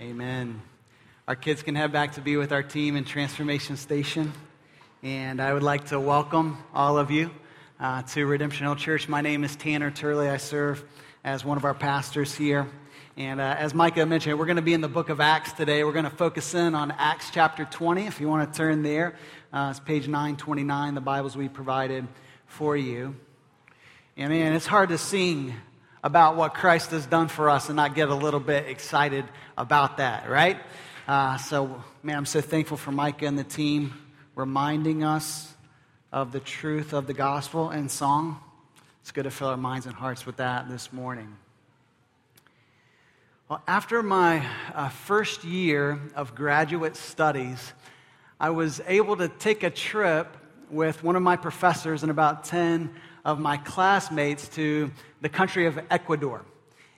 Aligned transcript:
Amen. 0.00 0.60
Our 1.28 1.36
kids 1.36 1.62
can 1.62 1.76
head 1.76 1.92
back 1.92 2.14
to 2.14 2.20
be 2.20 2.36
with 2.36 2.50
our 2.50 2.64
team 2.64 2.96
in 2.96 3.04
Transformation 3.04 3.76
Station. 3.76 4.32
And 5.04 5.40
I 5.40 5.52
would 5.52 5.62
like 5.62 5.84
to 5.90 6.00
welcome 6.00 6.58
all 6.74 6.98
of 6.98 7.12
you 7.12 7.30
uh, 7.78 8.02
to 8.02 8.26
Redemption 8.26 8.66
Hill 8.66 8.74
Church. 8.74 9.08
My 9.08 9.20
name 9.20 9.44
is 9.44 9.54
Tanner 9.54 9.92
Turley. 9.92 10.28
I 10.28 10.38
serve 10.38 10.84
as 11.22 11.44
one 11.44 11.58
of 11.58 11.64
our 11.64 11.74
pastors 11.74 12.34
here. 12.34 12.66
And 13.16 13.40
uh, 13.40 13.54
as 13.56 13.72
Micah 13.72 14.04
mentioned, 14.04 14.36
we're 14.36 14.46
going 14.46 14.56
to 14.56 14.62
be 14.62 14.74
in 14.74 14.80
the 14.80 14.88
book 14.88 15.10
of 15.10 15.20
Acts 15.20 15.52
today. 15.52 15.84
We're 15.84 15.92
going 15.92 16.06
to 16.06 16.10
focus 16.10 16.54
in 16.54 16.74
on 16.74 16.90
Acts 16.90 17.30
chapter 17.30 17.64
20. 17.64 18.04
If 18.08 18.20
you 18.20 18.26
want 18.26 18.52
to 18.52 18.56
turn 18.58 18.82
there, 18.82 19.14
uh, 19.52 19.68
it's 19.70 19.78
page 19.78 20.08
929, 20.08 20.96
the 20.96 21.00
Bibles 21.02 21.36
we 21.36 21.48
provided 21.48 22.04
for 22.46 22.76
you. 22.76 23.14
And 24.16 24.30
man, 24.32 24.54
it's 24.54 24.66
hard 24.66 24.88
to 24.88 24.98
sing 24.98 25.54
about 26.04 26.36
what 26.36 26.52
Christ 26.52 26.90
has 26.90 27.06
done 27.06 27.28
for 27.28 27.48
us 27.48 27.70
and 27.70 27.76
not 27.76 27.94
get 27.94 28.10
a 28.10 28.14
little 28.14 28.38
bit 28.38 28.68
excited 28.68 29.24
about 29.56 29.96
that, 29.96 30.28
right? 30.28 30.58
Uh, 31.08 31.38
so, 31.38 31.82
man, 32.02 32.18
I'm 32.18 32.26
so 32.26 32.42
thankful 32.42 32.76
for 32.76 32.92
Micah 32.92 33.24
and 33.26 33.38
the 33.38 33.42
team 33.42 33.94
reminding 34.34 35.02
us 35.02 35.50
of 36.12 36.30
the 36.30 36.40
truth 36.40 36.92
of 36.92 37.06
the 37.06 37.14
gospel 37.14 37.70
and 37.70 37.90
song. 37.90 38.38
It's 39.00 39.12
good 39.12 39.24
to 39.24 39.30
fill 39.30 39.48
our 39.48 39.56
minds 39.56 39.86
and 39.86 39.94
hearts 39.94 40.26
with 40.26 40.36
that 40.36 40.68
this 40.68 40.92
morning. 40.92 41.34
Well, 43.48 43.62
after 43.66 44.02
my 44.02 44.46
uh, 44.74 44.90
first 44.90 45.42
year 45.42 45.98
of 46.14 46.34
graduate 46.34 46.96
studies, 46.96 47.72
I 48.38 48.50
was 48.50 48.82
able 48.86 49.16
to 49.16 49.28
take 49.28 49.62
a 49.62 49.70
trip 49.70 50.36
with 50.70 51.02
one 51.02 51.16
of 51.16 51.22
my 51.22 51.36
professors 51.36 52.02
and 52.02 52.10
about 52.10 52.44
10 52.44 52.92
of 53.24 53.40
my 53.40 53.56
classmates 53.56 54.48
to 54.48 54.90
the 55.24 55.28
country 55.30 55.64
of 55.64 55.80
Ecuador. 55.90 56.44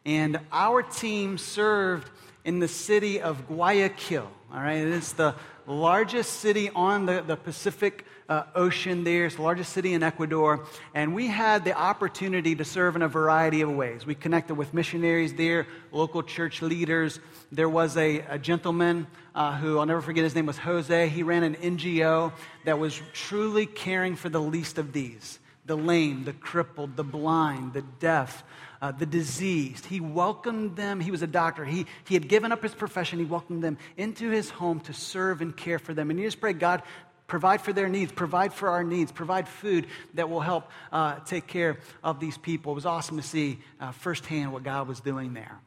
And 0.05 0.41
our 0.51 0.83
team 0.83 1.39
served 1.39 2.11
in 2.45 2.59
the 2.59 2.67
city 2.67 3.21
of 3.21 3.47
Guayaquil. 3.47 4.29
All 4.53 4.61
right, 4.61 4.79
it's 4.79 5.13
the 5.13 5.37
largest 5.65 6.41
city 6.41 6.69
on 6.71 7.07
the, 7.07 7.23
the 7.25 7.37
Pacific 7.37 8.05
uh, 8.29 8.43
Ocean 8.57 9.05
there. 9.05 9.27
It's 9.27 9.37
the 9.37 9.43
largest 9.43 9.73
city 9.73 9.95
in 9.95 10.03
Ecuador. 10.03 10.67
And 10.93 11.15
we 11.15 11.29
had 11.29 11.65
the 11.65 11.79
opportunity 11.79 12.57
to 12.57 12.65
serve 12.65 12.97
in 12.97 13.03
a 13.03 13.09
variety 13.09 13.61
of 13.61 13.71
ways. 13.71 14.05
We 14.05 14.17
connected 14.17 14.57
with 14.57 14.75
missionaries 14.75 15.33
there, 15.35 15.69
local 15.93 16.25
church 16.25 16.63
leaders. 16.63 17.21
There 17.53 17.69
was 17.69 17.97
a, 17.97 18.25
a 18.29 18.41
gentleman 18.41 19.07
uh, 19.37 19.57
who 19.57 19.79
I'll 19.79 19.87
never 19.87 20.03
forget, 20.03 20.25
his 20.25 20.35
name 20.35 20.47
was 20.47 20.59
Jose. 20.59 21.09
He 21.11 21.23
ran 21.23 21.45
an 21.45 21.55
NGO 21.55 22.33
that 22.65 22.81
was 22.81 23.01
truly 23.13 23.67
caring 23.67 24.17
for 24.17 24.29
the 24.29 24.41
least 24.41 24.79
of 24.79 24.93
these 24.93 25.39
the 25.67 25.77
lame, 25.77 26.25
the 26.25 26.33
crippled, 26.33 26.97
the 26.97 27.05
blind, 27.05 27.73
the 27.73 27.83
deaf, 27.83 28.45
uh, 28.81 28.93
the 28.93 29.07
diseased. 29.07 29.87
He 29.87 30.01
welcomed 30.01 30.77
them. 30.77 31.01
He 31.01 31.11
was 31.11 31.23
a 31.23 31.27
doctor. 31.27 31.65
He, 31.65 31.87
he 32.07 32.15
had 32.15 32.29
given 32.29 32.53
up 32.53 32.63
his 32.63 32.75
profession. 32.75 33.19
He 33.19 33.25
welcomed 33.25 33.65
them 33.65 33.79
into 33.97 34.31
his 34.31 34.51
home 34.51 34.81
to 34.81 34.93
serve 34.93 35.41
and 35.41 35.57
care 35.57 35.79
for 35.79 35.95
them. 35.95 36.11
And 36.11 36.19
you 36.19 36.27
just 36.27 36.41
pray, 36.41 36.53
God, 36.53 36.83
provide 37.27 37.61
for 37.61 37.73
their 37.73 37.89
needs, 37.89 38.13
provide 38.13 38.53
for 38.53 38.71
our 38.71 38.85
needs, 38.85 39.11
provide 39.11 39.49
food 39.49 39.87
that 40.15 40.31
will 40.31 40.41
help 40.41 40.71
uh, 40.93 41.17
take 41.21 41.47
care 41.47 41.79
of 42.05 42.21
these 42.21 42.39
people. 42.39 42.73
It 42.73 42.77
was 42.77 42.87
awesome 42.87 43.17
to 43.17 43.23
see 43.23 43.59
uh, 43.81 43.93
firsthand 43.93 44.53
what 44.53 44.63
God 44.63 44.87
was 44.87 45.01
doing 45.01 45.35
there. 45.35 45.59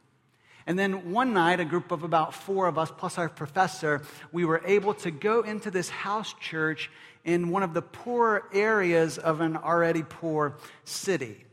And 0.66 0.78
then 0.78 1.10
one 1.10 1.32
night, 1.32 1.58
a 1.58 1.64
group 1.64 1.90
of 1.90 2.04
about 2.04 2.32
four 2.32 2.68
of 2.68 2.78
us, 2.78 2.92
plus 2.96 3.18
our 3.18 3.28
professor, 3.28 4.02
we 4.30 4.44
were 4.44 4.62
able 4.64 4.94
to 4.94 5.10
go 5.10 5.40
into 5.40 5.70
this 5.70 5.88
house 5.88 6.34
church 6.38 6.90
in 7.24 7.50
one 7.50 7.62
of 7.62 7.74
the 7.74 7.82
poorer 7.82 8.46
areas 8.52 9.18
of 9.18 9.40
an 9.40 9.56
already 9.56 10.02
poor 10.02 10.56
city. 10.84 11.44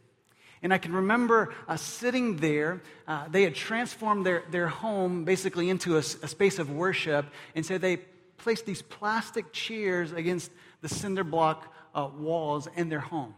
And 0.64 0.74
I 0.74 0.78
can 0.78 0.94
remember 0.94 1.54
uh, 1.68 1.78
sitting 1.78 2.38
there. 2.38 2.82
Uh, 3.08 3.28
they 3.28 3.44
had 3.44 3.54
transformed 3.54 4.26
their, 4.26 4.44
their 4.50 4.68
home 4.68 5.24
basically 5.24 5.70
into 5.70 5.96
a, 5.96 6.00
a, 6.00 6.28
space 6.28 6.58
of 6.58 6.72
worship. 6.72 7.28
And 7.54 7.66
so 7.66 7.78
they 7.78 7.98
placed 8.38 8.66
these 8.66 8.82
plastic 8.82 9.54
chairs 9.54 10.12
against 10.12 10.52
the 10.82 10.90
cinder 10.90 11.24
block 11.24 11.74
uh, 11.94 12.10
walls 12.18 12.68
in 12.76 12.90
their 12.90 13.00
home. 13.00 13.36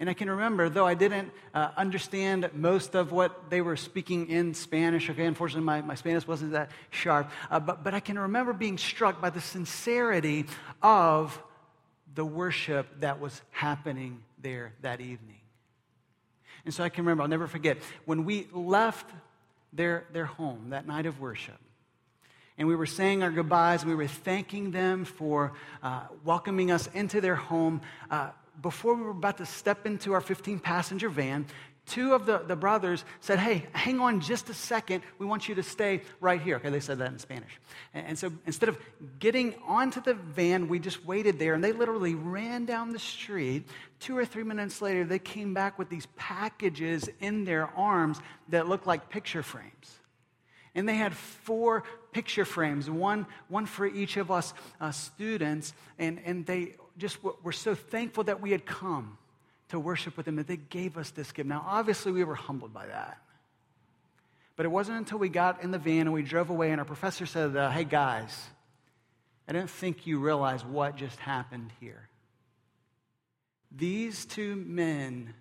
And 0.00 0.08
I 0.08 0.14
can 0.14 0.30
remember, 0.30 0.68
though 0.68 0.86
I 0.86 0.94
didn't 0.94 1.32
uh, 1.52 1.70
understand 1.76 2.48
most 2.54 2.94
of 2.94 3.10
what 3.10 3.50
they 3.50 3.60
were 3.60 3.76
speaking 3.76 4.28
in 4.28 4.54
Spanish, 4.54 5.10
okay, 5.10 5.24
unfortunately 5.24 5.64
my, 5.64 5.80
my 5.80 5.96
Spanish 5.96 6.26
wasn't 6.26 6.52
that 6.52 6.70
sharp, 6.90 7.30
uh, 7.50 7.58
but, 7.58 7.82
but 7.82 7.94
I 7.94 8.00
can 8.00 8.16
remember 8.16 8.52
being 8.52 8.78
struck 8.78 9.20
by 9.20 9.30
the 9.30 9.40
sincerity 9.40 10.46
of 10.82 11.42
the 12.14 12.24
worship 12.24 13.00
that 13.00 13.20
was 13.20 13.42
happening 13.50 14.22
there 14.40 14.72
that 14.82 15.00
evening. 15.00 15.40
And 16.64 16.72
so 16.72 16.84
I 16.84 16.90
can 16.90 17.04
remember, 17.04 17.22
I'll 17.22 17.28
never 17.28 17.48
forget, 17.48 17.78
when 18.04 18.24
we 18.24 18.46
left 18.52 19.10
their, 19.72 20.04
their 20.12 20.26
home 20.26 20.70
that 20.70 20.86
night 20.86 21.06
of 21.06 21.18
worship, 21.20 21.58
and 22.56 22.68
we 22.68 22.76
were 22.76 22.86
saying 22.86 23.22
our 23.22 23.30
goodbyes, 23.30 23.84
we 23.84 23.94
were 23.94 24.08
thanking 24.08 24.70
them 24.72 25.04
for 25.04 25.52
uh, 25.82 26.02
welcoming 26.24 26.70
us 26.70 26.88
into 26.92 27.20
their 27.20 27.36
home. 27.36 27.80
Uh, 28.10 28.30
before 28.60 28.94
we 28.94 29.02
were 29.02 29.10
about 29.10 29.38
to 29.38 29.46
step 29.46 29.86
into 29.86 30.12
our 30.12 30.20
15 30.20 30.58
passenger 30.58 31.08
van, 31.08 31.46
two 31.88 32.14
of 32.14 32.26
the, 32.26 32.38
the 32.38 32.56
brothers 32.56 33.04
said, 33.20 33.38
Hey, 33.38 33.66
hang 33.72 34.00
on 34.00 34.20
just 34.20 34.50
a 34.50 34.54
second. 34.54 35.02
We 35.18 35.26
want 35.26 35.48
you 35.48 35.54
to 35.56 35.62
stay 35.62 36.02
right 36.20 36.40
here. 36.40 36.56
Okay, 36.56 36.70
they 36.70 36.80
said 36.80 36.98
that 36.98 37.10
in 37.10 37.18
Spanish. 37.18 37.60
And, 37.94 38.08
and 38.08 38.18
so 38.18 38.30
instead 38.46 38.68
of 38.68 38.78
getting 39.18 39.54
onto 39.66 40.00
the 40.00 40.14
van, 40.14 40.68
we 40.68 40.78
just 40.78 41.04
waited 41.04 41.38
there 41.38 41.54
and 41.54 41.64
they 41.64 41.72
literally 41.72 42.14
ran 42.14 42.64
down 42.64 42.92
the 42.92 42.98
street. 42.98 43.68
Two 44.00 44.16
or 44.16 44.24
three 44.24 44.44
minutes 44.44 44.80
later, 44.80 45.04
they 45.04 45.18
came 45.18 45.54
back 45.54 45.78
with 45.78 45.88
these 45.88 46.06
packages 46.16 47.08
in 47.20 47.44
their 47.44 47.66
arms 47.76 48.20
that 48.48 48.68
looked 48.68 48.86
like 48.86 49.08
picture 49.08 49.42
frames. 49.42 49.98
And 50.74 50.88
they 50.88 50.94
had 50.94 51.14
four 51.14 51.82
picture 52.12 52.44
frames, 52.44 52.88
one, 52.88 53.26
one 53.48 53.66
for 53.66 53.86
each 53.86 54.16
of 54.16 54.30
us 54.30 54.54
uh, 54.80 54.92
students. 54.92 55.72
And, 55.98 56.20
and 56.24 56.46
they 56.46 56.74
just 56.98 57.18
were 57.22 57.52
so 57.52 57.74
thankful 57.74 58.24
that 58.24 58.40
we 58.40 58.50
had 58.50 58.66
come 58.66 59.16
to 59.68 59.78
worship 59.78 60.16
with 60.16 60.26
them, 60.26 60.36
that 60.36 60.46
they 60.46 60.56
gave 60.56 60.96
us 60.98 61.10
this 61.10 61.32
gift. 61.32 61.48
Now, 61.48 61.64
obviously, 61.66 62.12
we 62.12 62.24
were 62.24 62.34
humbled 62.34 62.72
by 62.72 62.86
that. 62.86 63.18
But 64.56 64.66
it 64.66 64.70
wasn't 64.70 64.98
until 64.98 65.18
we 65.18 65.28
got 65.28 65.62
in 65.62 65.70
the 65.70 65.78
van 65.78 66.02
and 66.02 66.12
we 66.12 66.22
drove 66.22 66.50
away, 66.50 66.70
and 66.70 66.80
our 66.80 66.84
professor 66.84 67.26
said, 67.26 67.56
uh, 67.56 67.70
Hey, 67.70 67.84
guys, 67.84 68.46
I 69.46 69.52
didn't 69.52 69.70
think 69.70 70.06
you 70.06 70.18
realize 70.18 70.64
what 70.64 70.96
just 70.96 71.18
happened 71.20 71.70
here. 71.80 72.08
These 73.70 74.24
two 74.24 74.56
men 74.56 75.34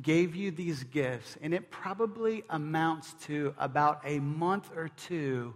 gave 0.00 0.36
you 0.36 0.50
these 0.50 0.84
gifts, 0.84 1.36
and 1.42 1.52
it 1.52 1.70
probably 1.70 2.44
amounts 2.48 3.14
to 3.26 3.54
about 3.58 4.00
a 4.04 4.20
month 4.20 4.70
or 4.74 4.88
two 4.88 5.54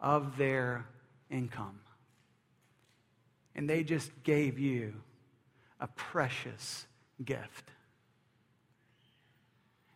of 0.00 0.36
their 0.36 0.86
income 1.30 1.78
and 3.54 3.68
they 3.68 3.84
just 3.84 4.10
gave 4.22 4.58
you 4.58 4.94
a 5.80 5.86
precious 5.88 6.86
gift. 7.24 7.70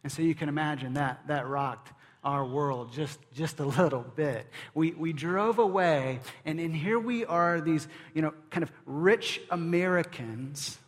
And 0.02 0.12
so 0.12 0.22
you 0.22 0.34
can 0.34 0.48
imagine 0.48 0.94
that 0.94 1.26
that 1.26 1.46
rocked 1.46 1.92
our 2.24 2.44
world 2.44 2.92
just, 2.92 3.18
just 3.34 3.60
a 3.60 3.64
little 3.64 4.04
bit. 4.16 4.46
We, 4.74 4.92
we 4.92 5.12
drove 5.12 5.58
away, 5.58 6.20
and, 6.44 6.58
and 6.58 6.74
here 6.74 6.98
we 6.98 7.24
are, 7.24 7.60
these, 7.60 7.86
you 8.14 8.22
know, 8.22 8.34
kind 8.50 8.62
of 8.62 8.72
rich 8.86 9.40
Americans 9.50 10.78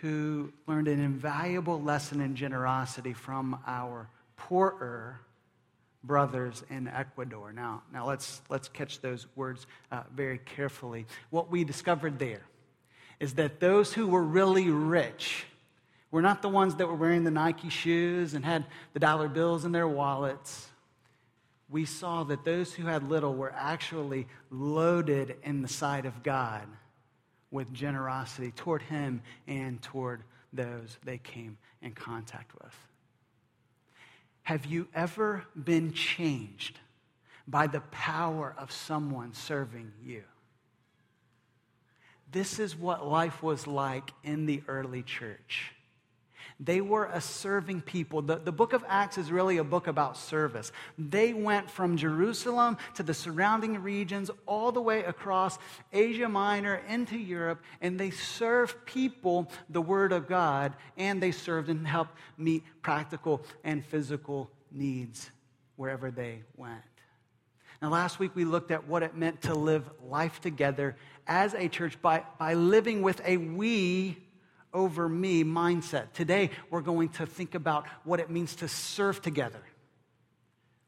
who 0.00 0.52
learned 0.66 0.88
an 0.88 1.00
invaluable 1.00 1.80
lesson 1.80 2.20
in 2.20 2.34
generosity 2.34 3.12
from 3.12 3.58
our 3.66 4.08
poorer 4.36 5.20
brothers 6.02 6.62
in 6.70 6.88
Ecuador. 6.88 7.52
Now, 7.52 7.82
now 7.92 8.06
let's, 8.06 8.40
let's 8.48 8.68
catch 8.68 9.00
those 9.00 9.26
words 9.36 9.66
uh, 9.92 10.02
very 10.14 10.38
carefully. 10.38 11.06
What 11.30 11.50
we 11.50 11.64
discovered 11.64 12.18
there 12.18 12.42
is 13.18 13.34
that 13.34 13.60
those 13.60 13.92
who 13.92 14.06
were 14.06 14.22
really 14.22 14.70
rich 14.70 15.44
were 16.10 16.22
not 16.22 16.42
the 16.42 16.48
ones 16.48 16.76
that 16.76 16.86
were 16.86 16.94
wearing 16.94 17.24
the 17.24 17.30
Nike 17.30 17.68
shoes 17.68 18.34
and 18.34 18.44
had 18.44 18.64
the 18.94 18.98
dollar 18.98 19.28
bills 19.28 19.64
in 19.64 19.72
their 19.72 19.86
wallets. 19.86 20.68
We 21.68 21.84
saw 21.84 22.24
that 22.24 22.44
those 22.44 22.72
who 22.72 22.86
had 22.86 23.08
little 23.08 23.34
were 23.34 23.52
actually 23.54 24.26
loaded 24.50 25.36
in 25.44 25.62
the 25.62 25.68
sight 25.68 26.06
of 26.06 26.22
God 26.22 26.66
with 27.50 27.72
generosity 27.72 28.52
toward 28.52 28.82
Him 28.82 29.22
and 29.46 29.80
toward 29.82 30.22
those 30.52 30.98
they 31.04 31.18
came 31.18 31.58
in 31.82 31.92
contact 31.92 32.52
with. 32.60 32.74
Have 34.42 34.66
you 34.66 34.88
ever 34.94 35.44
been 35.54 35.92
changed 35.92 36.78
by 37.46 37.66
the 37.66 37.80
power 37.92 38.54
of 38.58 38.72
someone 38.72 39.32
serving 39.32 39.92
you? 40.04 40.22
This 42.32 42.58
is 42.58 42.76
what 42.76 43.06
life 43.06 43.42
was 43.42 43.66
like 43.66 44.10
in 44.22 44.46
the 44.46 44.62
early 44.68 45.02
church. 45.02 45.72
They 46.62 46.82
were 46.82 47.06
a 47.06 47.22
serving 47.22 47.80
people. 47.80 48.20
The, 48.20 48.36
the 48.36 48.52
book 48.52 48.74
of 48.74 48.84
Acts 48.86 49.16
is 49.16 49.32
really 49.32 49.56
a 49.56 49.64
book 49.64 49.86
about 49.86 50.18
service. 50.18 50.72
They 50.98 51.32
went 51.32 51.70
from 51.70 51.96
Jerusalem 51.96 52.76
to 52.96 53.02
the 53.02 53.14
surrounding 53.14 53.82
regions, 53.82 54.30
all 54.44 54.70
the 54.70 54.82
way 54.82 55.02
across 55.04 55.58
Asia 55.90 56.28
Minor 56.28 56.82
into 56.86 57.16
Europe, 57.16 57.62
and 57.80 57.98
they 57.98 58.10
served 58.10 58.76
people 58.84 59.50
the 59.70 59.80
Word 59.80 60.12
of 60.12 60.28
God, 60.28 60.74
and 60.98 61.22
they 61.22 61.32
served 61.32 61.70
and 61.70 61.88
helped 61.88 62.14
meet 62.36 62.62
practical 62.82 63.42
and 63.64 63.82
physical 63.82 64.50
needs 64.70 65.30
wherever 65.76 66.10
they 66.10 66.42
went. 66.58 66.82
Now, 67.80 67.88
last 67.88 68.18
week 68.18 68.32
we 68.34 68.44
looked 68.44 68.70
at 68.70 68.86
what 68.86 69.02
it 69.02 69.16
meant 69.16 69.40
to 69.42 69.54
live 69.54 69.88
life 70.06 70.42
together 70.42 70.96
as 71.26 71.54
a 71.54 71.68
church 71.68 72.00
by, 72.02 72.24
by 72.38 72.52
living 72.52 73.00
with 73.00 73.22
a 73.24 73.38
we 73.38 74.18
over 74.72 75.08
me 75.08 75.44
mindset. 75.44 76.12
Today 76.12 76.50
we're 76.70 76.80
going 76.80 77.10
to 77.10 77.26
think 77.26 77.54
about 77.54 77.86
what 78.04 78.20
it 78.20 78.30
means 78.30 78.56
to 78.56 78.68
serve 78.68 79.22
together 79.22 79.62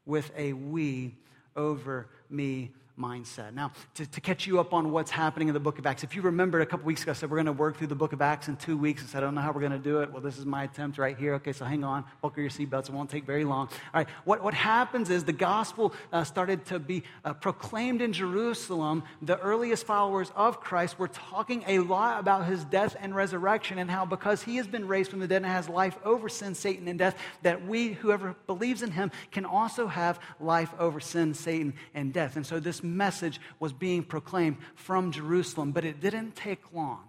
with 0.05 0.31
a 0.35 0.53
we 0.53 1.15
over 1.55 2.09
me 2.29 2.71
mindset. 2.99 3.53
Now, 3.53 3.71
to, 3.95 4.05
to, 4.05 4.21
catch 4.21 4.45
you 4.45 4.59
up 4.59 4.73
on 4.73 4.91
what's 4.91 5.09
happening 5.09 5.47
in 5.47 5.53
the 5.53 5.59
book 5.59 5.79
of 5.79 5.85
Acts, 5.85 6.03
if 6.03 6.15
you 6.15 6.21
remember 6.21 6.61
a 6.61 6.65
couple 6.65 6.85
weeks 6.85 7.01
ago, 7.01 7.11
I 7.11 7.15
said 7.15 7.31
we're 7.31 7.37
going 7.37 7.47
to 7.47 7.51
work 7.51 7.77
through 7.77 7.87
the 7.87 7.95
book 7.95 8.13
of 8.13 8.21
Acts 8.21 8.47
in 8.47 8.55
two 8.55 8.77
weeks. 8.77 9.01
I 9.03 9.07
said, 9.07 9.23
I 9.23 9.25
don't 9.25 9.35
know 9.35 9.41
how 9.41 9.51
we're 9.51 9.61
going 9.61 9.71
to 9.71 9.79
do 9.79 10.01
it. 10.01 10.11
Well, 10.11 10.21
this 10.21 10.37
is 10.37 10.45
my 10.45 10.65
attempt 10.65 10.99
right 10.99 11.17
here. 11.17 11.33
Okay, 11.35 11.53
so 11.53 11.65
hang 11.65 11.83
on, 11.83 12.05
buckle 12.21 12.41
your 12.41 12.51
seatbelts. 12.51 12.89
It 12.89 12.91
won't 12.91 13.09
take 13.09 13.25
very 13.25 13.45
long. 13.45 13.67
All 13.67 14.01
right, 14.01 14.07
what, 14.25 14.43
what 14.43 14.53
happens 14.53 15.09
is 15.09 15.23
the 15.23 15.33
gospel 15.33 15.93
uh, 16.11 16.23
started 16.23 16.65
to 16.65 16.77
be 16.77 17.03
uh, 17.25 17.33
proclaimed 17.33 18.01
in 18.01 18.13
Jerusalem. 18.13 19.03
The 19.23 19.39
earliest 19.39 19.85
followers 19.85 20.31
of 20.35 20.59
Christ 20.59 20.99
were 20.99 21.07
talking 21.07 21.63
a 21.67 21.79
lot 21.79 22.19
about 22.19 22.45
his 22.45 22.63
death 22.65 22.95
and 22.99 23.15
resurrection 23.15 23.79
and 23.79 23.89
how 23.89 24.05
because 24.05 24.43
he 24.43 24.57
has 24.57 24.67
been 24.67 24.87
raised 24.87 25.09
from 25.09 25.19
the 25.19 25.27
dead 25.27 25.37
and 25.37 25.45
has 25.47 25.67
life 25.67 25.97
over 26.05 26.29
sin, 26.29 26.53
Satan, 26.53 26.87
and 26.87 26.99
death, 26.99 27.17
that 27.41 27.65
we, 27.65 27.93
whoever 27.93 28.35
believes 28.45 28.83
in 28.83 28.91
him, 28.91 29.11
can 29.31 29.45
also 29.45 29.87
have 29.87 30.19
life 30.39 30.71
over 30.77 30.99
sin, 30.99 31.33
Satan, 31.33 31.73
and 31.95 32.13
death. 32.13 32.35
And 32.35 32.45
so 32.45 32.59
this 32.59 32.82
message 32.83 33.39
was 33.59 33.73
being 33.73 34.03
proclaimed 34.03 34.57
from 34.75 35.11
Jerusalem, 35.11 35.71
but 35.71 35.85
it 35.85 35.99
didn't 35.99 36.35
take 36.35 36.61
long. 36.73 37.03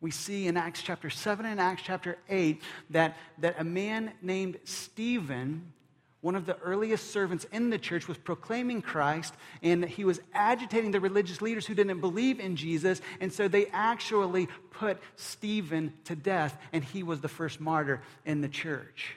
We 0.00 0.10
see 0.10 0.46
in 0.46 0.56
Acts 0.56 0.82
chapter 0.82 1.10
7 1.10 1.44
and 1.44 1.60
Acts 1.60 1.82
chapter 1.84 2.18
8 2.28 2.62
that, 2.90 3.16
that 3.38 3.56
a 3.58 3.64
man 3.64 4.12
named 4.22 4.58
Stephen, 4.62 5.72
one 6.20 6.36
of 6.36 6.46
the 6.46 6.56
earliest 6.58 7.10
servants 7.10 7.46
in 7.50 7.70
the 7.70 7.78
church, 7.78 8.06
was 8.06 8.16
proclaiming 8.16 8.80
Christ, 8.80 9.34
and 9.60 9.84
he 9.84 10.04
was 10.04 10.20
agitating 10.32 10.92
the 10.92 11.00
religious 11.00 11.42
leaders 11.42 11.66
who 11.66 11.74
didn't 11.74 12.00
believe 12.00 12.38
in 12.38 12.54
Jesus. 12.54 13.00
And 13.20 13.32
so 13.32 13.48
they 13.48 13.66
actually 13.66 14.48
put 14.70 14.98
Stephen 15.16 15.92
to 16.04 16.14
death, 16.14 16.56
and 16.72 16.84
he 16.84 17.02
was 17.02 17.20
the 17.20 17.28
first 17.28 17.60
martyr 17.60 18.00
in 18.24 18.40
the 18.40 18.48
church. 18.48 19.16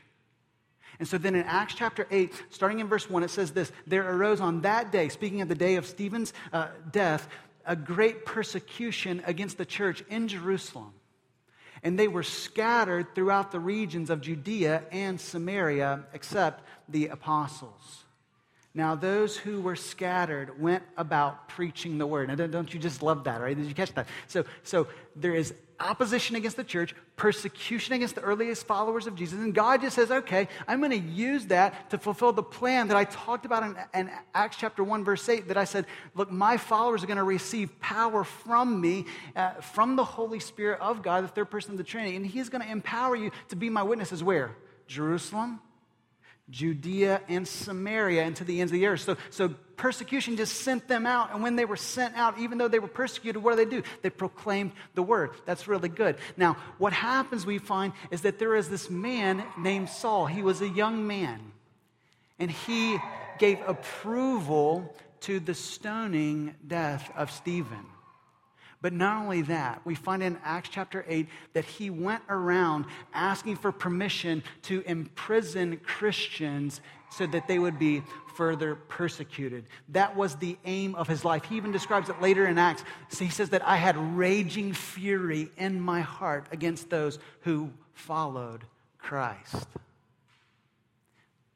And 1.02 1.08
so 1.08 1.18
then 1.18 1.34
in 1.34 1.42
Acts 1.46 1.74
chapter 1.74 2.06
8, 2.12 2.32
starting 2.52 2.80
in 2.80 2.88
verse 2.88 3.10
1, 3.10 3.24
it 3.24 3.32
says 3.32 3.50
this 3.54 3.72
There 3.88 4.08
arose 4.08 4.40
on 4.40 4.62
that 4.62 4.92
day, 4.92 5.10
speaking 5.10 5.42
of 5.42 5.48
the 5.48 5.56
day 5.56 5.78
of 5.78 5.88
Stephen's 5.88 6.32
uh, 6.54 6.68
death, 6.92 7.28
a 7.66 7.76
great 7.76 8.24
persecution 8.24 9.24
against 9.26 9.58
the 9.58 9.66
church 9.66 10.04
in 10.12 10.28
Jerusalem. 10.28 10.94
And 11.82 11.98
they 11.98 12.08
were 12.08 12.22
scattered 12.22 13.16
throughout 13.16 13.52
the 13.52 13.60
regions 13.60 14.12
of 14.12 14.22
Judea 14.22 14.84
and 14.92 15.20
Samaria, 15.20 16.04
except 16.14 16.64
the 16.88 17.08
apostles. 17.08 18.01
Now, 18.74 18.96
those 18.96 19.36
who 19.36 19.62
were 19.62 19.76
scattered 19.76 20.62
went 20.62 20.84
about 20.96 21.50
preaching 21.50 21.98
the 21.98 22.08
word. 22.08 22.30
Now, 22.30 22.36
don't 22.36 22.74
you 22.74 22.80
just 22.80 23.04
love 23.04 23.26
that, 23.26 23.42
right? 23.42 23.56
Did 23.56 23.66
you 23.66 23.74
catch 23.74 23.94
that? 23.96 24.08
So, 24.28 24.46
so 24.64 24.88
there 25.16 25.36
is 25.36 25.54
opposition 25.82 26.36
against 26.36 26.56
the 26.56 26.64
church, 26.64 26.96
persecution 27.18 27.94
against 27.96 28.16
the 28.16 28.22
earliest 28.22 28.66
followers 28.66 29.08
of 29.08 29.16
Jesus. 29.16 29.40
And 29.40 29.54
God 29.54 29.82
just 29.82 29.96
says, 29.96 30.10
okay, 30.10 30.48
I'm 30.68 30.80
going 30.80 30.92
to 30.92 30.98
use 30.98 31.48
that 31.48 31.90
to 31.90 31.98
fulfill 31.98 32.32
the 32.32 32.44
plan 32.44 32.88
that 32.88 32.98
I 32.98 33.04
talked 33.04 33.46
about 33.46 33.64
in, 33.64 33.76
in, 33.94 34.12
Acts 34.34 34.58
chapter 34.58 34.84
1, 34.84 35.04
verse 35.04 35.28
8, 35.28 35.50
that 35.50 35.58
I 35.58 35.66
said, 35.66 35.86
look, 36.16 36.32
my 36.32 36.56
followers 36.58 37.04
are 37.04 37.08
going 37.08 37.18
to 37.18 37.24
receive 37.24 37.78
power 37.82 38.24
from 38.24 38.80
me, 38.80 39.06
uh, 39.36 39.56
from 39.56 39.96
the 39.96 40.04
Holy 40.04 40.40
Spirit 40.40 40.80
of 40.80 41.02
God, 41.02 41.24
the 41.24 41.30
third 41.30 41.50
person 41.50 41.72
of 41.72 41.78
the 41.78 41.84
Trinity. 41.84 42.16
And 42.16 42.26
He's 42.26 42.50
going 42.50 42.64
to 42.64 42.72
empower 42.72 43.16
you 43.16 43.32
to 43.50 43.56
be 43.56 43.70
my 43.70 43.84
witnesses 43.84 44.24
where? 44.24 44.56
Jerusalem, 44.88 45.60
Judea 46.52 47.22
and 47.28 47.48
Samaria 47.48 48.24
and 48.24 48.36
to 48.36 48.44
the 48.44 48.62
ends 48.62 48.72
of 48.72 48.78
the 48.78 48.86
earth. 48.86 49.02
So, 49.02 49.18
so 49.30 49.50
persecution 49.78 50.38
just 50.38 50.58
sent 50.58 50.88
them 50.88 51.06
out. 51.06 51.34
And 51.34 51.42
when 51.42 51.56
they 51.56 51.66
were 51.66 51.78
sent 51.78 52.16
out, 52.16 52.38
even 52.40 52.58
though 52.58 52.68
they 52.68 52.80
were 52.80 52.88
persecuted, 52.88 53.42
what 53.42 53.58
do 53.58 53.66
they 53.66 53.70
do? 53.70 53.84
They 54.02 54.10
proclaimed 54.10 54.74
the 54.94 55.02
word. 55.02 55.32
That's 55.46 55.68
really 55.68 55.90
good. 55.90 56.18
Now, 56.38 56.58
what 56.78 56.94
happens, 56.94 57.46
we 57.46 57.58
find, 57.58 57.94
is 58.12 58.22
that 58.22 58.38
there 58.38 58.56
is 58.56 58.70
this 58.70 58.90
man 58.90 59.44
named 59.58 59.90
Saul. 59.90 60.28
He 60.28 60.44
was 60.44 60.62
a 60.62 60.70
young 60.70 61.08
man. 61.08 61.40
And 62.38 62.52
he 62.52 63.00
gave 63.40 63.60
approval 63.66 64.96
to 65.22 65.40
the 65.40 65.54
stoning 65.54 66.56
death 66.68 67.12
of 67.16 67.32
Stephen. 67.32 67.86
But 68.82 68.94
not 68.94 69.22
only 69.22 69.44
that, 69.44 69.82
we 69.86 69.94
find 69.94 70.24
in 70.24 70.40
Acts 70.44 70.70
chapter 70.70 71.06
8 71.08 71.28
that 71.54 71.66
he 71.66 71.92
went 71.92 72.24
around 72.30 72.86
asking 73.14 73.58
for 73.58 73.72
permission 73.72 74.44
to 74.64 74.82
imprison 74.88 75.78
Christians 75.78 76.82
so 77.12 77.28
that 77.28 77.48
they 77.48 77.60
would 77.60 77.78
be 77.78 78.02
further 78.36 78.76
persecuted. 78.76 79.66
That 79.90 80.16
was 80.16 80.36
the 80.36 80.58
aim 80.66 80.96
of 80.96 81.08
his 81.08 81.24
life. 81.24 81.44
He 81.44 81.58
even 81.58 81.72
describes 81.72 82.10
it 82.10 82.22
later 82.22 82.48
in 82.48 82.58
Acts. 82.58 82.84
So 83.10 83.24
he 83.24 83.30
says 83.30 83.50
that 83.50 83.66
I 83.68 83.76
had 83.76 83.98
raging 84.18 84.74
fury 84.74 85.52
in 85.58 85.80
my 85.80 86.02
heart 86.02 86.48
against 86.52 86.90
those 86.90 87.20
who 87.42 87.70
followed 87.94 88.64
Christ. 88.98 89.68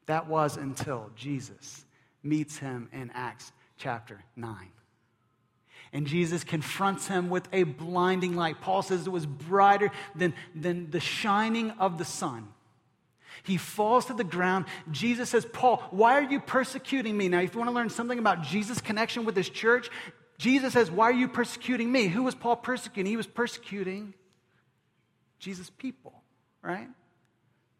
That 0.06 0.28
was 0.28 0.56
until 0.56 1.10
Jesus 1.16 1.84
meets 2.22 2.56
him 2.58 2.88
in 2.92 3.10
Acts 3.14 3.50
chapter 3.78 4.22
9. 4.36 4.56
And 5.92 6.06
Jesus 6.06 6.44
confronts 6.44 7.06
him 7.06 7.30
with 7.30 7.48
a 7.52 7.62
blinding 7.62 8.36
light. 8.36 8.60
Paul 8.60 8.82
says 8.82 9.06
it 9.06 9.10
was 9.10 9.26
brighter 9.26 9.90
than, 10.14 10.34
than 10.54 10.90
the 10.90 11.00
shining 11.00 11.70
of 11.72 11.98
the 11.98 12.04
sun. 12.04 12.48
He 13.42 13.56
falls 13.56 14.06
to 14.06 14.14
the 14.14 14.24
ground. 14.24 14.64
Jesus 14.90 15.30
says, 15.30 15.44
Paul, 15.44 15.82
why 15.90 16.14
are 16.14 16.30
you 16.30 16.40
persecuting 16.40 17.16
me? 17.16 17.28
Now, 17.28 17.40
if 17.40 17.54
you 17.54 17.60
want 17.60 17.70
to 17.70 17.74
learn 17.74 17.90
something 17.90 18.18
about 18.18 18.42
Jesus' 18.42 18.80
connection 18.80 19.24
with 19.24 19.36
his 19.36 19.48
church, 19.48 19.88
Jesus 20.38 20.72
says, 20.72 20.90
Why 20.90 21.06
are 21.06 21.14
you 21.14 21.28
persecuting 21.28 21.90
me? 21.90 22.08
Who 22.08 22.24
was 22.24 22.34
Paul 22.34 22.56
persecuting? 22.56 23.10
He 23.10 23.16
was 23.16 23.26
persecuting 23.26 24.14
Jesus' 25.38 25.70
people, 25.70 26.22
right? 26.62 26.88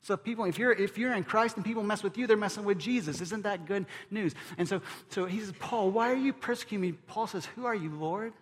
So 0.06 0.14
if 0.14 0.22
people, 0.22 0.44
if 0.44 0.56
you're 0.56 0.70
if 0.70 0.96
you're 0.96 1.12
in 1.14 1.24
Christ 1.24 1.56
and 1.56 1.64
people 1.64 1.82
mess 1.82 2.04
with 2.04 2.16
you, 2.16 2.28
they're 2.28 2.36
messing 2.36 2.62
with 2.62 2.78
Jesus. 2.78 3.20
Isn't 3.20 3.42
that 3.42 3.66
good 3.66 3.86
news? 4.08 4.36
And 4.56 4.68
so, 4.68 4.80
so 5.08 5.24
he 5.24 5.40
says, 5.40 5.52
Paul, 5.58 5.90
why 5.90 6.12
are 6.12 6.16
you 6.16 6.32
persecuting 6.32 6.80
me? 6.80 6.92
Paul 6.92 7.26
says, 7.26 7.44
Who 7.56 7.66
are 7.66 7.74
you, 7.74 7.90
Lord? 7.90 8.32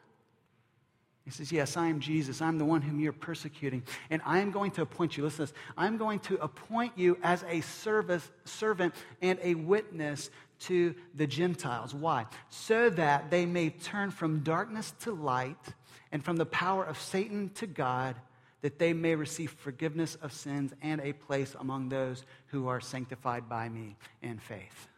He 1.24 1.30
says, 1.30 1.50
Yes, 1.50 1.78
I 1.78 1.86
am 1.86 2.00
Jesus. 2.00 2.42
I'm 2.42 2.58
the 2.58 2.66
one 2.66 2.82
whom 2.82 3.00
you're 3.00 3.14
persecuting. 3.14 3.82
And 4.10 4.20
I 4.26 4.40
am 4.40 4.50
going 4.50 4.72
to 4.72 4.82
appoint 4.82 5.16
you. 5.16 5.24
Listen 5.24 5.46
to 5.46 5.52
this. 5.52 5.60
I'm 5.74 5.96
going 5.96 6.18
to 6.18 6.36
appoint 6.42 6.92
you 6.96 7.16
as 7.22 7.42
a 7.48 7.62
service, 7.62 8.30
servant 8.44 8.94
and 9.22 9.38
a 9.42 9.54
witness 9.54 10.28
to 10.64 10.94
the 11.14 11.26
Gentiles. 11.26 11.94
Why? 11.94 12.26
So 12.50 12.90
that 12.90 13.30
they 13.30 13.46
may 13.46 13.70
turn 13.70 14.10
from 14.10 14.40
darkness 14.40 14.92
to 15.00 15.12
light 15.12 15.56
and 16.12 16.22
from 16.22 16.36
the 16.36 16.44
power 16.44 16.84
of 16.84 17.00
Satan 17.00 17.52
to 17.54 17.66
God 17.66 18.16
that 18.64 18.78
they 18.78 18.94
may 18.94 19.14
receive 19.14 19.50
forgiveness 19.50 20.14
of 20.22 20.32
sins 20.32 20.72
and 20.80 20.98
a 21.02 21.12
place 21.12 21.54
among 21.60 21.90
those 21.90 22.24
who 22.46 22.66
are 22.66 22.80
sanctified 22.80 23.46
by 23.46 23.68
me 23.68 23.94
in 24.22 24.38
faith. 24.38 24.88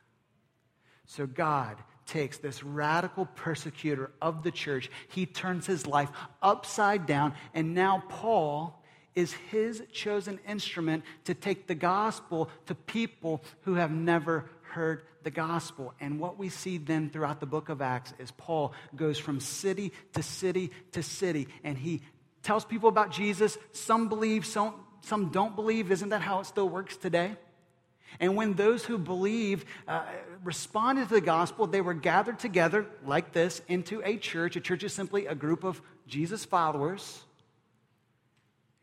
So 1.07 1.27
God 1.27 1.77
takes 2.07 2.39
this 2.39 2.63
radical 2.63 3.27
persecutor 3.27 4.13
of 4.23 4.45
the 4.45 4.53
church, 4.53 4.89
he 5.09 5.27
turns 5.27 5.67
his 5.67 5.85
life 5.85 6.11
upside 6.41 7.07
down, 7.07 7.35
and 7.55 7.75
now 7.75 8.05
Paul 8.09 8.81
is 9.17 9.33
his 9.33 9.83
chosen 9.93 10.39
instrument 10.49 11.03
to 11.25 11.35
take 11.35 11.67
the 11.67 11.75
gospel 11.75 12.49
to 12.67 12.75
people 12.77 13.43
who 13.63 13.75
have 13.75 13.91
never 13.91 14.49
heard 14.63 15.03
the 15.25 15.31
gospel. 15.33 15.93
And 15.99 16.21
what 16.21 16.39
we 16.39 16.51
see 16.51 16.79
then 16.79 17.11
throughout 17.11 17.41
the 17.41 17.47
book 17.47 17.69
of 17.69 17.83
Acts 17.83 18.15
is 18.21 18.31
Paul 18.31 18.75
goes 18.95 19.19
from 19.19 19.41
city 19.41 19.93
to 20.13 20.23
city 20.23 20.71
to 20.93 21.03
city, 21.03 21.49
and 21.65 21.77
he 21.77 22.03
tells 22.47 22.65
people 22.65 22.89
about 22.89 23.11
Jesus. 23.11 23.59
Some 23.73 24.09
believe, 24.09 24.47
some, 24.47 24.75
some 25.01 25.31
don't 25.31 25.57
believe. 25.57 25.91
Isn't 25.91 26.11
that 26.11 26.23
how 26.23 26.41
it 26.41 26.47
still 26.47 26.69
works 26.69 26.97
today? 26.97 27.37
And 28.21 28.37
when 28.37 28.55
those 28.55 28.85
who 28.85 28.99
believe 28.99 29.65
uh, 29.89 30.05
responded 30.45 31.09
to 31.09 31.15
the 31.15 31.21
gospel, 31.21 31.67
they 31.67 31.81
were 31.81 31.93
gathered 31.93 32.39
together 32.39 32.87
like 33.05 33.33
this 33.33 33.61
into 33.67 34.01
a 34.05 34.17
church. 34.17 34.55
A 34.55 34.61
church 34.61 34.85
is 34.85 34.93
simply 34.93 35.27
a 35.27 35.35
group 35.35 35.65
of 35.65 35.83
Jesus 36.07 36.45
followers. 36.45 37.25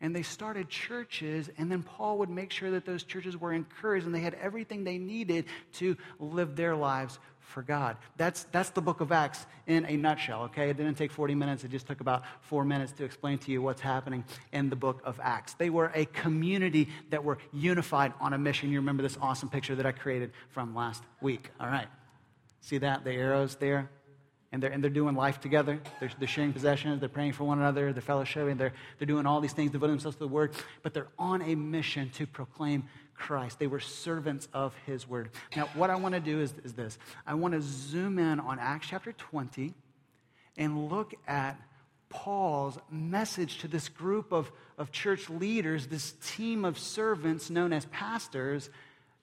And 0.03 0.13
they 0.13 0.21
started 0.21 0.67
churches, 0.67 1.49
and 1.57 1.71
then 1.71 1.81
Paul 1.81 2.17
would 2.19 2.29
make 2.29 2.51
sure 2.51 2.69
that 2.71 2.85
those 2.85 3.03
churches 3.03 3.37
were 3.37 3.53
encouraged 3.53 4.05
and 4.05 4.13
they 4.13 4.19
had 4.19 4.35
everything 4.35 4.83
they 4.83 4.97
needed 4.97 5.45
to 5.75 5.97
live 6.19 6.57
their 6.57 6.75
lives 6.75 7.17
for 7.39 7.61
God. 7.61 7.95
That's, 8.17 8.43
that's 8.51 8.71
the 8.71 8.81
book 8.81 8.99
of 8.99 9.13
Acts 9.13 9.45
in 9.65 9.85
a 9.85 9.95
nutshell, 9.95 10.43
okay? 10.43 10.69
It 10.69 10.75
didn't 10.77 10.95
take 10.95 11.11
40 11.11 11.35
minutes, 11.35 11.63
it 11.63 11.71
just 11.71 11.87
took 11.87 12.01
about 12.01 12.23
four 12.41 12.65
minutes 12.65 12.91
to 12.93 13.05
explain 13.05 13.37
to 13.39 13.51
you 13.51 13.61
what's 13.61 13.79
happening 13.79 14.25
in 14.51 14.69
the 14.69 14.75
book 14.75 15.01
of 15.05 15.19
Acts. 15.23 15.53
They 15.53 15.69
were 15.69 15.89
a 15.95 16.05
community 16.05 16.89
that 17.09 17.23
were 17.23 17.37
unified 17.53 18.13
on 18.19 18.33
a 18.33 18.37
mission. 18.37 18.71
You 18.71 18.79
remember 18.79 19.03
this 19.03 19.17
awesome 19.21 19.49
picture 19.49 19.75
that 19.75 19.85
I 19.85 19.93
created 19.93 20.33
from 20.49 20.75
last 20.75 21.01
week, 21.21 21.49
all 21.61 21.67
right? 21.67 21.87
See 22.59 22.77
that? 22.79 23.05
The 23.05 23.11
arrows 23.11 23.55
there? 23.55 23.89
And 24.53 24.63
they're, 24.63 24.71
and 24.71 24.81
they're 24.81 24.91
doing 24.91 25.15
life 25.15 25.41
together. 25.41 25.79
They're, 25.99 26.11
they're 26.19 26.27
sharing 26.27 26.53
possessions. 26.53 26.99
They're 26.99 27.09
praying 27.09 27.33
for 27.33 27.43
one 27.43 27.57
another. 27.59 27.91
They're 27.91 28.03
fellowshipping. 28.03 28.57
They're, 28.57 28.71
they're 28.99 29.07
doing 29.07 29.25
all 29.25 29.41
these 29.41 29.51
things, 29.51 29.71
devoting 29.71 29.95
themselves 29.95 30.15
to 30.17 30.19
the 30.19 30.27
word. 30.27 30.53
But 30.83 30.93
they're 30.93 31.09
on 31.19 31.41
a 31.41 31.55
mission 31.55 32.11
to 32.11 32.27
proclaim 32.27 32.83
Christ. 33.15 33.59
They 33.59 33.67
were 33.67 33.79
servants 33.79 34.47
of 34.53 34.75
his 34.85 35.09
word. 35.09 35.31
Now, 35.55 35.69
what 35.73 35.89
I 35.89 35.95
want 35.95 36.13
to 36.13 36.21
do 36.21 36.39
is, 36.39 36.53
is 36.63 36.73
this 36.73 36.97
I 37.25 37.33
want 37.33 37.55
to 37.55 37.61
zoom 37.61 38.19
in 38.19 38.39
on 38.39 38.59
Acts 38.59 38.87
chapter 38.89 39.11
20 39.11 39.73
and 40.57 40.89
look 40.89 41.15
at 41.27 41.59
Paul's 42.09 42.77
message 42.91 43.57
to 43.59 43.67
this 43.67 43.89
group 43.89 44.31
of, 44.31 44.51
of 44.77 44.91
church 44.91 45.29
leaders, 45.29 45.87
this 45.87 46.13
team 46.23 46.63
of 46.63 46.77
servants 46.77 47.49
known 47.49 47.73
as 47.73 47.85
pastors 47.85 48.69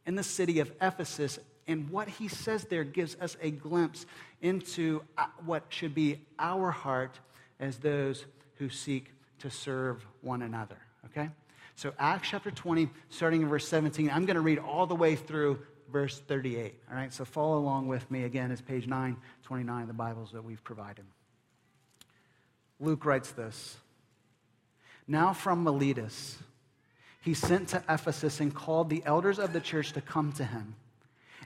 in 0.06 0.16
the 0.16 0.24
city 0.24 0.58
of 0.58 0.72
Ephesus. 0.82 1.38
And 1.70 1.88
what 1.88 2.08
he 2.08 2.28
says 2.28 2.64
there 2.64 2.84
gives 2.84 3.16
us 3.20 3.36
a 3.40 3.50
glimpse 3.50 4.04
into 4.42 5.02
uh, 5.16 5.26
what 5.44 5.64
should 5.68 5.94
be 5.94 6.20
our 6.38 6.70
heart 6.70 7.18
as 7.60 7.78
those 7.78 8.24
who 8.56 8.68
seek 8.68 9.12
to 9.38 9.50
serve 9.50 10.04
one 10.20 10.42
another. 10.42 10.78
Okay? 11.06 11.30
So, 11.76 11.92
Acts 11.98 12.28
chapter 12.28 12.50
20, 12.50 12.90
starting 13.08 13.42
in 13.42 13.48
verse 13.48 13.66
17, 13.68 14.10
I'm 14.10 14.26
going 14.26 14.34
to 14.34 14.40
read 14.40 14.58
all 14.58 14.86
the 14.86 14.94
way 14.96 15.14
through 15.14 15.60
verse 15.90 16.20
38. 16.26 16.74
All 16.90 16.96
right? 16.96 17.12
So, 17.12 17.24
follow 17.24 17.58
along 17.58 17.86
with 17.86 18.10
me. 18.10 18.24
Again, 18.24 18.50
it's 18.50 18.60
page 18.60 18.86
929 18.86 19.82
of 19.82 19.88
the 19.88 19.94
Bibles 19.94 20.32
that 20.32 20.42
we've 20.42 20.62
provided. 20.64 21.04
Luke 22.80 23.04
writes 23.04 23.30
this 23.30 23.76
Now 25.06 25.32
from 25.32 25.62
Miletus, 25.62 26.38
he 27.22 27.32
sent 27.32 27.68
to 27.68 27.84
Ephesus 27.88 28.40
and 28.40 28.52
called 28.52 28.90
the 28.90 29.02
elders 29.06 29.38
of 29.38 29.52
the 29.52 29.60
church 29.60 29.92
to 29.92 30.00
come 30.00 30.32
to 30.32 30.44
him. 30.44 30.74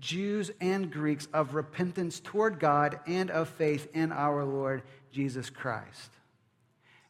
Jews 0.00 0.50
and 0.60 0.90
Greeks 0.90 1.28
of 1.32 1.54
repentance 1.54 2.20
toward 2.20 2.58
God 2.58 3.00
and 3.06 3.30
of 3.30 3.48
faith 3.48 3.88
in 3.94 4.12
our 4.12 4.44
Lord 4.44 4.82
Jesus 5.12 5.50
Christ. 5.50 6.10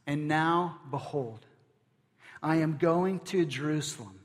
And 0.07 0.27
now, 0.29 0.79
behold, 0.91 1.47
I 2.43 2.57
am 2.57 2.79
going 2.79 3.21
to 3.21 3.45
Jerusalem, 3.45 4.19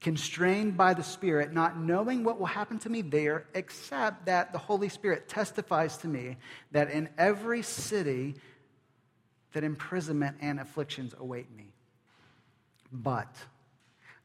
constrained 0.00 0.76
by 0.76 0.94
the 0.94 1.02
Spirit, 1.02 1.52
not 1.52 1.78
knowing 1.78 2.22
what 2.22 2.38
will 2.38 2.46
happen 2.46 2.78
to 2.80 2.88
me 2.88 3.02
there, 3.02 3.46
except 3.54 4.26
that 4.26 4.52
the 4.52 4.58
Holy 4.58 4.88
Spirit 4.88 5.28
testifies 5.28 5.96
to 5.98 6.08
me 6.08 6.36
that 6.70 6.90
in 6.90 7.08
every 7.18 7.62
city 7.62 8.36
that 9.52 9.64
imprisonment 9.64 10.36
and 10.40 10.60
afflictions 10.60 11.14
await 11.18 11.50
me. 11.56 11.72
But 12.92 13.34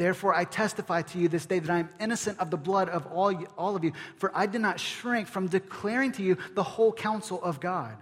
Therefore, 0.00 0.34
I 0.34 0.44
testify 0.44 1.02
to 1.02 1.18
you 1.18 1.28
this 1.28 1.44
day 1.44 1.58
that 1.58 1.68
I 1.70 1.78
am 1.80 1.90
innocent 2.00 2.38
of 2.38 2.50
the 2.50 2.56
blood 2.56 2.88
of 2.88 3.04
all, 3.08 3.34
all 3.58 3.76
of 3.76 3.84
you, 3.84 3.92
for 4.16 4.32
I 4.34 4.46
did 4.46 4.62
not 4.62 4.80
shrink 4.80 5.28
from 5.28 5.46
declaring 5.46 6.12
to 6.12 6.22
you 6.22 6.38
the 6.54 6.62
whole 6.62 6.90
counsel 6.90 7.38
of 7.42 7.60
God. 7.60 7.98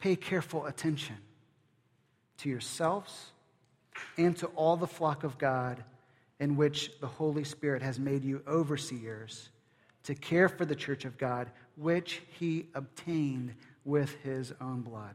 Pay 0.00 0.16
careful 0.16 0.66
attention 0.66 1.16
to 2.40 2.50
yourselves 2.50 3.30
and 4.18 4.36
to 4.36 4.48
all 4.48 4.76
the 4.76 4.86
flock 4.86 5.24
of 5.24 5.38
God 5.38 5.82
in 6.40 6.56
which 6.56 6.90
the 7.00 7.06
Holy 7.06 7.44
Spirit 7.44 7.80
has 7.80 7.98
made 7.98 8.22
you 8.22 8.42
overseers 8.46 9.48
to 10.02 10.14
care 10.14 10.50
for 10.50 10.66
the 10.66 10.76
church 10.76 11.06
of 11.06 11.16
God, 11.16 11.50
which 11.76 12.20
he 12.38 12.66
obtained 12.74 13.54
with 13.86 14.14
his 14.16 14.52
own 14.60 14.82
blood. 14.82 15.14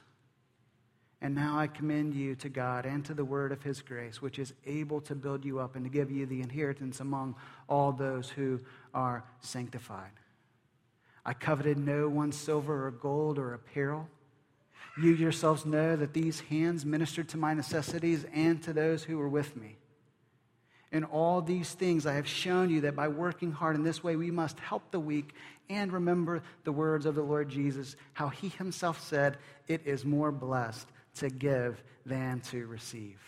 And 1.21 1.35
now 1.35 1.59
I 1.59 1.67
commend 1.67 2.15
you 2.15 2.33
to 2.37 2.49
God 2.49 2.85
and 2.85 3.05
to 3.05 3.13
the 3.13 3.23
word 3.23 3.51
of 3.51 3.61
his 3.61 3.81
grace, 3.81 4.21
which 4.21 4.39
is 4.39 4.53
able 4.65 5.01
to 5.01 5.13
build 5.13 5.45
you 5.45 5.59
up 5.59 5.75
and 5.75 5.85
to 5.85 5.91
give 5.91 6.09
you 6.09 6.25
the 6.25 6.41
inheritance 6.41 6.99
among 6.99 7.35
all 7.69 7.91
those 7.91 8.29
who 8.29 8.59
are 8.93 9.23
sanctified. 9.39 10.11
I 11.23 11.33
coveted 11.33 11.77
no 11.77 12.09
one's 12.09 12.35
silver 12.35 12.87
or 12.87 12.91
gold 12.91 13.37
or 13.37 13.53
apparel. 13.53 14.09
You 14.99 15.11
yourselves 15.11 15.63
know 15.63 15.95
that 15.95 16.13
these 16.13 16.39
hands 16.39 16.85
ministered 16.85 17.29
to 17.29 17.37
my 17.37 17.53
necessities 17.53 18.25
and 18.33 18.61
to 18.63 18.73
those 18.73 19.03
who 19.03 19.19
were 19.19 19.29
with 19.29 19.55
me. 19.55 19.77
In 20.91 21.03
all 21.05 21.41
these 21.41 21.71
things, 21.71 22.05
I 22.05 22.15
have 22.15 22.27
shown 22.27 22.69
you 22.69 22.81
that 22.81 22.95
by 22.95 23.07
working 23.07 23.51
hard 23.51 23.75
in 23.75 23.83
this 23.83 24.03
way, 24.03 24.15
we 24.15 24.31
must 24.31 24.59
help 24.59 24.91
the 24.91 24.99
weak 24.99 25.35
and 25.69 25.93
remember 25.93 26.41
the 26.63 26.71
words 26.71 27.05
of 27.05 27.15
the 27.15 27.21
Lord 27.21 27.47
Jesus, 27.47 27.95
how 28.13 28.27
he 28.27 28.49
himself 28.49 29.01
said, 29.01 29.37
It 29.67 29.83
is 29.85 30.03
more 30.03 30.31
blessed 30.31 30.87
to 31.15 31.29
give 31.29 31.81
than 32.05 32.39
to 32.41 32.65
receive. 32.65 33.19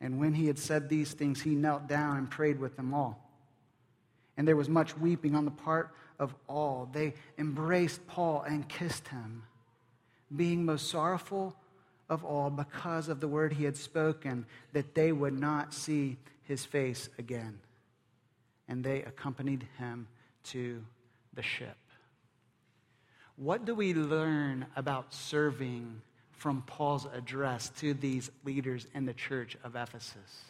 And 0.00 0.18
when 0.20 0.34
he 0.34 0.46
had 0.46 0.58
said 0.58 0.88
these 0.88 1.12
things, 1.12 1.40
he 1.40 1.54
knelt 1.54 1.86
down 1.86 2.18
and 2.18 2.30
prayed 2.30 2.58
with 2.58 2.76
them 2.76 2.92
all. 2.92 3.22
And 4.36 4.46
there 4.46 4.56
was 4.56 4.68
much 4.68 4.96
weeping 4.98 5.34
on 5.34 5.44
the 5.44 5.50
part 5.50 5.94
of 6.18 6.34
all. 6.48 6.88
They 6.92 7.14
embraced 7.38 8.06
Paul 8.06 8.42
and 8.42 8.68
kissed 8.68 9.08
him, 9.08 9.44
being 10.34 10.64
most 10.64 10.90
sorrowful 10.90 11.56
of 12.08 12.24
all 12.24 12.50
because 12.50 13.08
of 13.08 13.20
the 13.20 13.28
word 13.28 13.54
he 13.54 13.64
had 13.64 13.76
spoken, 13.76 14.46
that 14.72 14.94
they 14.94 15.12
would 15.12 15.38
not 15.38 15.72
see 15.72 16.18
his 16.42 16.64
face 16.64 17.08
again. 17.18 17.58
And 18.68 18.84
they 18.84 19.02
accompanied 19.02 19.66
him 19.78 20.06
to 20.44 20.84
the 21.32 21.42
ship. 21.42 21.76
What 23.36 23.64
do 23.64 23.74
we 23.74 23.94
learn 23.94 24.66
about 24.76 25.12
serving 25.12 26.02
from 26.36 26.62
Paul's 26.62 27.06
address 27.12 27.70
to 27.80 27.94
these 27.94 28.30
leaders 28.44 28.86
in 28.94 29.06
the 29.06 29.14
church 29.14 29.56
of 29.64 29.74
Ephesus? 29.74 30.44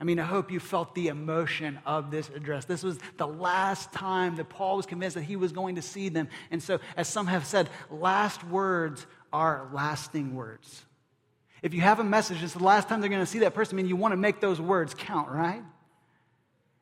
I 0.00 0.04
mean, 0.04 0.18
I 0.18 0.24
hope 0.24 0.50
you 0.50 0.58
felt 0.58 0.94
the 0.94 1.08
emotion 1.08 1.78
of 1.86 2.10
this 2.10 2.28
address. 2.30 2.64
This 2.64 2.82
was 2.82 2.98
the 3.16 3.26
last 3.26 3.92
time 3.92 4.36
that 4.36 4.48
Paul 4.48 4.76
was 4.76 4.86
convinced 4.86 5.14
that 5.14 5.22
he 5.22 5.36
was 5.36 5.52
going 5.52 5.76
to 5.76 5.82
see 5.82 6.08
them. 6.08 6.28
And 6.50 6.62
so, 6.62 6.80
as 6.96 7.06
some 7.08 7.26
have 7.28 7.46
said, 7.46 7.68
last 7.90 8.42
words 8.44 9.06
are 9.32 9.68
lasting 9.72 10.34
words. 10.34 10.84
If 11.62 11.74
you 11.74 11.80
have 11.80 12.00
a 12.00 12.04
message, 12.04 12.42
it's 12.42 12.54
the 12.54 12.62
last 12.62 12.88
time 12.88 13.00
they're 13.00 13.10
going 13.10 13.22
to 13.22 13.26
see 13.26 13.40
that 13.40 13.54
person, 13.54 13.76
I 13.76 13.82
mean, 13.82 13.88
you 13.88 13.96
want 13.96 14.12
to 14.12 14.16
make 14.16 14.40
those 14.40 14.60
words 14.60 14.94
count, 14.94 15.30
right? 15.30 15.62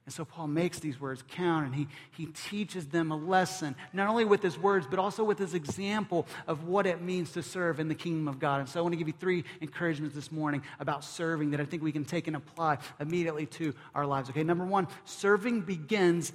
And 0.05 0.13
so 0.13 0.25
Paul 0.25 0.49
makes 0.49 0.81
these 0.81 1.01
words 1.01 1.23
count 1.29 1.67
and 1.67 1.75
he, 1.75 1.87
he 2.11 2.27
teaches 2.27 2.87
them 2.87 3.13
a 3.13 3.17
lesson, 3.17 3.77
not 3.93 4.09
only 4.09 4.25
with 4.25 4.43
his 4.43 4.59
words, 4.59 4.87
but 4.91 4.99
also 4.99 5.23
with 5.23 5.39
his 5.39 5.55
example 5.55 6.27
of 6.49 6.65
what 6.65 6.87
it 6.87 7.01
means 7.01 7.33
to 7.33 7.43
serve 7.43 7.79
in 7.79 7.87
the 7.87 7.95
kingdom 7.95 8.27
of 8.27 8.41
God. 8.41 8.61
And 8.61 8.69
so 8.69 8.81
I 8.81 8.83
want 8.83 8.95
to 8.95 8.97
give 8.97 9.07
you 9.07 9.15
three 9.19 9.45
encouragements 9.61 10.15
this 10.15 10.33
morning 10.33 10.63
about 10.81 11.05
serving 11.05 11.53
that 11.53 11.61
I 11.61 11.65
think 11.65 11.85
we 11.85 11.93
can 11.93 12.05
take 12.05 12.27
and 12.27 12.35
apply 12.35 12.79
immediately 12.99 13.47
to 13.47 13.75
our 13.95 14.05
lives. 14.05 14.29
Okay, 14.31 14.43
number 14.43 14.65
one, 14.65 14.89
serving 15.05 15.61
begins 15.61 16.33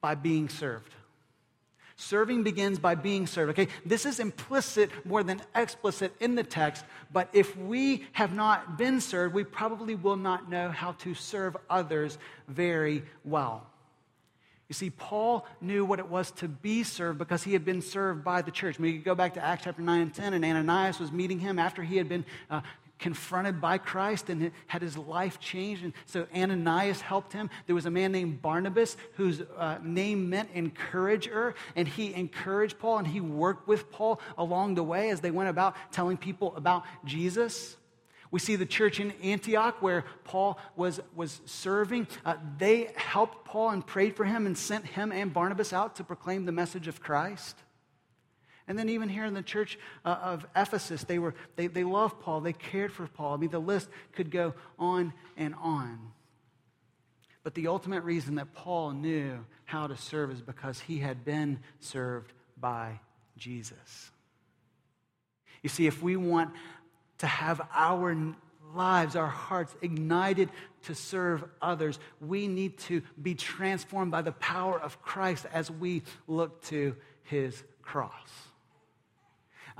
by 0.00 0.14
being 0.14 0.48
served. 0.48 0.94
Serving 2.00 2.44
begins 2.44 2.78
by 2.78 2.94
being 2.94 3.26
served. 3.26 3.50
Okay, 3.50 3.66
this 3.84 4.06
is 4.06 4.20
implicit 4.20 4.88
more 5.04 5.24
than 5.24 5.42
explicit 5.56 6.14
in 6.20 6.36
the 6.36 6.44
text, 6.44 6.84
but 7.12 7.28
if 7.32 7.56
we 7.56 8.06
have 8.12 8.32
not 8.32 8.78
been 8.78 9.00
served, 9.00 9.34
we 9.34 9.42
probably 9.42 9.96
will 9.96 10.16
not 10.16 10.48
know 10.48 10.70
how 10.70 10.92
to 10.92 11.12
serve 11.12 11.56
others 11.68 12.16
very 12.46 13.02
well. 13.24 13.66
You 14.68 14.74
see, 14.74 14.90
Paul 14.90 15.44
knew 15.60 15.84
what 15.84 15.98
it 15.98 16.08
was 16.08 16.30
to 16.32 16.46
be 16.46 16.84
served 16.84 17.18
because 17.18 17.42
he 17.42 17.52
had 17.52 17.64
been 17.64 17.82
served 17.82 18.22
by 18.22 18.42
the 18.42 18.52
church. 18.52 18.78
We 18.78 18.92
could 18.92 19.04
go 19.04 19.16
back 19.16 19.34
to 19.34 19.44
Acts 19.44 19.64
chapter 19.64 19.82
9 19.82 20.00
and 20.00 20.14
10, 20.14 20.34
and 20.34 20.44
Ananias 20.44 21.00
was 21.00 21.10
meeting 21.10 21.40
him 21.40 21.58
after 21.58 21.82
he 21.82 21.96
had 21.96 22.08
been 22.08 22.24
uh, 22.48 22.60
confronted 22.98 23.60
by 23.60 23.78
Christ 23.78 24.28
and 24.28 24.50
had 24.66 24.82
his 24.82 24.96
life 24.96 25.38
changed. 25.38 25.84
And 25.84 25.92
so 26.06 26.26
Ananias 26.34 27.00
helped 27.00 27.32
him. 27.32 27.50
There 27.66 27.74
was 27.74 27.86
a 27.86 27.90
man 27.90 28.12
named 28.12 28.42
Barnabas 28.42 28.96
whose 29.14 29.42
uh, 29.56 29.78
name 29.82 30.28
meant 30.30 30.50
encourager, 30.54 31.54
and 31.76 31.86
he 31.86 32.14
encouraged 32.14 32.78
Paul 32.78 32.98
and 32.98 33.06
he 33.06 33.20
worked 33.20 33.68
with 33.68 33.90
Paul 33.90 34.20
along 34.36 34.74
the 34.74 34.82
way 34.82 35.10
as 35.10 35.20
they 35.20 35.30
went 35.30 35.48
about 35.48 35.76
telling 35.92 36.16
people 36.16 36.54
about 36.56 36.84
Jesus. 37.04 37.76
We 38.30 38.40
see 38.40 38.56
the 38.56 38.66
church 38.66 39.00
in 39.00 39.12
Antioch 39.22 39.80
where 39.80 40.04
Paul 40.24 40.58
was, 40.76 41.00
was 41.14 41.40
serving. 41.46 42.08
Uh, 42.24 42.34
they 42.58 42.92
helped 42.94 43.44
Paul 43.46 43.70
and 43.70 43.86
prayed 43.86 44.16
for 44.16 44.24
him 44.24 44.44
and 44.46 44.56
sent 44.56 44.84
him 44.84 45.12
and 45.12 45.32
Barnabas 45.32 45.72
out 45.72 45.96
to 45.96 46.04
proclaim 46.04 46.44
the 46.44 46.52
message 46.52 46.88
of 46.88 47.00
Christ. 47.00 47.56
And 48.68 48.78
then 48.78 48.90
even 48.90 49.08
here 49.08 49.24
in 49.24 49.32
the 49.32 49.42
church 49.42 49.78
uh, 50.04 50.18
of 50.22 50.46
Ephesus, 50.54 51.02
they, 51.04 51.18
were, 51.18 51.34
they, 51.56 51.66
they 51.66 51.84
loved 51.84 52.20
Paul. 52.20 52.42
They 52.42 52.52
cared 52.52 52.92
for 52.92 53.06
Paul. 53.06 53.34
I 53.34 53.36
mean, 53.38 53.50
the 53.50 53.58
list 53.58 53.88
could 54.12 54.30
go 54.30 54.54
on 54.78 55.14
and 55.38 55.54
on. 55.60 55.98
But 57.42 57.54
the 57.54 57.68
ultimate 57.68 58.04
reason 58.04 58.34
that 58.34 58.52
Paul 58.52 58.90
knew 58.90 59.44
how 59.64 59.86
to 59.86 59.96
serve 59.96 60.30
is 60.30 60.42
because 60.42 60.80
he 60.80 60.98
had 60.98 61.24
been 61.24 61.60
served 61.80 62.34
by 62.60 63.00
Jesus. 63.38 64.10
You 65.62 65.70
see, 65.70 65.86
if 65.86 66.02
we 66.02 66.16
want 66.16 66.50
to 67.18 67.26
have 67.26 67.62
our 67.72 68.34
lives, 68.74 69.16
our 69.16 69.28
hearts 69.28 69.74
ignited 69.80 70.50
to 70.84 70.94
serve 70.94 71.42
others, 71.62 71.98
we 72.20 72.48
need 72.48 72.76
to 72.78 73.02
be 73.20 73.34
transformed 73.34 74.10
by 74.10 74.20
the 74.20 74.32
power 74.32 74.78
of 74.78 75.00
Christ 75.00 75.46
as 75.50 75.70
we 75.70 76.02
look 76.26 76.62
to 76.64 76.94
his 77.22 77.62
cross. 77.82 78.47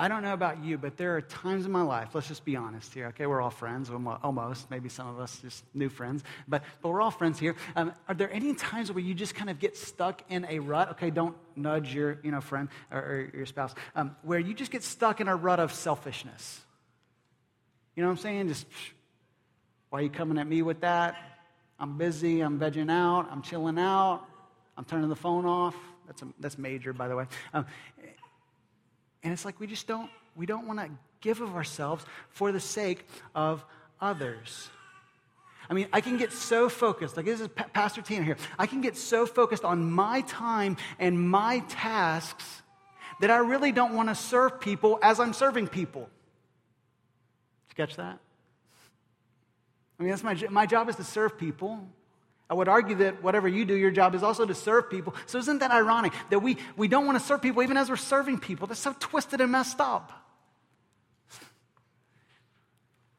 I 0.00 0.06
don't 0.06 0.22
know 0.22 0.32
about 0.32 0.62
you, 0.62 0.78
but 0.78 0.96
there 0.96 1.16
are 1.16 1.20
times 1.20 1.66
in 1.66 1.72
my 1.72 1.82
life, 1.82 2.14
let's 2.14 2.28
just 2.28 2.44
be 2.44 2.54
honest 2.54 2.94
here, 2.94 3.06
okay? 3.08 3.26
We're 3.26 3.40
all 3.40 3.50
friends, 3.50 3.90
almost, 3.90 4.70
maybe 4.70 4.88
some 4.88 5.08
of 5.08 5.18
us 5.18 5.40
just 5.40 5.64
new 5.74 5.88
friends, 5.88 6.22
but, 6.46 6.62
but 6.80 6.90
we're 6.90 7.02
all 7.02 7.10
friends 7.10 7.40
here. 7.40 7.56
Um, 7.74 7.92
are 8.06 8.14
there 8.14 8.32
any 8.32 8.54
times 8.54 8.92
where 8.92 9.02
you 9.02 9.12
just 9.12 9.34
kind 9.34 9.50
of 9.50 9.58
get 9.58 9.76
stuck 9.76 10.22
in 10.28 10.46
a 10.48 10.60
rut? 10.60 10.92
Okay, 10.92 11.10
don't 11.10 11.36
nudge 11.56 11.92
your 11.92 12.20
you 12.22 12.30
know, 12.30 12.40
friend 12.40 12.68
or, 12.92 13.00
or 13.00 13.30
your 13.34 13.46
spouse, 13.46 13.74
um, 13.96 14.14
where 14.22 14.38
you 14.38 14.54
just 14.54 14.70
get 14.70 14.84
stuck 14.84 15.20
in 15.20 15.26
a 15.26 15.34
rut 15.34 15.58
of 15.58 15.72
selfishness. 15.72 16.60
You 17.96 18.04
know 18.04 18.10
what 18.10 18.18
I'm 18.18 18.22
saying? 18.22 18.48
Just, 18.48 18.66
why 19.90 19.98
are 19.98 20.02
you 20.02 20.10
coming 20.10 20.38
at 20.38 20.46
me 20.46 20.62
with 20.62 20.82
that? 20.82 21.16
I'm 21.80 21.98
busy, 21.98 22.40
I'm 22.40 22.60
vegging 22.60 22.90
out, 22.90 23.26
I'm 23.32 23.42
chilling 23.42 23.80
out, 23.80 24.24
I'm 24.76 24.84
turning 24.84 25.08
the 25.08 25.16
phone 25.16 25.44
off. 25.44 25.74
That's, 26.06 26.22
a, 26.22 26.28
that's 26.38 26.56
major, 26.56 26.92
by 26.92 27.08
the 27.08 27.16
way. 27.16 27.26
Um, 27.52 27.66
and 29.22 29.32
it's 29.32 29.44
like 29.44 29.58
we 29.60 29.66
just 29.66 29.87
don't, 29.87 30.10
we 30.37 30.46
don't 30.46 30.66
want 30.66 30.78
to 30.78 30.90
give 31.20 31.40
of 31.40 31.54
ourselves 31.54 32.04
for 32.30 32.52
the 32.52 32.60
sake 32.60 33.06
of 33.34 33.64
others. 34.00 34.68
I 35.70 35.75
mean, 35.75 35.88
I 35.92 36.00
can 36.00 36.16
get 36.16 36.32
so 36.32 36.68
focused, 36.68 37.16
like 37.16 37.26
this 37.26 37.40
is 37.40 37.48
Pastor 37.72 38.00
Tanner 38.00 38.25
here. 38.25 38.37
I 38.58 38.66
can 38.66 38.80
get 38.80 38.96
so 38.96 39.26
focused 39.26 39.64
on 39.64 39.90
my 39.90 40.22
time 40.22 40.76
and 40.98 41.28
my 41.28 41.60
tasks 41.68 42.62
that 43.20 43.30
I 43.30 43.38
really 43.38 43.72
don't 43.72 43.94
want 43.94 44.08
to 44.08 44.14
serve 44.14 44.60
people 44.60 44.98
as 45.02 45.20
I'm 45.20 45.32
serving 45.32 45.68
people. 45.68 46.02
Did 46.02 47.76
you 47.76 47.87
catch 47.87 47.96
that? 47.96 48.18
I 49.98 50.02
mean, 50.02 50.10
that's 50.10 50.22
my, 50.22 50.34
my 50.50 50.64
job 50.64 50.88
is 50.88 50.96
to 50.96 51.04
serve 51.04 51.37
people. 51.37 51.87
I 52.50 52.54
would 52.54 52.68
argue 52.68 52.96
that 52.96 53.22
whatever 53.22 53.46
you 53.46 53.64
do, 53.64 53.74
your 53.74 53.90
job 53.90 54.14
is 54.14 54.22
also 54.22 54.46
to 54.46 54.54
serve 54.54 54.88
people. 54.88 55.14
So 55.26 55.38
isn't 55.38 55.58
that 55.58 55.70
ironic 55.70 56.14
that 56.30 56.38
we, 56.38 56.56
we 56.76 56.88
don't 56.88 57.06
want 57.06 57.18
to 57.18 57.24
serve 57.24 57.42
people 57.42 57.62
even 57.62 57.76
as 57.76 57.90
we're 57.90 57.96
serving 57.96 58.38
people? 58.38 58.66
That's 58.66 58.80
so 58.80 58.94
twisted 58.98 59.40
and 59.40 59.52
messed 59.52 59.80
up. 59.80 60.12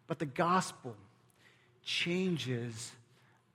But 0.07 0.17
the 0.17 0.25
gospel 0.25 0.95
changes 1.83 2.91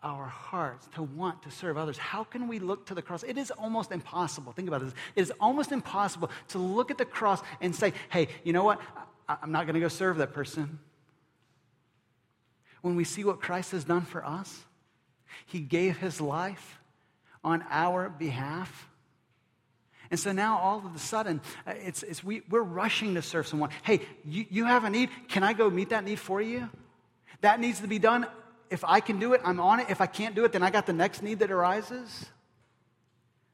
our 0.05 0.27
hearts 0.27 0.87
to 0.95 1.03
want 1.03 1.43
to 1.43 1.51
serve 1.51 1.77
others. 1.77 1.99
How 1.99 2.23
can 2.23 2.47
we 2.47 2.61
look 2.61 2.87
to 2.87 2.95
the 2.95 3.03
cross? 3.03 3.25
It 3.25 3.37
is 3.37 3.51
almost 3.51 3.91
impossible. 3.91 4.53
Think 4.53 4.69
about 4.69 4.83
this. 4.83 4.93
It 5.17 5.23
is 5.23 5.33
almost 5.41 5.73
impossible 5.73 6.31
to 6.49 6.59
look 6.59 6.93
at 6.93 6.99
the 6.99 7.05
cross 7.05 7.43
and 7.61 7.75
say, 7.75 7.95
hey, 8.11 8.29
you 8.45 8.53
know 8.53 8.63
what? 8.63 8.81
I'm 9.29 9.51
not 9.51 9.67
going 9.67 9.75
to 9.75 9.81
go 9.81 9.89
serve 9.89 10.19
that 10.19 10.33
person. 10.35 10.79
When 12.83 12.95
we 12.95 13.05
see 13.05 13.25
what 13.25 13.41
Christ 13.41 13.73
has 13.73 13.83
done 13.83 14.03
for 14.03 14.25
us, 14.25 14.63
he 15.47 15.61
gave 15.61 15.97
his 15.97 16.21
life 16.21 16.79
on 17.43 17.65
our 17.71 18.09
behalf. 18.09 18.89
And 20.11 20.21
so 20.21 20.33
now 20.33 20.59
all 20.59 20.79
of 20.85 20.95
a 20.95 20.99
sudden, 20.99 21.41
uh, 21.67 21.73
it's, 21.77 22.03
it's 22.03 22.23
we, 22.23 22.43
we're 22.49 22.63
rushing 22.63 23.15
to 23.15 23.23
serve 23.23 23.47
someone. 23.47 23.71
Hey, 23.83 24.01
you, 24.25 24.47
you 24.51 24.65
have 24.65 24.85
a 24.85 24.91
need. 24.91 25.11
Can 25.29 25.43
I 25.43 25.53
go 25.53 25.71
meet 25.71 25.91
that 25.91 26.05
need 26.05 26.19
for 26.19 26.41
you? 26.41 26.69
That 27.41 27.61
needs 27.61 27.81
to 27.81 27.89
be 27.89 27.99
done. 27.99 28.27
If 28.71 28.85
I 28.85 29.01
can 29.01 29.19
do 29.19 29.33
it, 29.33 29.41
I'm 29.45 29.61
on 29.61 29.81
it. 29.81 29.87
If 29.91 30.01
I 30.01 30.07
can't 30.07 30.35
do 30.35 30.45
it, 30.45 30.53
then 30.53 30.63
I 30.63 30.71
got 30.71 30.87
the 30.87 30.93
next 30.93 31.23
need 31.23 31.41
that 31.41 31.51
arises. 31.51 32.27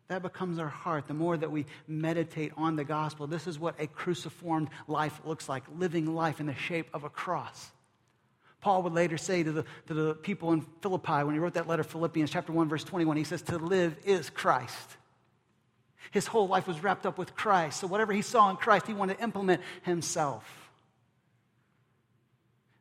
That 0.09 0.23
becomes 0.23 0.59
our 0.59 0.69
heart 0.69 1.07
the 1.07 1.15
more 1.15 1.37
that 1.37 1.51
we 1.51 1.67
meditate 1.87 2.53
on 2.57 2.75
the 2.75 2.85
gospel. 2.85 3.27
This 3.27 3.47
is 3.47 3.59
what 3.59 3.77
a 3.79 3.87
cruciformed 3.87 4.69
life 4.89 5.21
looks 5.25 5.49
like 5.49 5.63
living 5.79 6.15
life 6.15 6.41
in 6.41 6.47
the 6.47 6.55
shape 6.55 6.89
of 6.93 7.05
a 7.05 7.09
cross. 7.09 7.71
Paul 8.61 8.83
would 8.83 8.93
later 8.93 9.17
say 9.17 9.43
to 9.43 9.53
the, 9.53 9.65
to 9.87 9.95
the 9.95 10.15
people 10.15 10.53
in 10.53 10.63
Philippi 10.83 11.25
when 11.25 11.35
he 11.35 11.39
wrote 11.39 11.55
that 11.55 11.67
letter, 11.67 11.83
Philippians 11.83 12.31
chapter 12.31 12.53
1, 12.53 12.69
verse 12.69 12.85
21, 12.85 13.17
he 13.17 13.25
says, 13.25 13.43
To 13.43 13.59
live 13.59 13.97
is 14.05 14.29
Christ. 14.31 14.97
His 16.11 16.27
whole 16.27 16.49
life 16.49 16.67
was 16.67 16.83
wrapped 16.83 17.07
up 17.07 17.19
with 17.19 17.35
Christ. 17.35 17.81
So 17.81 17.87
whatever 17.87 18.13
he 18.13 18.23
saw 18.23 18.51
in 18.51 18.57
Christ, 18.57 18.87
he 18.87 18.95
wanted 18.95 19.19
to 19.19 19.23
implement 19.23 19.63
himself. 19.83 20.45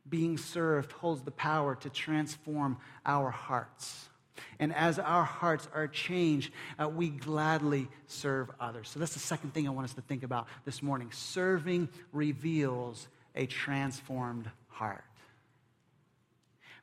Being 0.09 0.37
served 0.37 0.91
holds 0.91 1.21
the 1.21 1.31
power 1.31 1.75
to 1.75 1.89
transform 1.89 2.77
our 3.05 3.29
hearts. 3.29 4.09
And 4.57 4.73
as 4.73 4.99
our 4.99 5.23
hearts 5.23 5.67
are 5.73 5.87
changed, 5.87 6.51
uh, 6.81 6.89
we 6.89 7.09
gladly 7.09 7.87
serve 8.07 8.49
others. 8.59 8.89
So 8.89 8.99
that's 8.99 9.13
the 9.13 9.19
second 9.19 9.53
thing 9.53 9.67
I 9.67 9.71
want 9.71 9.85
us 9.85 9.93
to 9.93 10.01
think 10.01 10.23
about 10.23 10.47
this 10.65 10.81
morning. 10.81 11.09
Serving 11.11 11.89
reveals 12.11 13.07
a 13.35 13.45
transformed 13.45 14.49
heart. 14.67 15.03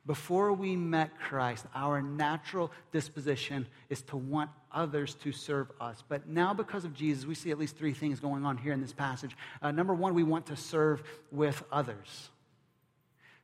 Before 0.07 0.53
we 0.53 0.77
met 0.77 1.19
Christ, 1.19 1.65
our 1.75 2.01
natural 2.01 2.71
disposition 2.93 3.67
is 3.89 4.01
to 4.03 4.15
want 4.15 4.49
others 4.71 5.15
to 5.15 5.33
serve 5.33 5.69
us. 5.81 6.01
But 6.07 6.29
now, 6.29 6.53
because 6.53 6.85
of 6.85 6.93
Jesus, 6.93 7.25
we 7.25 7.35
see 7.35 7.51
at 7.51 7.59
least 7.59 7.75
three 7.75 7.93
things 7.93 8.21
going 8.21 8.45
on 8.45 8.57
here 8.57 8.71
in 8.71 8.79
this 8.79 8.93
passage. 8.93 9.35
Uh, 9.61 9.71
number 9.71 9.93
one, 9.93 10.13
we 10.13 10.23
want 10.23 10.45
to 10.45 10.55
serve 10.55 11.03
with 11.29 11.61
others. 11.73 12.29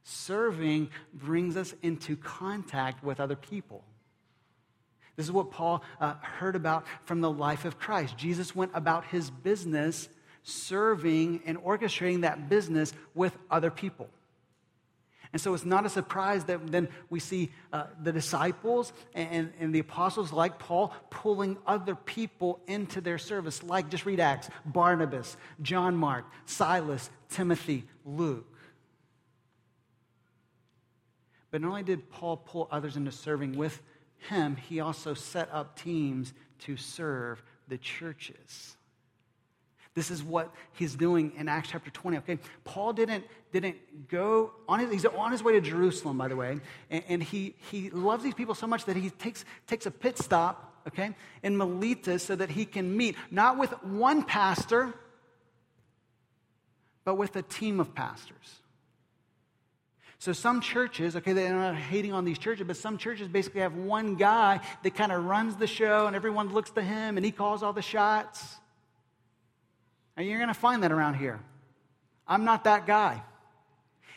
Serving 0.04 0.90
brings 1.14 1.58
us 1.58 1.74
into 1.82 2.16
contact 2.16 3.04
with 3.04 3.20
other 3.20 3.36
people. 3.36 3.84
This 5.18 5.26
is 5.26 5.32
what 5.32 5.52
Paul 5.52 5.84
uh, 6.00 6.14
heard 6.16 6.56
about 6.56 6.86
from 7.04 7.20
the 7.20 7.30
life 7.30 7.66
of 7.66 7.78
Christ. 7.78 8.18
Jesus 8.18 8.56
went 8.56 8.72
about 8.74 9.06
his 9.06 9.30
business 9.30 10.08
serving 10.44 11.42
and 11.46 11.58
orchestrating 11.58 12.22
that 12.22 12.50
business 12.50 12.94
with 13.16 13.38
other 13.50 13.72
people. 13.72 14.10
And 15.34 15.42
so 15.42 15.56
it's 15.56 15.66
not 15.66 15.84
a 15.84 15.90
surprise 15.90 16.44
that 16.46 16.72
then 16.72 16.88
we 17.10 17.20
see 17.20 17.52
uh, 17.74 17.86
the 18.02 18.12
disciples 18.12 18.94
and, 19.16 19.52
and 19.60 19.74
the 19.74 19.80
apostles, 19.80 20.32
like 20.32 20.60
Paul, 20.60 20.94
pulling 21.10 21.58
other 21.66 21.96
people 21.96 22.62
into 22.68 23.02
their 23.02 23.18
service, 23.18 23.64
like 23.64 23.90
just 23.90 24.06
read 24.06 24.20
Acts 24.20 24.50
Barnabas, 24.64 25.36
John 25.64 25.96
Mark, 25.96 26.26
Silas, 26.46 27.10
Timothy, 27.30 27.86
Luke. 28.06 28.46
But 31.50 31.62
not 31.62 31.70
only 31.70 31.84
did 31.84 32.12
Paul 32.12 32.38
pull 32.38 32.68
others 32.72 32.96
into 32.96 33.12
serving 33.12 33.58
with 33.58 33.82
him, 34.30 34.56
he 34.56 34.80
also 34.80 35.16
set 35.16 35.50
up 35.52 35.80
teams 35.80 36.34
to 36.60 36.78
serve 36.78 37.44
the 37.68 37.80
churches. 37.80 38.78
This 39.96 40.10
is 40.10 40.24
what 40.24 40.52
he's 40.74 40.96
doing 40.96 41.34
in 41.38 41.48
Acts 41.48 41.70
chapter 41.72 41.92
20. 41.92 42.18
Okay, 42.18 42.40
Paul 42.64 42.94
didn't, 42.94 43.26
didn't 43.52 43.76
go 44.10 44.52
on 44.68 44.80
his, 44.80 44.92
he's 44.92 45.06
on 45.06 45.32
his 45.32 45.44
way 45.44 45.54
to 45.54 45.62
Jerusalem, 45.62 46.18
by 46.18 46.28
the 46.28 46.36
way, 46.36 46.60
and, 46.90 47.04
and 47.08 47.24
he, 47.24 47.56
he 47.72 47.90
loves 47.92 48.24
these 48.24 48.34
people 48.34 48.56
so 48.56 48.66
much 48.66 48.86
that 48.86 48.96
he 48.96 49.12
takes, 49.12 49.46
takes 49.68 49.86
a 49.86 49.92
pit 49.92 50.18
stop, 50.18 50.74
okay, 50.88 51.16
in 51.44 51.56
Miletus 51.56 52.24
so 52.24 52.36
that 52.36 52.50
he 52.50 52.66
can 52.66 52.96
meet 52.98 53.16
not 53.30 53.60
with 53.60 53.72
one 53.84 54.24
pastor, 54.24 54.94
but 57.06 57.16
with 57.16 57.36
a 57.36 57.44
team 57.44 57.80
of 57.80 57.94
pastors. 57.94 58.62
So 60.18 60.32
some 60.32 60.62
churches, 60.62 61.18
okay, 61.18 61.34
they're 61.34 61.54
not 61.54 61.76
hating 61.76 62.14
on 62.14 62.24
these 62.24 62.40
churches, 62.40 62.66
but 62.66 62.78
some 62.78 62.98
churches 62.98 63.28
basically 63.28 63.60
have 63.60 63.76
one 63.76 64.16
guy 64.16 64.62
that 64.82 64.96
kind 64.96 65.12
of 65.12 65.26
runs 65.26 65.58
the 65.58 65.68
show 65.68 66.08
and 66.08 66.16
everyone 66.16 66.54
looks 66.54 66.72
to 66.72 66.82
him 66.82 67.18
and 67.18 67.26
he 67.26 67.32
calls 67.32 67.62
all 67.62 67.74
the 67.74 67.82
shots. 67.82 68.56
And 70.16 70.28
you're 70.28 70.38
going 70.38 70.50
to 70.50 70.54
find 70.54 70.84
that 70.84 70.92
around 70.92 71.16
here. 71.16 71.40
I'm 72.28 72.46
not 72.46 72.66
that 72.66 72.86
guy. 72.86 73.22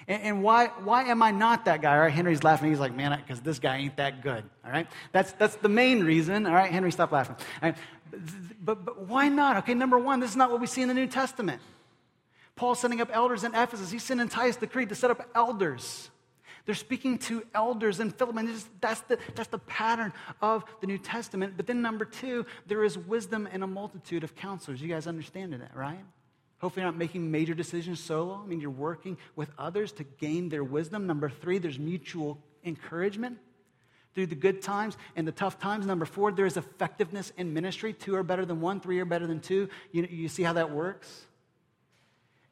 And, 0.08 0.22
and, 0.22 0.42
why, 0.42 0.66
why 0.84 1.04
am 1.04 1.22
I 1.22 1.32
not 1.32 1.64
that 1.64 1.82
guy? 1.82 1.94
All 1.94 2.00
right, 2.00 2.12
Henry's 2.12 2.44
laughing. 2.44 2.70
He's 2.70 2.78
like, 2.78 2.94
man, 2.94 3.18
because 3.18 3.40
this 3.40 3.58
guy 3.58 3.78
ain't 3.78 3.96
that 3.96 4.22
good. 4.22 4.44
All 4.64 4.70
right, 4.70 4.86
that's, 5.10 5.32
that's 5.32 5.56
the 5.56 5.68
main 5.68 6.04
reason. 6.04 6.46
All 6.46 6.54
right, 6.54 6.70
Henry, 6.70 6.92
stop 6.92 7.10
laughing. 7.10 7.36
But, 8.62 8.84
but 8.84 9.08
why 9.08 9.28
not? 9.28 9.56
Okay, 9.58 9.74
number 9.74 9.98
one, 9.98 10.20
this 10.20 10.30
is 10.30 10.36
not 10.36 10.50
what 10.50 10.60
we 10.60 10.66
see 10.66 10.82
in 10.82 10.88
the 10.88 10.94
New 10.94 11.08
Testament. 11.08 11.60
Paul's 12.54 12.78
setting 12.78 13.00
up 13.00 13.10
elders 13.12 13.44
in 13.44 13.54
Ephesus. 13.54 13.90
He's 13.90 14.02
sending 14.02 14.28
Titus 14.28 14.56
the 14.56 14.66
Crete 14.66 14.88
to 14.90 14.94
set 14.94 15.10
up 15.10 15.28
elders. 15.34 16.10
They're 16.66 16.74
speaking 16.74 17.18
to 17.18 17.44
elders 17.54 18.00
in 18.00 18.10
Philippi. 18.10 18.52
That's 18.80 19.00
the, 19.02 19.18
that's 19.34 19.48
the 19.48 19.58
pattern 19.58 20.12
of 20.42 20.64
the 20.80 20.88
New 20.88 20.98
Testament. 20.98 21.54
But 21.56 21.66
then, 21.66 21.80
number 21.80 22.04
two, 22.04 22.44
there 22.66 22.82
is 22.82 22.98
wisdom 22.98 23.48
in 23.52 23.62
a 23.62 23.66
multitude 23.66 24.24
of 24.24 24.34
counselors. 24.34 24.82
You 24.82 24.88
guys 24.88 25.06
understand 25.06 25.52
that, 25.52 25.74
right? 25.74 26.04
Hopefully, 26.58 26.82
you're 26.82 26.90
not 26.90 26.98
making 26.98 27.30
major 27.30 27.54
decisions 27.54 28.00
solo. 28.00 28.40
I 28.42 28.46
mean, 28.46 28.60
you're 28.60 28.70
working 28.70 29.16
with 29.36 29.50
others 29.58 29.92
to 29.92 30.04
gain 30.04 30.48
their 30.48 30.64
wisdom. 30.64 31.06
Number 31.06 31.30
three, 31.30 31.58
there's 31.58 31.78
mutual 31.78 32.38
encouragement 32.64 33.38
through 34.14 34.26
the 34.26 34.34
good 34.34 34.60
times 34.62 34.96
and 35.14 35.28
the 35.28 35.32
tough 35.32 35.60
times. 35.60 35.86
Number 35.86 36.06
four, 36.06 36.32
there 36.32 36.46
is 36.46 36.56
effectiveness 36.56 37.30
in 37.36 37.54
ministry. 37.54 37.92
Two 37.92 38.16
are 38.16 38.24
better 38.24 38.44
than 38.44 38.60
one, 38.60 38.80
three 38.80 38.98
are 38.98 39.04
better 39.04 39.26
than 39.26 39.40
two. 39.40 39.68
You, 39.92 40.08
you 40.10 40.28
see 40.28 40.42
how 40.42 40.54
that 40.54 40.70
works? 40.70 41.26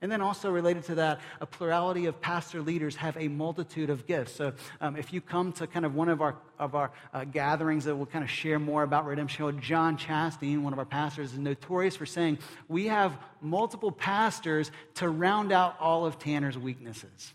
And 0.05 0.13
then 0.13 0.21
also 0.21 0.51
related 0.51 0.85
to 0.85 0.97
that, 0.97 1.21
a 1.41 1.47
plurality 1.47 2.05
of 2.05 2.21
pastor 2.21 2.61
leaders 2.61 2.95
have 2.97 3.17
a 3.17 3.27
multitude 3.27 3.89
of 3.89 4.07
gifts. 4.07 4.35
So 4.35 4.53
um, 4.83 4.97
if 4.97 5.15
you 5.15 5.23
come 5.23 5.51
to 5.53 5.67
kind 5.67 5.87
of 5.87 5.95
one 5.95 6.11
of 6.11 6.21
our, 6.21 6.37
of 6.59 6.75
our 6.75 6.91
uh, 7.15 7.25
gatherings 7.25 7.87
that 7.87 7.97
will 7.97 8.05
kind 8.05 8.23
of 8.23 8.29
share 8.29 8.59
more 8.59 8.83
about 8.83 9.07
Redemption, 9.07 9.59
John 9.63 9.97
Chastain, 9.97 10.61
one 10.61 10.75
of 10.75 10.79
our 10.79 10.85
pastors, 10.85 11.33
is 11.33 11.39
notorious 11.39 11.97
for 11.97 12.05
saying, 12.05 12.39
we 12.69 12.89
have 12.89 13.17
multiple 13.41 13.91
pastors 13.91 14.71
to 14.97 15.09
round 15.09 15.53
out 15.53 15.75
all 15.81 16.05
of 16.05 16.19
Tanner's 16.19 16.59
weaknesses. 16.59 17.33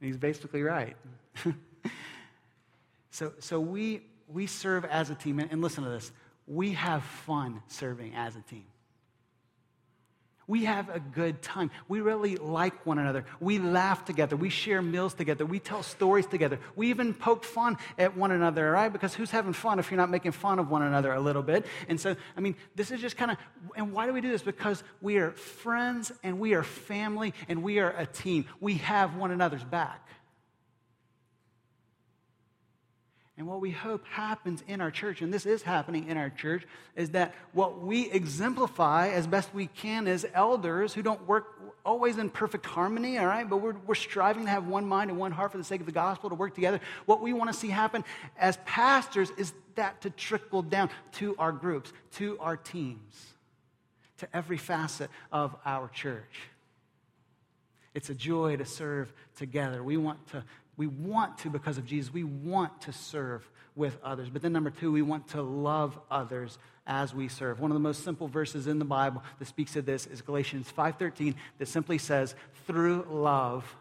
And 0.00 0.06
he's 0.06 0.16
basically 0.16 0.62
right. 0.62 0.96
so 3.10 3.32
so 3.40 3.58
we, 3.58 4.02
we 4.28 4.46
serve 4.46 4.84
as 4.84 5.10
a 5.10 5.16
team. 5.16 5.40
And 5.40 5.60
listen 5.60 5.82
to 5.82 5.90
this 5.90 6.12
we 6.46 6.74
have 6.74 7.02
fun 7.02 7.60
serving 7.66 8.14
as 8.14 8.36
a 8.36 8.42
team. 8.42 8.66
We 10.46 10.64
have 10.64 10.88
a 10.88 11.00
good 11.00 11.42
time. 11.42 11.70
We 11.88 12.00
really 12.00 12.36
like 12.36 12.84
one 12.84 12.98
another. 12.98 13.24
We 13.40 13.58
laugh 13.58 14.04
together. 14.04 14.36
We 14.36 14.50
share 14.50 14.82
meals 14.82 15.14
together. 15.14 15.46
We 15.46 15.58
tell 15.58 15.82
stories 15.82 16.26
together. 16.26 16.58
We 16.76 16.90
even 16.90 17.14
poke 17.14 17.44
fun 17.44 17.78
at 17.98 18.16
one 18.16 18.30
another, 18.30 18.70
right? 18.70 18.92
Because 18.92 19.14
who's 19.14 19.30
having 19.30 19.52
fun 19.52 19.78
if 19.78 19.90
you're 19.90 19.98
not 19.98 20.10
making 20.10 20.32
fun 20.32 20.58
of 20.58 20.70
one 20.70 20.82
another 20.82 21.12
a 21.12 21.20
little 21.20 21.42
bit? 21.42 21.66
And 21.88 22.00
so, 22.00 22.16
I 22.36 22.40
mean, 22.40 22.56
this 22.74 22.90
is 22.90 23.00
just 23.00 23.16
kind 23.16 23.30
of, 23.30 23.38
and 23.76 23.92
why 23.92 24.06
do 24.06 24.12
we 24.12 24.20
do 24.20 24.30
this? 24.30 24.42
Because 24.42 24.82
we 25.00 25.16
are 25.16 25.32
friends 25.32 26.12
and 26.22 26.38
we 26.38 26.54
are 26.54 26.62
family 26.62 27.34
and 27.48 27.62
we 27.62 27.78
are 27.78 27.90
a 27.96 28.06
team. 28.06 28.44
We 28.60 28.74
have 28.74 29.16
one 29.16 29.30
another's 29.30 29.64
back. 29.64 30.03
And 33.36 33.48
what 33.48 33.60
we 33.60 33.72
hope 33.72 34.06
happens 34.06 34.62
in 34.68 34.80
our 34.80 34.92
church, 34.92 35.20
and 35.20 35.34
this 35.34 35.44
is 35.44 35.62
happening 35.62 36.06
in 36.08 36.16
our 36.16 36.30
church, 36.30 36.64
is 36.94 37.10
that 37.10 37.34
what 37.52 37.82
we 37.82 38.08
exemplify 38.10 39.08
as 39.08 39.26
best 39.26 39.52
we 39.52 39.66
can 39.66 40.06
as 40.06 40.24
elders 40.34 40.94
who 40.94 41.02
don't 41.02 41.26
work 41.26 41.46
always 41.84 42.18
in 42.18 42.30
perfect 42.30 42.64
harmony, 42.64 43.18
all 43.18 43.26
right, 43.26 43.50
but 43.50 43.56
we're, 43.56 43.74
we're 43.86 43.96
striving 43.96 44.44
to 44.44 44.50
have 44.50 44.68
one 44.68 44.86
mind 44.86 45.10
and 45.10 45.18
one 45.18 45.32
heart 45.32 45.50
for 45.50 45.58
the 45.58 45.64
sake 45.64 45.80
of 45.80 45.86
the 45.86 45.92
gospel 45.92 46.30
to 46.30 46.36
work 46.36 46.54
together. 46.54 46.80
What 47.06 47.20
we 47.20 47.32
want 47.32 47.52
to 47.52 47.58
see 47.58 47.68
happen 47.68 48.04
as 48.38 48.56
pastors 48.64 49.32
is 49.36 49.52
that 49.74 50.00
to 50.02 50.10
trickle 50.10 50.62
down 50.62 50.88
to 51.14 51.34
our 51.36 51.50
groups, 51.50 51.92
to 52.12 52.38
our 52.38 52.56
teams, 52.56 53.34
to 54.18 54.28
every 54.32 54.58
facet 54.58 55.10
of 55.32 55.56
our 55.66 55.88
church. 55.88 56.40
It's 57.94 58.10
a 58.10 58.14
joy 58.14 58.56
to 58.56 58.64
serve 58.64 59.12
together. 59.36 59.82
We 59.82 59.96
want 59.96 60.24
to 60.28 60.44
we 60.76 60.86
want 60.86 61.38
to, 61.38 61.50
because 61.50 61.78
of 61.78 61.86
Jesus, 61.86 62.12
we 62.12 62.24
want 62.24 62.80
to 62.82 62.92
serve 62.92 63.48
with 63.76 63.98
others. 64.02 64.28
But 64.30 64.42
then, 64.42 64.52
number 64.52 64.70
two, 64.70 64.92
we 64.92 65.02
want 65.02 65.28
to 65.28 65.42
love 65.42 65.98
others 66.10 66.58
as 66.86 67.14
we 67.14 67.28
serve. 67.28 67.60
One 67.60 67.70
of 67.70 67.74
the 67.74 67.80
most 67.80 68.04
simple 68.04 68.28
verses 68.28 68.66
in 68.66 68.78
the 68.78 68.84
Bible 68.84 69.22
that 69.38 69.46
speaks 69.46 69.76
of 69.76 69.86
this 69.86 70.06
is 70.06 70.20
Galatians 70.20 70.70
5:13 70.70 71.34
that 71.58 71.66
simply 71.66 71.98
says, 71.98 72.34
"Through 72.66 73.06
love 73.08 73.76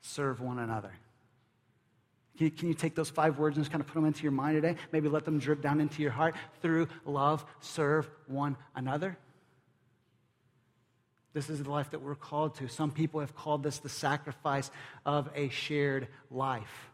serve 0.00 0.40
one 0.40 0.58
another." 0.58 0.92
Can 2.36 2.46
you, 2.46 2.50
can 2.50 2.68
you, 2.68 2.74
take 2.74 2.96
those 2.96 3.10
five 3.10 3.38
words 3.38 3.56
and 3.56 3.64
just 3.64 3.70
kind 3.70 3.80
of 3.80 3.86
put 3.86 3.94
them 3.94 4.06
into 4.06 4.24
your 4.24 4.32
mind 4.32 4.56
today? 4.56 4.76
Maybe 4.90 5.08
let 5.08 5.24
them 5.24 5.38
drip 5.38 5.62
down 5.62 5.80
into 5.80 6.02
your 6.02 6.10
heart. 6.10 6.34
Through 6.62 6.88
love, 7.04 7.44
serve 7.60 8.10
one 8.26 8.56
another. 8.74 9.16
This 11.34 11.50
is 11.50 11.62
the 11.62 11.70
life 11.70 11.90
that 11.90 12.00
we're 12.00 12.14
called 12.14 12.54
to. 12.56 12.68
Some 12.68 12.92
people 12.92 13.20
have 13.20 13.34
called 13.36 13.64
this 13.64 13.78
the 13.78 13.88
sacrifice 13.88 14.70
of 15.04 15.28
a 15.34 15.48
shared 15.50 16.08
life. 16.30 16.90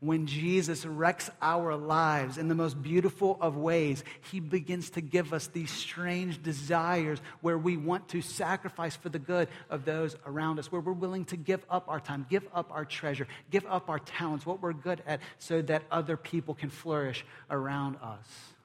When 0.00 0.26
Jesus 0.26 0.84
wrecks 0.84 1.30
our 1.40 1.74
lives 1.74 2.36
in 2.36 2.48
the 2.48 2.54
most 2.54 2.80
beautiful 2.82 3.38
of 3.40 3.56
ways, 3.56 4.04
he 4.30 4.40
begins 4.40 4.90
to 4.90 5.00
give 5.00 5.32
us 5.32 5.46
these 5.46 5.70
strange 5.70 6.42
desires 6.42 7.18
where 7.40 7.56
we 7.56 7.76
want 7.78 8.08
to 8.08 8.20
sacrifice 8.20 8.94
for 8.94 9.08
the 9.08 9.18
good 9.18 9.48
of 9.70 9.84
those 9.84 10.14
around 10.26 10.58
us, 10.58 10.70
where 10.70 10.82
we're 10.82 10.92
willing 10.92 11.24
to 11.26 11.36
give 11.36 11.64
up 11.70 11.88
our 11.88 12.00
time, 12.00 12.26
give 12.28 12.46
up 12.54 12.70
our 12.72 12.84
treasure, 12.84 13.26
give 13.50 13.64
up 13.66 13.88
our 13.88 13.98
talents, 13.98 14.44
what 14.44 14.60
we're 14.60 14.74
good 14.74 15.02
at, 15.06 15.20
so 15.38 15.62
that 15.62 15.82
other 15.90 16.16
people 16.18 16.54
can 16.54 16.68
flourish 16.68 17.24
around 17.50 17.96
us. 18.02 18.55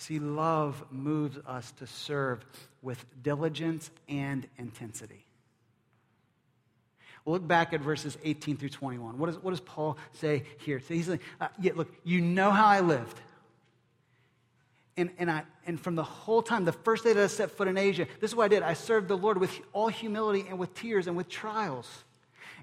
See, 0.00 0.18
love 0.18 0.82
moves 0.90 1.36
us 1.46 1.72
to 1.72 1.86
serve 1.86 2.42
with 2.80 3.04
diligence 3.22 3.90
and 4.08 4.46
intensity. 4.56 5.26
Look 7.26 7.46
back 7.46 7.74
at 7.74 7.82
verses 7.82 8.16
18 8.24 8.56
through 8.56 8.70
21. 8.70 9.18
What, 9.18 9.28
is, 9.28 9.36
what 9.36 9.50
does 9.50 9.60
Paul 9.60 9.98
say 10.14 10.44
here? 10.60 10.80
So 10.80 10.94
he's 10.94 11.06
like, 11.06 11.20
uh, 11.38 11.48
yeah, 11.60 11.72
look, 11.74 11.92
you 12.02 12.22
know 12.22 12.50
how 12.50 12.64
I 12.64 12.80
lived. 12.80 13.20
And, 14.96 15.10
and, 15.18 15.30
I, 15.30 15.42
and 15.66 15.78
from 15.78 15.96
the 15.96 16.02
whole 16.02 16.40
time, 16.40 16.64
the 16.64 16.72
first 16.72 17.04
day 17.04 17.12
that 17.12 17.22
I 17.22 17.26
set 17.26 17.50
foot 17.50 17.68
in 17.68 17.76
Asia, 17.76 18.06
this 18.20 18.30
is 18.30 18.34
what 18.34 18.44
I 18.44 18.48
did. 18.48 18.62
I 18.62 18.72
served 18.72 19.06
the 19.06 19.18
Lord 19.18 19.36
with 19.36 19.54
all 19.74 19.88
humility 19.88 20.46
and 20.48 20.58
with 20.58 20.72
tears 20.72 21.08
and 21.08 21.16
with 21.16 21.28
trials. 21.28 22.04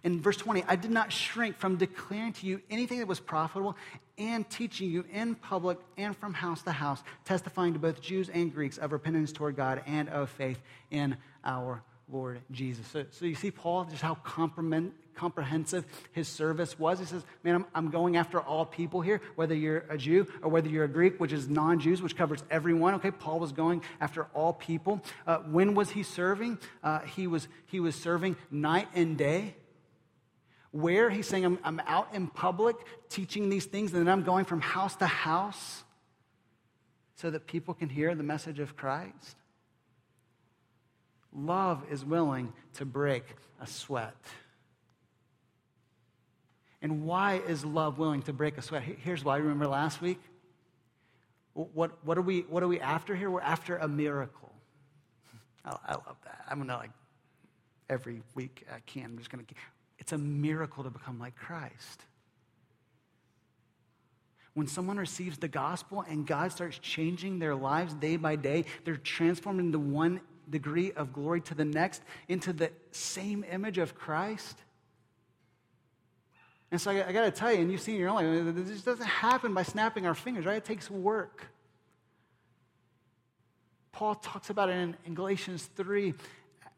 In 0.03 0.21
verse 0.21 0.37
20, 0.37 0.63
I 0.67 0.75
did 0.75 0.91
not 0.91 1.11
shrink 1.11 1.57
from 1.57 1.77
declaring 1.77 2.33
to 2.33 2.45
you 2.45 2.61
anything 2.69 2.99
that 2.99 3.07
was 3.07 3.19
profitable 3.19 3.75
and 4.17 4.49
teaching 4.49 4.89
you 4.89 5.05
in 5.13 5.35
public 5.35 5.77
and 5.97 6.15
from 6.17 6.33
house 6.33 6.61
to 6.63 6.71
house, 6.71 7.03
testifying 7.25 7.73
to 7.73 7.79
both 7.79 8.01
Jews 8.01 8.29
and 8.29 8.53
Greeks 8.53 8.77
of 8.77 8.91
repentance 8.91 9.31
toward 9.31 9.55
God 9.55 9.81
and 9.85 10.09
of 10.09 10.29
faith 10.29 10.61
in 10.89 11.17
our 11.43 11.83
Lord 12.09 12.39
Jesus. 12.51 12.87
So, 12.87 13.05
so 13.11 13.25
you 13.25 13.35
see, 13.35 13.51
Paul, 13.51 13.85
just 13.85 14.01
how 14.01 14.15
comprehensive 14.15 15.85
his 16.13 16.27
service 16.27 16.79
was. 16.79 16.99
He 16.99 17.05
says, 17.05 17.23
Man, 17.43 17.55
I'm, 17.55 17.65
I'm, 17.75 17.89
going 17.89 18.15
after 18.15 18.39
all 18.39 18.65
people 18.65 19.01
here, 19.01 19.21
whether 19.35 19.53
you're 19.53 19.83
a 19.89 19.97
Jew 19.97 20.25
or 20.41 20.49
whether 20.49 20.69
you're 20.69 20.85
a 20.85 20.89
Greek, 20.89 21.19
which 21.19 21.33
is 21.33 21.49
non 21.49 21.79
Jews, 21.79 22.01
which 22.01 22.15
covers 22.15 22.43
everyone. 22.49 22.93
Okay, 22.95 23.11
Paul 23.11 23.39
was 23.39 23.51
going 23.51 23.81
after 23.99 24.27
all 24.33 24.53
people. 24.53 25.01
Uh, 25.25 25.39
when 25.39 25.75
was 25.75 25.89
he 25.89 26.03
serving? 26.03 26.59
Uh, 26.81 26.99
he, 26.99 27.27
was, 27.27 27.47
he 27.65 27.79
was 27.79 27.95
serving 27.95 28.37
night 28.49 28.87
and 28.95 29.17
day. 29.17 29.55
Where? 30.77 31.09
He's 31.09 31.25
saying, 31.25 31.43
I'm, 31.43 31.57
I'm 31.63 31.81
out 31.87 32.09
in 32.13 32.27
public 32.27 32.75
teaching 33.09 33.49
these 33.49 33.65
things, 33.65 33.93
and 33.93 34.05
then 34.05 34.13
I'm 34.13 34.21
going 34.21 34.45
from 34.45 34.61
house 34.61 34.95
to 34.97 35.07
house 35.07 35.83
so 37.15 37.31
that 37.31 37.47
people 37.47 37.73
can 37.73 37.89
hear 37.89 38.13
the 38.13 38.21
message 38.21 38.59
of 38.59 38.75
Christ. 38.75 39.37
Love 41.33 41.83
is 41.89 42.05
willing 42.05 42.53
to 42.75 42.85
break 42.85 43.23
a 43.59 43.65
sweat. 43.65 44.15
And 46.83 47.05
why 47.05 47.41
is 47.47 47.65
love 47.65 47.97
willing 47.97 48.21
to 48.23 48.33
break 48.33 48.59
a 48.59 48.61
sweat? 48.61 48.83
Here's 48.83 49.25
why. 49.25 49.37
Remember 49.37 49.65
last 49.65 49.99
week? 49.99 50.21
What, 51.53 51.97
what, 52.05 52.19
are, 52.19 52.21
we, 52.21 52.41
what 52.41 52.61
are 52.61 52.67
we 52.67 52.79
after 52.79 53.15
here? 53.15 53.31
We're 53.31 53.41
after 53.41 53.77
a 53.77 53.87
miracle. 53.87 54.53
I, 55.65 55.75
I 55.87 55.93
love 55.93 56.17
that. 56.25 56.45
I'm 56.47 56.59
going 56.59 56.67
to, 56.67 56.75
like, 56.75 56.91
every 57.89 58.21
week 58.35 58.67
I 58.71 58.81
can, 58.85 59.05
I'm 59.05 59.17
just 59.17 59.31
going 59.31 59.43
to 59.43 59.55
it's 59.99 60.11
a 60.11 60.17
miracle 60.17 60.83
to 60.83 60.89
become 60.89 61.19
like 61.19 61.35
Christ. 61.35 62.05
When 64.53 64.67
someone 64.67 64.97
receives 64.97 65.37
the 65.37 65.47
gospel 65.47 66.03
and 66.07 66.25
God 66.25 66.51
starts 66.51 66.79
changing 66.79 67.39
their 67.39 67.55
lives 67.55 67.93
day 67.93 68.17
by 68.17 68.35
day, 68.35 68.65
they're 68.85 68.97
transformed 68.97 69.59
into 69.59 69.77
one 69.77 70.21
degree 70.49 70.91
of 70.93 71.13
glory 71.13 71.41
to 71.41 71.55
the 71.55 71.65
next, 71.65 72.01
into 72.27 72.53
the 72.53 72.71
same 72.91 73.45
image 73.51 73.77
of 73.77 73.93
Christ. 73.93 74.57
And 76.71 76.81
so 76.81 76.91
I, 76.91 77.07
I 77.07 77.11
got 77.11 77.25
to 77.25 77.31
tell 77.31 77.53
you, 77.53 77.61
and 77.61 77.71
you've 77.71 77.81
seen 77.81 77.95
in 77.95 78.01
your 78.01 78.09
own 78.09 78.45
life, 78.45 78.55
this 78.65 78.81
doesn't 78.81 79.05
happen 79.05 79.53
by 79.53 79.63
snapping 79.63 80.05
our 80.05 80.15
fingers, 80.15 80.45
right? 80.45 80.57
It 80.57 80.65
takes 80.65 80.89
work. 80.89 81.45
Paul 83.91 84.15
talks 84.15 84.49
about 84.49 84.69
it 84.69 84.77
in, 84.77 84.95
in 85.05 85.13
Galatians 85.15 85.69
3 85.75 86.13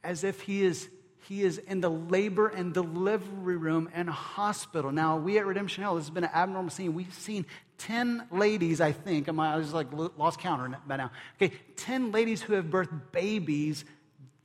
as 0.03 0.23
if 0.23 0.41
he 0.41 0.63
is 0.63 0.89
he 1.27 1.43
is 1.43 1.57
in 1.57 1.81
the 1.81 1.89
labor 1.89 2.47
and 2.47 2.73
delivery 2.73 3.57
room 3.57 3.89
in 3.93 4.07
a 4.07 4.13
hospital. 4.13 4.91
Now, 4.91 5.17
we 5.17 5.37
at 5.37 5.45
Redemption 5.45 5.83
Hill, 5.83 5.95
this 5.95 6.05
has 6.05 6.13
been 6.13 6.23
an 6.23 6.31
abnormal 6.33 6.71
scene. 6.71 6.93
We've 6.93 7.13
seen 7.13 7.45
10 7.79 8.27
ladies, 8.31 8.81
I 8.81 8.91
think, 8.91 9.29
I 9.29 9.57
was 9.57 9.73
like 9.73 9.87
lost 10.17 10.39
count 10.39 10.75
by 10.87 10.97
now. 10.97 11.11
Okay, 11.35 11.53
10 11.75 12.11
ladies 12.11 12.41
who 12.41 12.53
have 12.53 12.65
birthed 12.65 13.11
babies 13.11 13.85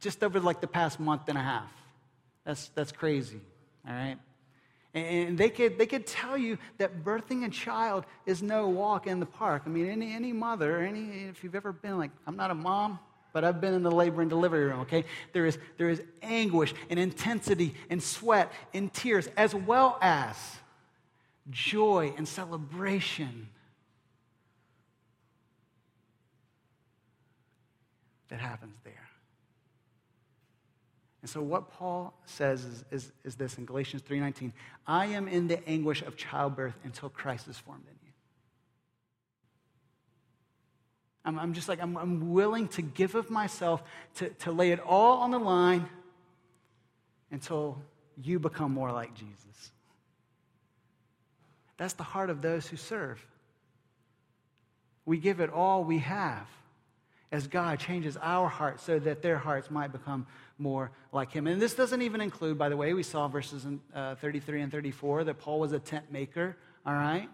just 0.01 0.23
over 0.23 0.41
like 0.41 0.61
the 0.61 0.67
past 0.67 1.01
month 1.01 1.29
and 1.29 1.39
a 1.39 1.43
half. 1.43 1.71
That's, 2.45 2.69
that's 2.69 2.93
crazy, 2.93 3.41
all 3.87 3.95
right? 3.95 4.19
And 4.93 5.37
they 5.37 5.51
could, 5.51 5.77
they 5.77 5.87
could 5.87 6.07
tell 6.07 6.39
you 6.39 6.59
that 6.79 7.03
birthing 7.03 7.45
a 7.45 7.51
child 7.51 8.05
is 8.27 8.43
no 8.43 8.69
walk 8.69 9.09
in 9.09 9.19
the 9.19 9.27
park. 9.27 9.63
I 9.67 9.69
mean, 9.69 9.89
any, 9.89 10.15
any 10.15 10.33
mother, 10.33 10.79
any, 10.79 11.25
if 11.25 11.43
you've 11.43 11.57
ever 11.57 11.73
been 11.73 11.99
like, 11.99 12.13
I'm 12.29 12.37
not 12.37 12.53
a 12.53 12.55
mom, 12.55 13.01
but 13.35 13.43
I've 13.43 13.61
been 13.61 13.75
in 13.75 13.83
the 13.83 13.91
labor 13.91 14.23
and 14.23 14.31
delivery 14.31 14.65
room, 14.65 14.81
okay? 14.83 15.05
There 15.33 15.45
is, 15.45 15.59
there 15.77 15.91
is 15.91 16.01
anguish 16.23 16.73
and 16.89 17.01
intensity 17.01 17.75
and 17.91 18.01
sweat 18.01 18.51
and 18.73 18.91
tears, 18.95 19.29
as 19.37 19.53
well 19.53 19.99
as 20.01 20.37
joy 21.51 22.15
and 22.17 22.29
celebration 22.29 23.49
that 28.29 28.39
happens 28.39 28.77
there. 28.85 28.93
And 31.23 31.29
so 31.29 31.43
what 31.43 31.73
Paul 31.73 32.15
says 32.27 32.65
is, 32.65 32.85
is, 32.93 33.13
is 33.25 33.35
this 33.35 33.59
in 33.59 33.65
Galatians 33.65 34.03
3.19, 34.03 34.53
I 34.87 35.07
am 35.07 35.27
in 35.27 35.49
the 35.49 35.67
anguish 35.69 36.03
of 36.03 36.17
childbirth 36.17 36.75
until 36.85 37.09
Christ 37.09 37.49
is 37.49 37.59
formed 37.59 37.85
in 37.89 37.97
you. 38.04 38.04
I'm, 41.25 41.39
I'm 41.39 41.55
just 41.55 41.69
like, 41.69 41.81
I'm, 41.81 41.97
I'm 41.97 42.33
willing 42.33 42.69
to 42.69 42.83
give 42.83 43.15
of 43.15 43.31
myself, 43.31 43.83
to, 44.17 44.29
to 44.31 44.53
lay 44.53 44.73
it 44.73 44.81
all 44.81 45.19
on 45.19 45.31
the 45.31 45.39
line 45.39 45.89
until 47.31 47.81
you 48.23 48.39
become 48.39 48.73
more 48.73 48.93
like 48.93 49.15
Jesus. 49.15 49.73
That's 51.77 51.95
the 51.95 52.03
heart 52.03 52.31
of 52.31 52.43
those 52.43 52.67
who 52.67 52.77
serve. 52.77 53.25
We 55.07 55.19
give 55.19 55.41
it 55.41 55.51
all 55.51 55.85
we 55.85 55.99
have 55.99 56.47
as 57.33 57.49
God 57.49 57.81
changes 57.81 58.17
our 58.23 58.49
hearts 58.49 58.85
so 58.85 58.99
that 59.01 59.21
their 59.21 59.39
hearts 59.39 59.71
might 59.71 59.91
become 59.91 60.27
more 60.57 60.93
like 61.13 61.33
Him. 61.33 61.47
And 61.47 61.61
this 61.61 61.75
doesn't 61.75 62.01
even 62.01 62.21
include, 62.21 62.57
by 62.57 62.69
the 62.69 62.77
way, 62.77 62.95
we 62.95 63.03
saw 63.03 63.27
verses 63.27 63.65
in, 63.65 63.81
uh, 63.93 64.15
33 64.17 64.63
and 64.63 64.71
34 64.71 65.25
that 65.25 65.39
Paul 65.39 65.59
was 65.59 65.73
a 65.73 65.81
tent 65.81 66.13
maker, 66.13 66.57
all 66.87 66.95
right? 66.95 67.29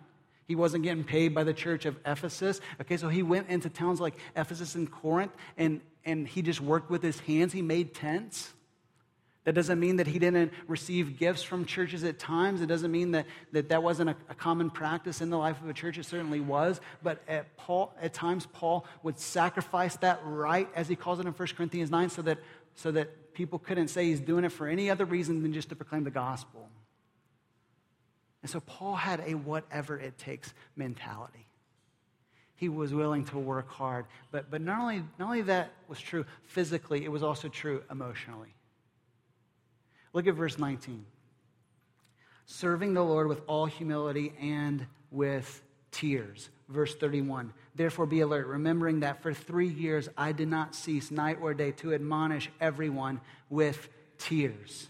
He 0.50 0.56
wasn't 0.56 0.82
getting 0.82 1.04
paid 1.04 1.32
by 1.32 1.44
the 1.44 1.54
church 1.54 1.86
of 1.86 1.96
Ephesus. 2.04 2.60
Okay, 2.80 2.96
so 2.96 3.08
he 3.08 3.22
went 3.22 3.48
into 3.50 3.68
towns 3.68 4.00
like 4.00 4.16
Ephesus 4.34 4.74
and 4.74 4.90
Corinth 4.90 5.30
and, 5.56 5.80
and 6.04 6.26
he 6.26 6.42
just 6.42 6.60
worked 6.60 6.90
with 6.90 7.04
his 7.04 7.20
hands. 7.20 7.52
He 7.52 7.62
made 7.62 7.94
tents. 7.94 8.52
That 9.44 9.52
doesn't 9.52 9.78
mean 9.78 9.98
that 9.98 10.08
he 10.08 10.18
didn't 10.18 10.52
receive 10.66 11.20
gifts 11.20 11.44
from 11.44 11.66
churches 11.66 12.02
at 12.02 12.18
times. 12.18 12.62
It 12.62 12.66
doesn't 12.66 12.90
mean 12.90 13.12
that 13.12 13.26
that, 13.52 13.68
that 13.68 13.84
wasn't 13.84 14.10
a, 14.10 14.16
a 14.28 14.34
common 14.34 14.70
practice 14.70 15.20
in 15.20 15.30
the 15.30 15.38
life 15.38 15.62
of 15.62 15.68
a 15.68 15.72
church. 15.72 15.98
It 15.98 16.04
certainly 16.06 16.40
was. 16.40 16.80
But 17.00 17.22
at, 17.28 17.56
Paul, 17.56 17.94
at 18.02 18.12
times, 18.12 18.48
Paul 18.52 18.84
would 19.04 19.20
sacrifice 19.20 19.94
that 19.98 20.18
right, 20.24 20.68
as 20.74 20.88
he 20.88 20.96
calls 20.96 21.20
it 21.20 21.26
in 21.26 21.32
1 21.32 21.48
Corinthians 21.56 21.92
9, 21.92 22.10
so 22.10 22.22
that, 22.22 22.38
so 22.74 22.90
that 22.90 23.34
people 23.34 23.60
couldn't 23.60 23.86
say 23.86 24.06
he's 24.06 24.18
doing 24.18 24.42
it 24.42 24.50
for 24.50 24.66
any 24.66 24.90
other 24.90 25.04
reason 25.04 25.44
than 25.44 25.52
just 25.52 25.68
to 25.68 25.76
proclaim 25.76 26.02
the 26.02 26.10
gospel. 26.10 26.68
And 28.42 28.50
so 28.50 28.60
Paul 28.60 28.96
had 28.96 29.20
a 29.26 29.34
whatever 29.34 29.98
it 29.98 30.16
takes 30.18 30.54
mentality. 30.76 31.46
He 32.56 32.68
was 32.68 32.92
willing 32.92 33.24
to 33.26 33.38
work 33.38 33.70
hard. 33.70 34.06
But, 34.30 34.50
but 34.50 34.60
not, 34.60 34.80
only, 34.80 35.02
not 35.18 35.26
only 35.26 35.42
that 35.42 35.72
was 35.88 35.98
true 35.98 36.24
physically, 36.44 37.04
it 37.04 37.10
was 37.10 37.22
also 37.22 37.48
true 37.48 37.82
emotionally. 37.90 38.54
Look 40.12 40.26
at 40.26 40.34
verse 40.34 40.58
19. 40.58 41.04
Serving 42.46 42.94
the 42.94 43.02
Lord 43.02 43.28
with 43.28 43.42
all 43.46 43.66
humility 43.66 44.32
and 44.40 44.86
with 45.10 45.62
tears. 45.90 46.50
Verse 46.68 46.94
31. 46.94 47.52
Therefore 47.74 48.06
be 48.06 48.20
alert, 48.20 48.46
remembering 48.46 49.00
that 49.00 49.22
for 49.22 49.32
three 49.32 49.68
years 49.68 50.08
I 50.16 50.32
did 50.32 50.48
not 50.48 50.74
cease 50.74 51.10
night 51.10 51.38
or 51.40 51.54
day 51.54 51.72
to 51.72 51.94
admonish 51.94 52.50
everyone 52.60 53.20
with 53.48 53.88
tears. 54.18 54.88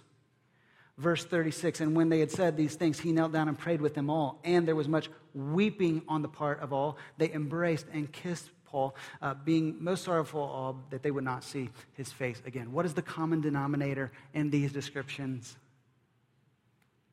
Verse 1.01 1.25
36 1.25 1.81
And 1.81 1.97
when 1.97 2.11
they 2.11 2.21
had 2.21 2.31
said 2.31 2.57
these 2.57 2.75
things, 2.75 3.01
he 3.01 3.11
knelt 3.11 3.33
down 3.33 3.49
and 3.49 3.59
prayed 3.59 3.81
with 3.81 3.95
them 3.95 4.11
all. 4.11 4.39
And 4.45 4.69
there 4.69 4.77
was 4.77 4.87
much 4.87 5.09
weeping 5.33 6.03
on 6.07 6.21
the 6.21 6.29
part 6.29 6.61
of 6.61 6.75
all. 6.75 6.99
They 7.17 7.33
embraced 7.33 7.87
and 7.93 8.13
kissed 8.13 8.51
Paul, 8.67 8.95
uh, 9.23 9.35
being 9.35 9.83
most 9.83 10.05
sorrowful 10.05 10.41
all 10.41 10.85
that 10.91 11.03
they 11.03 11.11
would 11.11 11.25
not 11.25 11.43
see 11.43 11.71
his 11.95 12.13
face 12.13 12.41
again. 12.45 12.71
What 12.71 12.85
is 12.85 12.93
the 12.93 13.03
common 13.03 13.41
denominator 13.41 14.13
in 14.35 14.51
these 14.51 14.73
descriptions? 14.73 15.57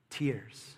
Tears. 0.10 0.78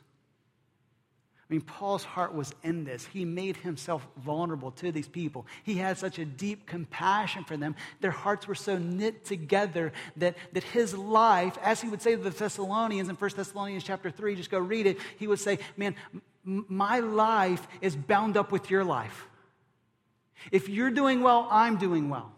I 1.49 1.53
mean, 1.53 1.61
Paul's 1.61 2.03
heart 2.03 2.35
was 2.35 2.53
in 2.61 2.83
this. 2.83 3.07
He 3.07 3.25
made 3.25 3.57
himself 3.57 4.07
vulnerable 4.17 4.69
to 4.73 4.91
these 4.91 5.07
people. 5.07 5.47
He 5.63 5.75
had 5.75 5.97
such 5.97 6.19
a 6.19 6.25
deep 6.25 6.67
compassion 6.67 7.43
for 7.43 7.57
them. 7.57 7.75
Their 8.01 8.11
hearts 8.11 8.47
were 8.47 8.53
so 8.53 8.77
knit 8.77 9.25
together 9.25 9.91
that, 10.17 10.37
that 10.53 10.63
his 10.63 10.93
life, 10.93 11.57
as 11.63 11.81
he 11.81 11.89
would 11.89 12.03
say 12.03 12.15
to 12.15 12.21
the 12.21 12.29
Thessalonians 12.29 13.09
in 13.09 13.15
1 13.15 13.31
Thessalonians 13.35 13.83
chapter 13.83 14.11
3, 14.11 14.35
just 14.35 14.51
go 14.51 14.59
read 14.59 14.85
it, 14.85 14.99
he 15.17 15.25
would 15.25 15.39
say, 15.39 15.57
Man, 15.75 15.95
my 16.43 16.99
life 16.99 17.67
is 17.81 17.95
bound 17.95 18.37
up 18.37 18.51
with 18.51 18.69
your 18.69 18.83
life. 18.83 19.27
If 20.51 20.69
you're 20.69 20.91
doing 20.91 21.21
well, 21.21 21.47
I'm 21.49 21.77
doing 21.77 22.09
well. 22.09 22.31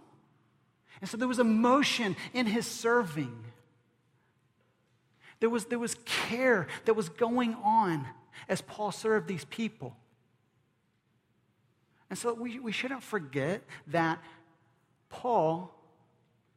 And 1.01 1.09
so 1.09 1.17
there 1.17 1.27
was 1.27 1.39
emotion 1.39 2.15
in 2.33 2.45
his 2.45 2.65
serving. 2.65 3.43
There 5.41 5.49
was, 5.49 5.65
there 5.65 5.79
was 5.79 5.95
care 6.05 6.67
that 6.85 6.93
was 6.93 7.09
going 7.09 7.55
on 7.55 8.07
as 8.49 8.61
Paul 8.61 8.91
served 8.91 9.27
these 9.27 9.45
people. 9.45 9.95
And 12.09 12.19
so 12.19 12.33
we, 12.33 12.59
we 12.59 12.71
shouldn't 12.71 13.03
forget 13.03 13.63
that 13.87 14.19
Paul 15.09 15.73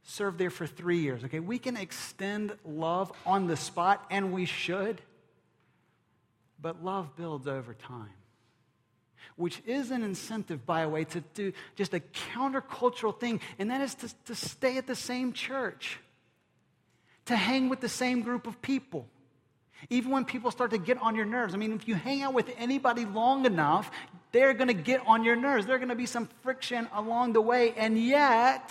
served 0.03 0.39
there 0.39 0.51
for 0.51 0.67
three 0.67 0.99
years. 0.99 1.25
Okay, 1.25 1.41
we 1.41 1.59
can 1.59 1.77
extend 1.77 2.53
love 2.65 3.13
on 3.25 3.47
the 3.47 3.57
spot, 3.57 4.05
and 4.11 4.33
we 4.33 4.45
should, 4.45 5.01
but 6.61 6.85
love 6.85 7.17
builds 7.17 7.47
over 7.47 7.75
time. 7.75 8.13
Which 9.37 9.63
is 9.67 9.91
an 9.91 10.03
incentive, 10.03 10.67
by 10.67 10.83
the 10.83 10.89
way, 10.89 11.05
to 11.05 11.21
do 11.35 11.53
just 11.77 11.95
a 11.95 12.01
countercultural 12.35 13.19
thing, 13.19 13.41
and 13.59 13.71
that 13.71 13.81
is 13.81 13.95
to, 13.97 14.15
to 14.27 14.35
stay 14.35 14.77
at 14.77 14.87
the 14.87 14.95
same 14.95 15.33
church, 15.33 15.99
to 17.27 17.37
hang 17.37 17.69
with 17.69 17.81
the 17.81 17.89
same 17.89 18.23
group 18.23 18.47
of 18.47 18.61
people. 18.61 19.09
Even 19.91 20.11
when 20.11 20.25
people 20.25 20.51
start 20.51 20.71
to 20.71 20.79
get 20.79 20.99
on 21.01 21.15
your 21.15 21.25
nerves. 21.25 21.55
I 21.55 21.57
mean, 21.57 21.73
if 21.73 21.87
you 21.87 21.95
hang 21.95 22.23
out 22.23 22.35
with 22.35 22.51
anybody 22.57 23.05
long 23.05 23.47
enough, 23.47 23.91
they're 24.33 24.55
going 24.55 24.69
to 24.69 24.75
get 24.75 25.01
on 25.07 25.25
your 25.25 25.37
nerves. 25.37 25.67
There's 25.67 25.79
going 25.79 25.89
to 25.89 25.95
be 25.95 26.07
some 26.07 26.29
friction 26.43 26.89
along 26.95 27.35
the 27.35 27.41
way. 27.41 27.73
And 27.77 27.99
yet, 27.99 28.71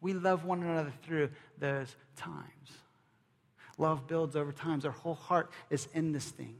we 0.00 0.12
love 0.12 0.44
one 0.44 0.62
another 0.62 0.92
through 1.04 1.30
those 1.58 1.94
times. 2.16 2.70
Love 3.78 4.06
builds 4.06 4.36
over 4.36 4.52
times. 4.52 4.84
Our 4.84 4.92
whole 4.92 5.14
heart 5.14 5.50
is 5.70 5.88
in 5.94 6.12
this 6.12 6.28
thing. 6.28 6.56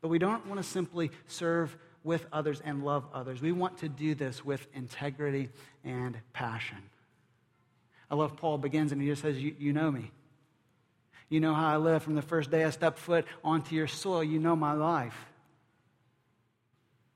But 0.00 0.08
we 0.08 0.18
don't 0.18 0.46
want 0.46 0.60
to 0.60 0.68
simply 0.68 1.10
serve 1.26 1.76
with 2.04 2.26
others 2.32 2.60
and 2.64 2.84
love 2.84 3.04
others. 3.14 3.40
We 3.40 3.52
want 3.52 3.78
to 3.78 3.88
do 3.88 4.14
this 4.14 4.44
with 4.44 4.66
integrity 4.74 5.50
and 5.84 6.16
passion. 6.32 6.78
I 8.10 8.16
love 8.16 8.36
Paul 8.36 8.58
begins 8.58 8.92
and 8.92 9.00
he 9.00 9.08
just 9.08 9.22
says, 9.22 9.38
You, 9.38 9.54
you 9.58 9.72
know 9.72 9.90
me. 9.90 10.10
You 11.32 11.40
know 11.40 11.54
how 11.54 11.72
I 11.72 11.78
live 11.78 12.02
from 12.02 12.14
the 12.14 12.20
first 12.20 12.50
day 12.50 12.62
I 12.62 12.68
stepped 12.68 12.98
foot 12.98 13.24
onto 13.42 13.74
your 13.74 13.86
soil. 13.86 14.22
You 14.22 14.38
know 14.38 14.54
my 14.54 14.74
life. 14.74 15.16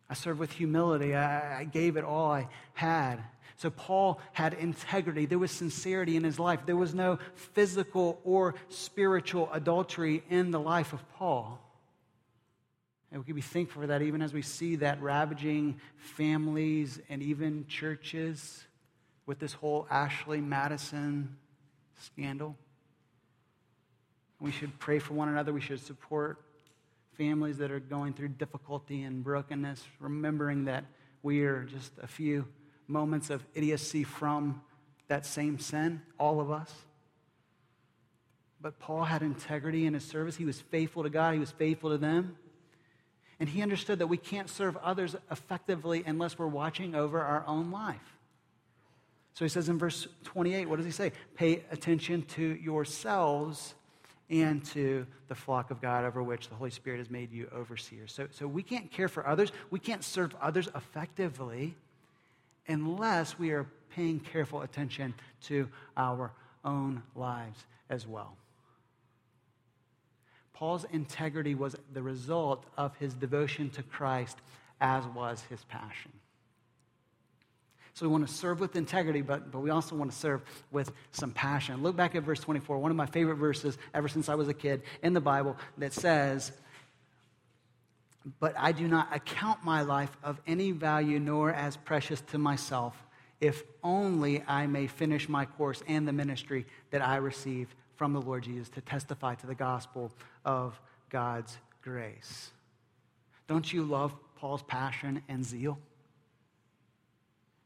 I 0.09 0.15
served 0.15 0.41
with 0.41 0.51
humility. 0.53 1.15
I, 1.15 1.61
I, 1.61 1.65
gave 1.65 1.99
it 1.99 2.05
all 2.05 2.33
I 2.33 2.49
had. 2.73 3.19
So 3.59 3.69
Paul 3.69 4.19
had 4.33 4.55
integrity. 4.55 5.27
There 5.27 5.39
was 5.39 5.51
sincerity 5.51 6.17
in 6.17 6.25
his 6.25 6.39
life. 6.39 6.61
There 6.65 6.79
was 6.79 6.95
no 6.95 7.19
physical 7.35 8.19
or 8.25 8.55
spiritual 8.71 9.51
adultery 9.53 10.23
in 10.31 10.51
the 10.51 10.61
life 10.61 10.95
of 10.95 11.07
Paul. 11.17 11.61
And 13.13 13.21
we 13.21 13.27
can 13.27 13.35
be 13.35 13.43
thankful 13.43 13.83
for 13.83 13.89
that 13.89 14.01
even 14.01 14.23
as 14.23 14.33
we 14.33 14.41
see 14.41 14.77
that 14.77 15.03
ravaging 15.03 15.79
families 15.99 16.99
and 17.11 17.23
even 17.23 17.67
churches 17.67 18.65
with 19.27 19.39
this 19.41 19.53
whole 19.53 19.87
Ashley 19.91 20.41
Madison 20.41 21.37
scandal. 22.01 22.57
We 24.41 24.51
should 24.51 24.79
pray 24.79 24.99
for 24.99 25.15
one 25.15 25.29
another. 25.29 25.53
We 25.53 25.61
should 25.61 25.81
support 25.81 26.41
families 27.17 27.59
that 27.59 27.71
are 27.71 27.81
going 27.81 28.13
through 28.13 28.29
difficulty 28.29 29.03
and 29.03 29.25
brokenness, 29.25 29.83
remembering 30.01 30.67
that 30.67 30.85
we 31.23 31.45
are 31.45 31.65
just 31.65 31.93
a 32.03 32.07
few 32.07 32.47
moments 32.87 33.31
of 33.31 33.45
idiocy 33.55 34.05
from 34.05 34.61
that 35.09 35.25
same 35.25 35.59
sin, 35.59 36.03
all 36.19 36.41
of 36.41 36.51
us. 36.51 36.73
But 38.61 38.79
Paul 38.79 39.05
had 39.05 39.23
integrity 39.23 39.87
in 39.87 39.95
his 39.95 40.05
service. 40.05 40.37
He 40.37 40.45
was 40.45 40.61
faithful 40.61 41.03
to 41.05 41.11
God, 41.11 41.35
he 41.35 41.41
was 41.41 41.53
faithful 41.53 41.91
to 41.91 41.99
them. 41.99 42.37
And 43.39 43.49
he 43.49 43.61
understood 43.61 43.99
that 43.99 44.07
we 44.07 44.17
can't 44.17 44.49
serve 44.49 44.77
others 44.79 45.15
effectively 45.31 46.03
unless 46.07 46.39
we're 46.39 46.47
watching 46.47 46.95
over 46.95 47.21
our 47.21 47.45
own 47.47 47.71
life. 47.71 48.17
So 49.35 49.45
he 49.45 49.51
says 49.51 49.69
in 49.69 49.79
verse 49.79 50.09
28, 50.25 50.69
what 50.69 50.77
does 50.77 50.87
he 50.87 50.93
say? 50.93 51.13
Pay 51.35 51.63
attention 51.71 52.23
to 52.23 52.43
yourselves 52.43 53.75
and 54.29 54.65
to 54.65 55.07
the 55.29 55.35
flock 55.35 55.71
of 55.71 55.81
God 55.81 56.05
over 56.05 56.23
which 56.23 56.49
the 56.49 56.55
Holy 56.55 56.71
Spirit 56.71 56.99
has 56.99 57.11
made 57.11 57.33
you 57.33 57.49
overseers. 57.55 58.13
So, 58.13 58.27
so 58.31 58.47
we 58.47 58.63
can't 58.63 58.91
care 58.91 59.09
for 59.09 59.27
others, 59.27 59.53
we 59.71 59.79
can't 59.79 60.03
serve 60.03 60.35
others 60.41 60.69
effectively 60.75 61.77
unless 62.69 63.39
we 63.39 63.51
are 63.51 63.67
paying 63.91 64.19
careful 64.19 64.63
attention 64.63 65.15
to 65.43 65.69
our 65.97 66.33
own 66.65 67.03
lives 67.15 67.65
as 67.89 68.07
well. 68.07 68.37
Paul's 70.53 70.87
integrity 70.93 71.55
was 71.55 71.77
the 71.93 72.03
result 72.03 72.65
of 72.77 72.97
his 72.97 73.15
devotion 73.15 73.71
to 73.71 73.83
Christ, 73.83 74.39
as 74.81 75.05
was 75.09 75.43
his 75.51 75.63
passion. 75.65 76.11
So 77.97 78.07
we 78.07 78.13
want 78.13 78.29
to 78.29 78.33
serve 78.33 78.61
with 78.61 78.77
integrity, 78.77 79.23
but, 79.23 79.51
but 79.51 79.61
we 79.61 79.71
also 79.71 79.97
want 79.97 80.13
to 80.13 80.17
serve 80.17 80.43
with 80.71 80.93
some 81.13 81.31
passion. 81.31 81.83
Look 81.83 81.97
back 81.97 82.15
at 82.15 82.25
verse 82.25 82.41
24, 82.41 82.77
one 82.77 82.91
of 82.91 82.97
my 82.97 83.07
favorite 83.07 83.37
verses 83.37 83.79
ever 83.95 84.07
since 84.07 84.29
I 84.29 84.35
was 84.35 84.49
a 84.49 84.55
kid 84.55 84.83
in 85.03 85.15
the 85.15 85.21
Bible 85.23 85.57
that 85.79 85.95
says, 85.95 86.53
But 88.39 88.55
I 88.59 88.73
do 88.73 88.87
not 88.87 89.17
account 89.17 89.65
my 89.65 89.81
life 89.81 90.15
of 90.23 90.39
any 90.47 90.73
value 90.73 91.19
nor 91.19 91.51
as 91.51 91.79
precious 91.79 92.21
to 92.33 92.39
myself, 92.39 92.95
if 93.41 93.63
only 93.83 94.45
I 94.47 94.67
may 94.67 94.89
finish 94.89 95.27
my 95.27 95.47
course 95.47 95.83
and 95.89 96.07
the 96.07 96.13
ministry 96.13 96.67
that 96.91 97.01
I 97.01 97.17
received 97.17 97.75
from 97.95 98.13
the 98.13 98.21
Lord 98.21 98.45
Jesus 98.45 98.69
to 98.71 98.83
testify 98.83 99.37
to 99.37 99.47
the 99.47 99.55
gospel 99.55 100.13
of 100.45 100.79
God's 101.09 101.57
grace. 101.81 102.51
Don't 103.49 103.73
you 103.73 103.85
love 103.85 104.15
Paul's 104.37 104.65
passion 104.65 105.23
and 105.31 105.43
zeal? 105.43 105.79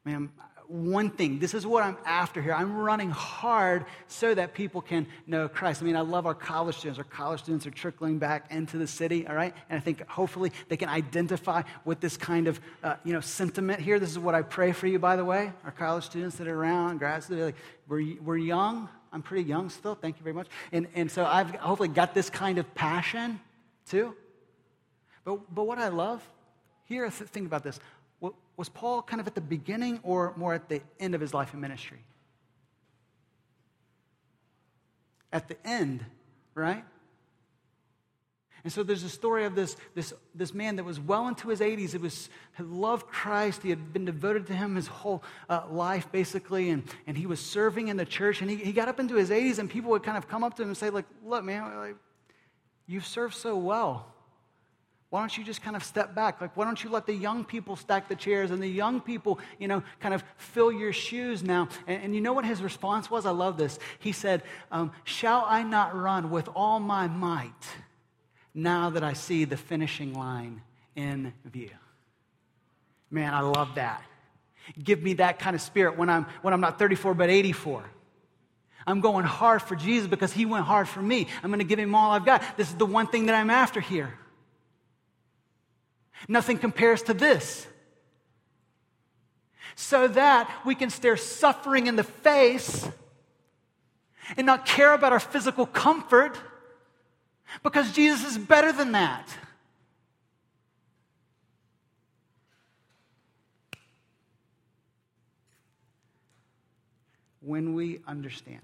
Man, 0.05 0.31
one 0.71 1.11
thing, 1.11 1.41
this 1.41 1.53
is 1.53 1.67
what 1.67 1.83
I'm 1.83 1.97
after 2.07 2.41
here. 2.41 2.55
I'm 2.55 2.77
running 2.77 3.11
hard 3.11 3.87
so 4.07 4.33
that 4.33 4.55
people 4.55 4.81
can 4.81 5.09
know 5.27 5.49
Christ. 5.49 5.83
I 5.83 5.85
mean, 5.85 5.97
I 5.97 6.01
love 6.01 6.27
our 6.27 6.35
college 6.35 6.77
students. 6.77 6.99
Our 6.99 7.05
college 7.05 7.43
students 7.43 7.67
are 7.67 7.73
trickling 7.73 8.19
back 8.19 8.53
into 8.53 8.79
the 8.79 8.87
city, 8.87 9.27
all 9.27 9.35
right? 9.35 9.53
And 9.69 9.77
I 9.77 9.81
think 9.81 10.07
hopefully 10.09 10.53
they 10.69 10.77
can 10.77 10.89
identify 10.89 11.63
with 11.85 11.99
this 11.99 12.17
kind 12.17 12.47
of, 12.47 12.61
uh, 12.85 12.95
you 13.03 13.13
know, 13.13 13.21
sentiment 13.21 13.81
here. 13.81 13.99
This 13.99 14.11
is 14.11 14.19
what 14.19 14.37
I 14.37 14.43
pray 14.43 14.71
for 14.71 14.87
you, 14.87 15.01
by 15.01 15.17
the 15.17 15.25
way. 15.25 15.53
Our 15.65 15.73
college 15.73 16.05
students 16.05 16.37
that 16.37 16.47
are 16.47 16.57
around, 16.57 16.99
grad 16.99 17.25
students, 17.25 17.47
like, 17.47 17.57
we're, 17.89 18.23
we're 18.23 18.39
young. 18.39 18.89
I'm 19.13 19.23
pretty 19.23 19.49
young 19.49 19.71
still. 19.71 19.97
Thank 19.97 20.19
you 20.19 20.23
very 20.23 20.35
much. 20.35 20.47
And, 20.71 20.87
and 20.95 21.11
so 21.11 21.25
I've 21.25 21.51
hopefully 21.57 21.89
got 21.89 22.15
this 22.15 22.31
kind 22.31 22.59
of 22.59 22.75
passion 22.77 23.41
too. 23.89 24.15
But, 25.25 25.53
but 25.53 25.65
what 25.65 25.79
I 25.79 25.89
love 25.89 26.23
here, 26.85 27.11
think 27.11 27.47
about 27.47 27.65
this 27.65 27.81
was 28.57 28.69
Paul 28.69 29.03
kind 29.03 29.21
of 29.21 29.27
at 29.27 29.35
the 29.35 29.41
beginning 29.41 30.01
or 30.03 30.35
more 30.37 30.53
at 30.53 30.69
the 30.69 30.83
end 30.99 31.15
of 31.15 31.21
his 31.21 31.33
life 31.33 31.55
in 31.55 31.61
ministry? 31.61 32.05
At 35.33 35.49
the 35.49 35.57
end, 35.67 36.05
right? 36.55 36.85
And 38.63 38.73
so 38.73 38.83
there's 38.83 39.05
a 39.05 39.09
story 39.09 39.45
of 39.45 39.55
this, 39.55 39.77
this, 39.95 40.13
this 40.35 40.53
man 40.53 40.77
that 40.77 40.85
was 40.85 41.01
well 41.01 41.29
into 41.29 41.49
his 41.49 41.61
80s. 41.61 41.95
It 41.95 42.03
was, 42.03 42.29
had 42.53 42.67
loved 42.67 43.07
Christ. 43.07 43.63
He 43.63 43.71
had 43.71 43.93
been 43.95 44.05
devoted 44.05 44.47
to 44.49 44.53
him 44.53 44.75
his 44.77 44.87
whole 44.87 45.23
uh, 45.49 45.63
life, 45.71 46.13
basically. 46.13 46.69
And, 46.69 46.83
and 47.07 47.17
he 47.17 47.25
was 47.25 47.41
serving 47.41 47.89
in 47.89 47.97
the 47.97 48.05
church. 48.05 48.43
And 48.43 48.51
he, 48.51 48.57
he 48.57 48.73
got 48.73 48.89
up 48.89 49.01
into 49.01 49.15
his 49.15 49.31
80s, 49.31 49.59
and 49.59 49.71
people 49.71 49.91
would 49.93 50.03
kind 50.03 50.19
of 50.19 50.29
come 50.29 50.45
up 50.45 50.57
to 50.57 50.63
him 50.63 50.69
and 50.69 50.77
say, 50.77 50.91
like, 50.91 51.07
look, 51.25 51.43
man, 51.43 51.75
like, 51.79 51.97
you've 52.87 53.07
served 53.07 53.35
so 53.35 53.57
well. 53.57 54.13
Why 55.11 55.19
don't 55.19 55.37
you 55.37 55.43
just 55.43 55.61
kind 55.61 55.75
of 55.75 55.83
step 55.83 56.15
back? 56.15 56.41
Like, 56.41 56.57
why 56.57 56.65
don't 56.65 56.83
you 56.83 56.89
let 56.89 57.05
the 57.05 57.13
young 57.13 57.45
people 57.45 57.75
stack 57.75 58.09
the 58.09 58.15
chairs 58.15 58.53
and 58.53 58.63
the 58.63 58.69
young 58.69 59.01
people, 59.01 59.41
you 59.59 59.67
know, 59.67 59.83
kind 59.99 60.15
of 60.15 60.23
fill 60.37 60.71
your 60.71 60.93
shoes 60.93 61.43
now? 61.43 61.69
And, 61.89 62.05
and 62.05 62.15
you 62.15 62.21
know 62.21 62.33
what 62.33 62.45
his 62.45 62.63
response 62.63 63.11
was? 63.11 63.27
I 63.27 63.31
love 63.31 63.57
this. 63.57 63.81
He 63.99 64.13
said, 64.13 64.45
um, 64.71 64.93
Shall 65.03 65.45
I 65.47 65.65
not 65.65 65.97
run 65.97 66.31
with 66.31 66.49
all 66.55 66.79
my 66.79 67.09
might 67.09 67.51
now 68.55 68.91
that 68.91 69.03
I 69.03 69.15
see 69.15 69.45
the 69.45 69.57
finishing 69.57 70.15
line 70.15 70.63
in 70.95 71.33
view? 71.45 71.71
Man, 73.11 73.35
I 73.35 73.41
love 73.41 73.75
that. 73.75 74.03
Give 74.81 75.03
me 75.03 75.15
that 75.15 75.41
kind 75.41 75.57
of 75.57 75.63
spirit 75.63 75.99
when 75.99 76.09
I'm, 76.09 76.27
when 76.43 76.55
I'm 76.55 76.61
not 76.61 76.79
34 76.79 77.15
but 77.15 77.31
84. 77.31 77.83
I'm 78.87 79.01
going 79.01 79.25
hard 79.25 79.61
for 79.61 79.75
Jesus 79.75 80.09
because 80.09 80.33
he 80.33 80.47
went 80.47 80.67
hard 80.67 80.89
for 80.89 81.03
me. 81.03 81.27
I'm 81.43 81.51
going 81.51 81.59
to 81.59 81.65
give 81.65 81.81
him 81.81 81.97
all 81.97 82.13
I've 82.13 82.25
got. 82.25 82.43
This 82.57 82.69
is 82.69 82.77
the 82.77 82.87
one 82.87 83.09
thing 83.09 83.27
that 83.27 83.35
I'm 83.35 83.51
after 83.51 83.81
here. 83.81 84.15
Nothing 86.29 86.59
compares 86.59 87.03
to 87.05 87.15
this. 87.15 87.67
So 89.75 90.09
that 90.09 90.51
we 90.65 90.75
can 90.75 90.91
stare 90.91 91.17
suffering 91.17 91.87
in 91.87 91.97
the 91.97 92.05
face 92.05 92.89
and 94.37 94.47
not 94.47 94.67
care 94.67 94.93
about 94.93 95.13
our 95.13 95.21
physical 95.21 95.67
comfort 95.67 96.39
because 97.63 97.93
Jesus 97.93 98.33
is 98.33 98.39
better 98.39 98.73
than 98.73 98.93
that. 98.93 99.29
When 107.41 107.75
we 107.75 108.01
understand 108.07 108.61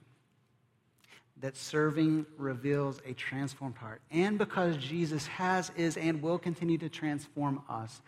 that 1.40 1.56
serving 1.56 2.24
reveals 2.38 3.00
a 3.06 3.12
transformed 3.12 3.76
heart. 3.76 4.00
And 4.10 4.38
because 4.38 4.76
Jesus 4.78 5.26
has, 5.26 5.70
is, 5.76 5.96
and 5.96 6.22
will 6.22 6.38
continue 6.38 6.78
to 6.78 6.88
transform 6.88 7.62
us, 7.68 8.00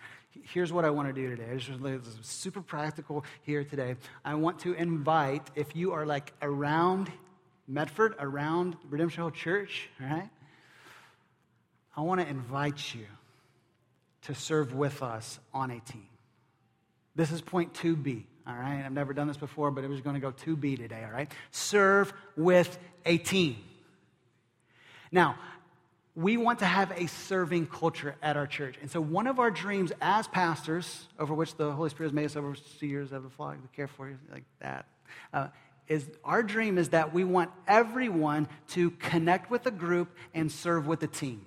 here's 0.45 0.73
what 0.73 0.85
I 0.85 0.91
want 0.91 1.09
to 1.09 1.15
do 1.15 1.29
today. 1.35 1.53
This 1.53 1.69
is 1.69 2.19
super 2.23 2.63
practical 2.63 3.25
here 3.43 3.65
today. 3.65 3.97
I 4.25 4.35
want 4.35 4.61
to 4.61 4.73
invite, 4.75 5.51
if 5.55 5.77
you 5.77 5.93
are 5.93 6.07
like 6.07 6.33
around 6.41 7.13
Medford, 7.67 8.15
around 8.19 8.77
Redemption 8.89 9.23
Hill 9.23 9.31
Church, 9.31 9.91
right? 10.01 10.31
I 11.97 12.01
want 12.01 12.21
to 12.21 12.29
invite 12.29 12.95
you 12.95 13.07
to 14.23 14.35
serve 14.35 14.75
with 14.75 15.03
us 15.03 15.39
on 15.53 15.71
a 15.71 15.81
team. 15.81 16.07
This 17.15 17.33
is 17.33 17.41
point 17.41 17.75
2B. 17.75 18.25
All 18.49 18.55
right, 18.55 18.83
I've 18.83 18.93
never 18.93 19.13
done 19.13 19.29
this 19.29 19.37
before, 19.37 19.71
but 19.71 19.85
it 19.85 19.91
was 19.91 20.01
going 20.01 20.15
to 20.15 20.21
go 20.21 20.33
2B 20.33 20.79
today, 20.79 21.05
all 21.05 21.13
right? 21.13 21.31
Serve 21.51 22.15
with 22.35 22.79
a 23.05 23.19
team. 23.19 23.59
Now, 25.13 25.37
we 26.15 26.39
want 26.39 26.61
to 26.61 26.65
have 26.65 26.91
a 26.93 27.09
serving 27.09 27.67
culture 27.67 28.17
at 28.23 28.39
our 28.39 28.47
church. 28.47 28.77
And 28.81 28.91
so, 28.91 29.03
one 29.03 29.27
of 29.27 29.39
our 29.39 29.51
dreams 29.51 29.93
as 30.01 30.27
pastors, 30.29 31.07
over 31.19 31.35
which 31.35 31.57
the 31.57 31.73
Holy 31.73 31.91
Spirit 31.91 32.09
has 32.09 32.15
made 32.15 32.25
us 32.25 32.37
overseers 32.37 33.13
of 33.13 33.23
the 33.23 33.29
flock 33.29 33.61
to 33.61 33.69
care 33.77 33.87
for 33.87 34.09
you, 34.09 34.19
like 34.33 34.45
that, 34.61 34.87
uh, 35.35 35.49
is 35.87 36.09
our 36.25 36.43
dream 36.43 36.79
is 36.79 36.89
that 36.91 37.13
we 37.13 37.25
want 37.25 37.51
everyone 37.67 38.49
to 38.69 38.91
connect 38.93 39.51
with 39.51 39.67
a 39.67 39.71
group 39.71 40.09
and 40.35 40.51
serve 40.51 40.87
with 40.87 41.03
a 41.03 41.07
team. 41.07 41.45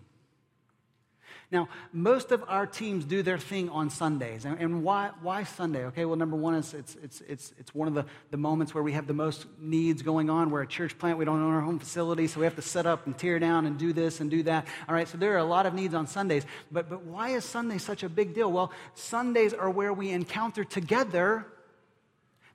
Now, 1.51 1.67
most 1.91 2.31
of 2.31 2.45
our 2.47 2.65
teams 2.65 3.03
do 3.03 3.21
their 3.23 3.37
thing 3.37 3.69
on 3.69 3.89
Sundays. 3.89 4.45
And, 4.45 4.57
and 4.57 4.83
why, 4.83 5.09
why 5.21 5.43
Sunday? 5.43 5.83
Okay, 5.87 6.05
well, 6.05 6.15
number 6.15 6.37
one 6.37 6.55
is 6.55 6.73
it's, 6.73 6.95
it's, 7.03 7.21
it's, 7.27 7.53
it's 7.59 7.75
one 7.75 7.89
of 7.89 7.93
the, 7.93 8.05
the 8.29 8.37
moments 8.37 8.73
where 8.73 8.81
we 8.83 8.93
have 8.93 9.05
the 9.05 9.13
most 9.13 9.45
needs 9.59 10.01
going 10.01 10.29
on. 10.29 10.49
We're 10.49 10.61
a 10.61 10.67
church 10.67 10.97
plant, 10.97 11.17
we 11.17 11.25
don't 11.25 11.41
own 11.41 11.53
our 11.53 11.59
home 11.59 11.77
facility, 11.77 12.27
so 12.27 12.39
we 12.39 12.45
have 12.45 12.55
to 12.55 12.61
set 12.61 12.85
up 12.85 13.05
and 13.05 13.17
tear 13.17 13.37
down 13.37 13.65
and 13.65 13.77
do 13.77 13.91
this 13.91 14.21
and 14.21 14.31
do 14.31 14.43
that. 14.43 14.65
All 14.87 14.95
right, 14.95 15.07
so 15.07 15.17
there 15.17 15.33
are 15.33 15.39
a 15.39 15.43
lot 15.43 15.65
of 15.65 15.73
needs 15.73 15.93
on 15.93 16.07
Sundays. 16.07 16.45
But, 16.71 16.89
but 16.89 17.03
why 17.03 17.31
is 17.31 17.43
Sunday 17.43 17.79
such 17.79 18.03
a 18.03 18.09
big 18.09 18.33
deal? 18.33 18.49
Well, 18.49 18.71
Sundays 18.93 19.53
are 19.53 19.69
where 19.69 19.91
we 19.91 20.11
encounter 20.11 20.63
together 20.63 21.45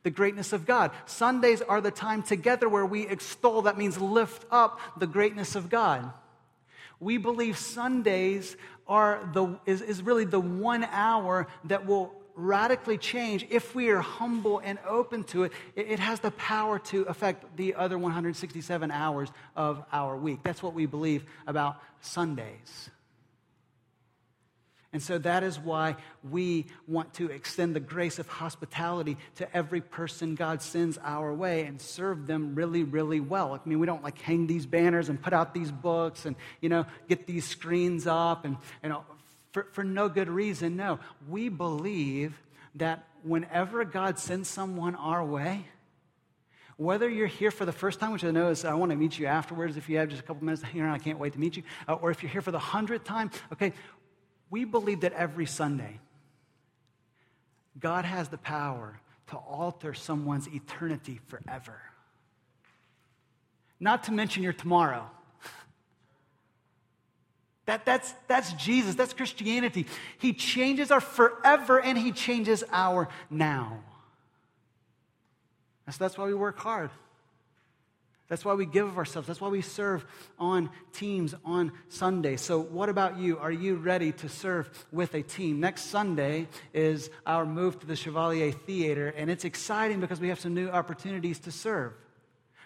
the 0.04 0.10
greatness 0.10 0.52
of 0.54 0.64
God. 0.64 0.92
Sundays 1.04 1.60
are 1.60 1.80
the 1.80 1.90
time 1.90 2.22
together 2.22 2.68
where 2.68 2.86
we 2.86 3.06
extol, 3.08 3.62
that 3.62 3.76
means 3.76 4.00
lift 4.00 4.46
up 4.50 4.80
the 4.96 5.06
greatness 5.06 5.54
of 5.54 5.68
God. 5.68 6.12
We 7.00 7.18
believe 7.18 7.58
Sundays 7.58 8.56
are 8.88 9.28
the, 9.32 9.58
is, 9.66 9.82
is 9.82 10.02
really 10.02 10.24
the 10.24 10.40
one 10.40 10.84
hour 10.84 11.46
that 11.64 11.86
will 11.86 12.12
radically 12.36 12.98
change 12.98 13.46
if 13.48 13.74
we 13.74 13.88
are 13.88 14.00
humble 14.00 14.58
and 14.58 14.78
open 14.86 15.24
to 15.24 15.44
it. 15.44 15.52
It, 15.74 15.88
it 15.92 15.98
has 15.98 16.20
the 16.20 16.30
power 16.32 16.78
to 16.80 17.02
affect 17.04 17.56
the 17.56 17.74
other 17.74 17.98
167 17.98 18.90
hours 18.90 19.30
of 19.56 19.82
our 19.92 20.16
week. 20.16 20.40
That's 20.42 20.62
what 20.62 20.74
we 20.74 20.86
believe 20.86 21.24
about 21.46 21.80
Sundays. 22.00 22.90
And 24.96 25.02
so 25.02 25.18
that 25.18 25.42
is 25.42 25.58
why 25.58 25.96
we 26.30 26.64
want 26.88 27.12
to 27.16 27.30
extend 27.30 27.76
the 27.76 27.80
grace 27.80 28.18
of 28.18 28.26
hospitality 28.28 29.18
to 29.34 29.54
every 29.54 29.82
person 29.82 30.34
God 30.34 30.62
sends 30.62 30.96
our 31.04 31.34
way 31.34 31.66
and 31.66 31.78
serve 31.78 32.26
them 32.26 32.54
really, 32.54 32.82
really 32.82 33.20
well. 33.20 33.52
I 33.52 33.68
mean, 33.68 33.78
we 33.78 33.86
don't 33.86 34.02
like 34.02 34.18
hang 34.22 34.46
these 34.46 34.64
banners 34.64 35.10
and 35.10 35.20
put 35.20 35.34
out 35.34 35.52
these 35.52 35.70
books 35.70 36.24
and, 36.24 36.34
you 36.62 36.70
know, 36.70 36.86
get 37.10 37.26
these 37.26 37.44
screens 37.44 38.06
up 38.06 38.46
and, 38.46 38.56
know, 38.82 39.04
for, 39.52 39.66
for 39.72 39.84
no 39.84 40.08
good 40.08 40.30
reason. 40.30 40.76
No, 40.76 40.98
we 41.28 41.50
believe 41.50 42.40
that 42.76 43.06
whenever 43.22 43.84
God 43.84 44.18
sends 44.18 44.48
someone 44.48 44.94
our 44.94 45.22
way, 45.22 45.66
whether 46.78 47.08
you're 47.08 47.26
here 47.26 47.50
for 47.50 47.64
the 47.64 47.72
first 47.72 48.00
time, 48.00 48.12
which 48.12 48.24
I 48.24 48.30
know 48.30 48.50
is 48.50 48.64
I 48.64 48.74
want 48.74 48.90
to 48.90 48.96
meet 48.96 49.18
you 49.18 49.26
afterwards 49.26 49.78
if 49.78 49.88
you 49.88 49.96
have 49.96 50.08
just 50.08 50.20
a 50.20 50.24
couple 50.24 50.44
minutes 50.44 50.62
here, 50.62 50.86
I 50.86 50.98
can't 50.98 51.18
wait 51.18 51.32
to 51.32 51.38
meet 51.38 51.56
you, 51.56 51.62
uh, 51.88 51.94
or 51.94 52.10
if 52.10 52.22
you're 52.22 52.30
here 52.30 52.42
for 52.42 52.50
the 52.50 52.58
hundredth 52.58 53.04
time, 53.04 53.30
okay, 53.52 53.72
we 54.50 54.64
believe 54.64 55.00
that 55.00 55.12
every 55.12 55.46
Sunday, 55.46 56.00
God 57.78 58.04
has 58.04 58.28
the 58.28 58.38
power 58.38 59.00
to 59.28 59.36
alter 59.36 59.92
someone's 59.92 60.48
eternity 60.48 61.20
forever. 61.26 61.80
Not 63.80 64.04
to 64.04 64.12
mention 64.12 64.42
your 64.42 64.52
tomorrow. 64.52 65.10
That, 67.66 67.84
that's, 67.84 68.14
that's 68.28 68.52
Jesus, 68.52 68.94
that's 68.94 69.12
Christianity. 69.12 69.86
He 70.18 70.32
changes 70.32 70.92
our 70.92 71.00
forever 71.00 71.80
and 71.80 71.98
He 71.98 72.12
changes 72.12 72.62
our 72.70 73.08
now. 73.28 73.80
So 75.90 75.96
that's 75.98 76.16
why 76.16 76.26
we 76.26 76.34
work 76.34 76.60
hard. 76.60 76.90
That's 78.28 78.44
why 78.44 78.54
we 78.54 78.66
give 78.66 78.86
of 78.86 78.98
ourselves. 78.98 79.28
That's 79.28 79.40
why 79.40 79.48
we 79.48 79.62
serve 79.62 80.04
on 80.38 80.70
teams 80.92 81.34
on 81.44 81.72
Sunday. 81.88 82.36
So, 82.36 82.58
what 82.58 82.88
about 82.88 83.18
you? 83.18 83.38
Are 83.38 83.52
you 83.52 83.76
ready 83.76 84.10
to 84.12 84.28
serve 84.28 84.68
with 84.90 85.14
a 85.14 85.22
team? 85.22 85.60
Next 85.60 85.82
Sunday 85.82 86.48
is 86.74 87.08
our 87.24 87.46
move 87.46 87.78
to 87.80 87.86
the 87.86 87.94
Chevalier 87.94 88.50
Theater, 88.50 89.14
and 89.16 89.30
it's 89.30 89.44
exciting 89.44 90.00
because 90.00 90.20
we 90.20 90.28
have 90.28 90.40
some 90.40 90.54
new 90.54 90.68
opportunities 90.68 91.38
to 91.40 91.52
serve. 91.52 91.92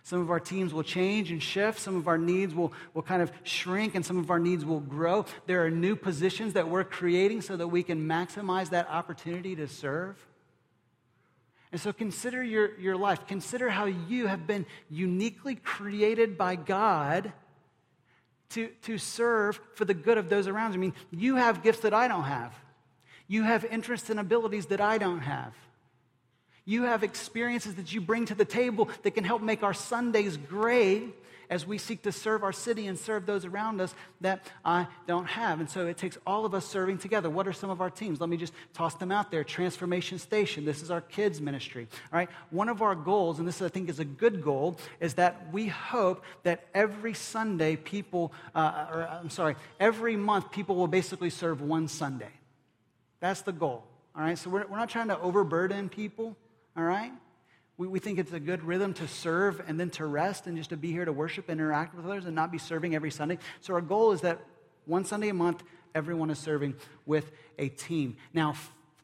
Some 0.03 0.21
of 0.23 0.31
our 0.31 0.41
teams 0.41 0.73
will 0.73 0.83
change 0.83 1.31
and 1.31 1.43
shift. 1.43 1.79
Some 1.79 1.95
of 1.95 2.09
our 2.09 2.17
needs 2.17 2.55
will, 2.55 2.73
will 2.95 3.03
kind 3.03 3.21
of 3.21 3.31
shrink, 3.43 3.95
and 3.95 4.05
some 4.05 4.17
of 4.17 4.31
our 4.31 4.39
needs 4.39 4.65
will 4.65 4.81
grow. 4.81 5.27
There 5.47 5.65
are 5.65 5.71
new 5.71 5.95
positions 5.95 6.55
that 6.55 6.69
we're 6.69 6.85
creating 6.85 7.43
so 7.43 7.57
that 7.57 7.69
we 7.69 7.83
can 7.83 8.09
maximize 8.09 8.71
that 8.71 8.89
opportunity 8.89 9.55
to 9.57 9.69
serve. 9.69 10.17
And 11.73 11.81
so 11.81 11.93
consider 11.93 12.43
your, 12.43 12.79
your 12.79 12.97
life. 12.97 13.27
Consider 13.27 13.69
how 13.69 13.85
you 13.85 14.27
have 14.27 14.47
been 14.47 14.67
uniquely 14.89 15.55
created 15.55 16.37
by 16.37 16.57
God 16.57 17.33
to, 18.51 18.69
to 18.83 18.99
serve 18.99 19.61
for 19.75 19.85
the 19.85 19.95
good 19.95 20.19
of 20.19 20.29
those 20.29 20.49
around 20.49 20.73
you. 20.73 20.79
I 20.79 20.81
mean, 20.81 20.95
you 21.13 21.37
have 21.37 21.63
gifts 21.63 21.81
that 21.81 21.95
I 21.95 22.09
don't 22.09 22.25
have, 22.25 22.53
you 23.29 23.45
have 23.45 23.65
interests 23.65 24.11
and 24.11 24.19
abilities 24.19 24.67
that 24.67 24.81
I 24.81 24.99
don't 24.99 25.21
have. 25.21 25.55
You 26.67 26.85
have 26.85 27.03
experiences 27.03 27.77
that 27.77 27.93
you 27.93 28.01
bring 28.01 28.27
to 28.27 28.35
the 28.35 28.45
table 28.45 28.91
that 29.03 29.13
can 29.13 29.25
help 29.25 29.43
make 29.43 29.63
our 29.63 29.75
Sundays 29.75 30.37
great 30.37 31.15
as 31.51 31.67
we 31.67 31.77
seek 31.77 32.03
to 32.03 32.13
serve 32.13 32.45
our 32.45 32.53
city 32.53 32.87
and 32.87 32.99
serve 32.99 33.27
those 33.27 33.45
around 33.45 33.81
us 33.81 33.95
that 34.21 34.47
I 34.65 34.87
don't 35.07 35.27
have. 35.27 35.61
And 35.61 35.69
so 35.69 35.87
it 35.89 35.99
takes 35.99 36.17
all 36.27 36.47
of 36.47 36.55
us 36.55 36.65
serving 36.65 36.99
together. 36.99 37.29
What 37.29 37.47
are 37.49 37.53
some 37.53 37.69
of 37.69 37.81
our 37.81 37.91
teams? 37.91 38.21
Let 38.21 38.31
me 38.31 38.37
just 38.37 38.53
toss 38.73 38.95
them 38.95 39.11
out 39.11 39.31
there. 39.31 39.43
Transformation 39.43 40.19
Station, 40.19 40.65
this 40.65 40.81
is 40.81 40.91
our 40.91 41.01
kids' 41.01 41.41
ministry. 41.41 41.89
All 42.13 42.19
right, 42.19 42.31
one 42.51 42.69
of 42.69 42.81
our 42.81 42.95
goals, 42.95 43.41
and 43.41 43.49
this 43.49 43.61
I 43.61 43.69
think 43.69 43.91
is 43.91 43.99
a 43.99 44.05
good 44.05 44.43
goal, 44.43 44.79
is 45.01 45.15
that 45.15 45.53
we 45.53 45.67
hope 45.67 46.25
that 46.45 46.69
every 46.73 47.15
Sunday 47.15 47.75
people, 47.75 48.33
uh, 48.55 48.87
or 48.93 49.09
I'm 49.09 49.31
sorry, 49.31 49.57
every 49.81 50.17
month 50.17 50.53
people 50.53 50.77
will 50.77 50.89
basically 50.89 51.31
serve 51.31 51.61
one 51.61 51.89
Sunday. 51.89 52.31
That's 53.19 53.43
the 53.43 53.53
goal. 53.53 53.85
All 54.17 54.23
right, 54.23 54.39
so 54.39 54.51
we're, 54.51 54.67
we're 54.67 54.79
not 54.79 54.89
trying 54.89 55.09
to 55.09 55.19
overburden 55.21 55.89
people. 55.89 56.37
All 56.77 56.85
right? 56.85 57.13
We, 57.81 57.87
we 57.87 57.99
think 57.99 58.19
it's 58.19 58.35
a 58.35 58.39
good 58.39 58.63
rhythm 58.63 58.93
to 58.93 59.09
serve 59.09 59.63
and 59.67 59.81
then 59.81 59.89
to 59.93 60.05
rest 60.05 60.47
and 60.47 60.55
just 60.55 60.69
to 60.69 60.77
be 60.77 60.93
here 60.93 61.07
to 61.07 61.15
worship 61.15 61.49
and 61.49 61.59
interact 61.59 61.95
with 61.95 62.05
others 62.05 62.27
and 62.27 62.35
not 62.35 62.53
be 62.53 62.59
serving 62.59 62.95
every 62.95 63.11
Sunday. 63.11 63.39
So 63.63 63.73
our 63.73 63.81
goal 63.81 64.13
is 64.13 64.21
that 64.21 64.39
one 64.85 65.07
Sunday 65.07 65.31
a 65.31 65.35
month, 65.35 65.63
everyone 65.95 66.29
is 66.29 66.39
serving 66.39 66.75
with 67.07 67.33
a 67.59 67.71
team. 67.71 68.19
Now, 68.35 68.53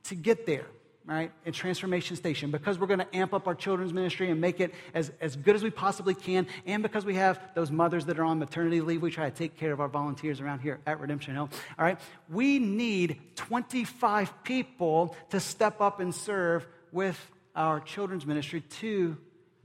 to 0.05 0.15
get 0.15 0.45
there, 0.45 0.67
right, 1.07 1.33
at 1.47 1.55
Transformation 1.55 2.17
Station, 2.17 2.51
because 2.51 2.79
we're 2.79 2.87
going 2.87 2.99
to 2.99 3.17
amp 3.17 3.33
up 3.33 3.47
our 3.47 3.55
children's 3.55 3.95
ministry 3.95 4.31
and 4.31 4.43
make 4.43 4.61
it 4.61 4.75
as, 4.93 5.11
as 5.23 5.37
good 5.37 5.57
as 5.57 5.63
we 5.63 5.71
possibly 5.71 6.15
can, 6.15 6.47
and 6.67 6.83
because 6.83 7.07
we 7.07 7.15
have 7.15 7.41
those 7.55 7.71
mothers 7.71 8.05
that 8.05 8.19
are 8.19 8.25
on 8.25 8.39
maternity 8.39 8.83
leave, 8.83 9.01
we 9.01 9.11
try 9.11 9.31
to 9.31 9.35
take 9.35 9.57
care 9.57 9.73
of 9.73 9.81
our 9.81 9.89
volunteers 9.89 10.39
around 10.39 10.59
here 10.59 10.81
at 10.87 11.01
Redemption 11.01 11.33
Hill. 11.33 11.49
All 11.79 11.85
right, 11.87 11.99
we 12.29 12.59
need 12.59 13.23
25 13.37 14.45
people 14.45 15.17
to 15.31 15.41
step 15.41 15.81
up 15.81 15.99
and 15.99 16.15
serve 16.15 16.67
with 16.93 17.19
our 17.57 17.81
children's 17.81 18.27
ministry 18.27 18.61
to 18.61 19.17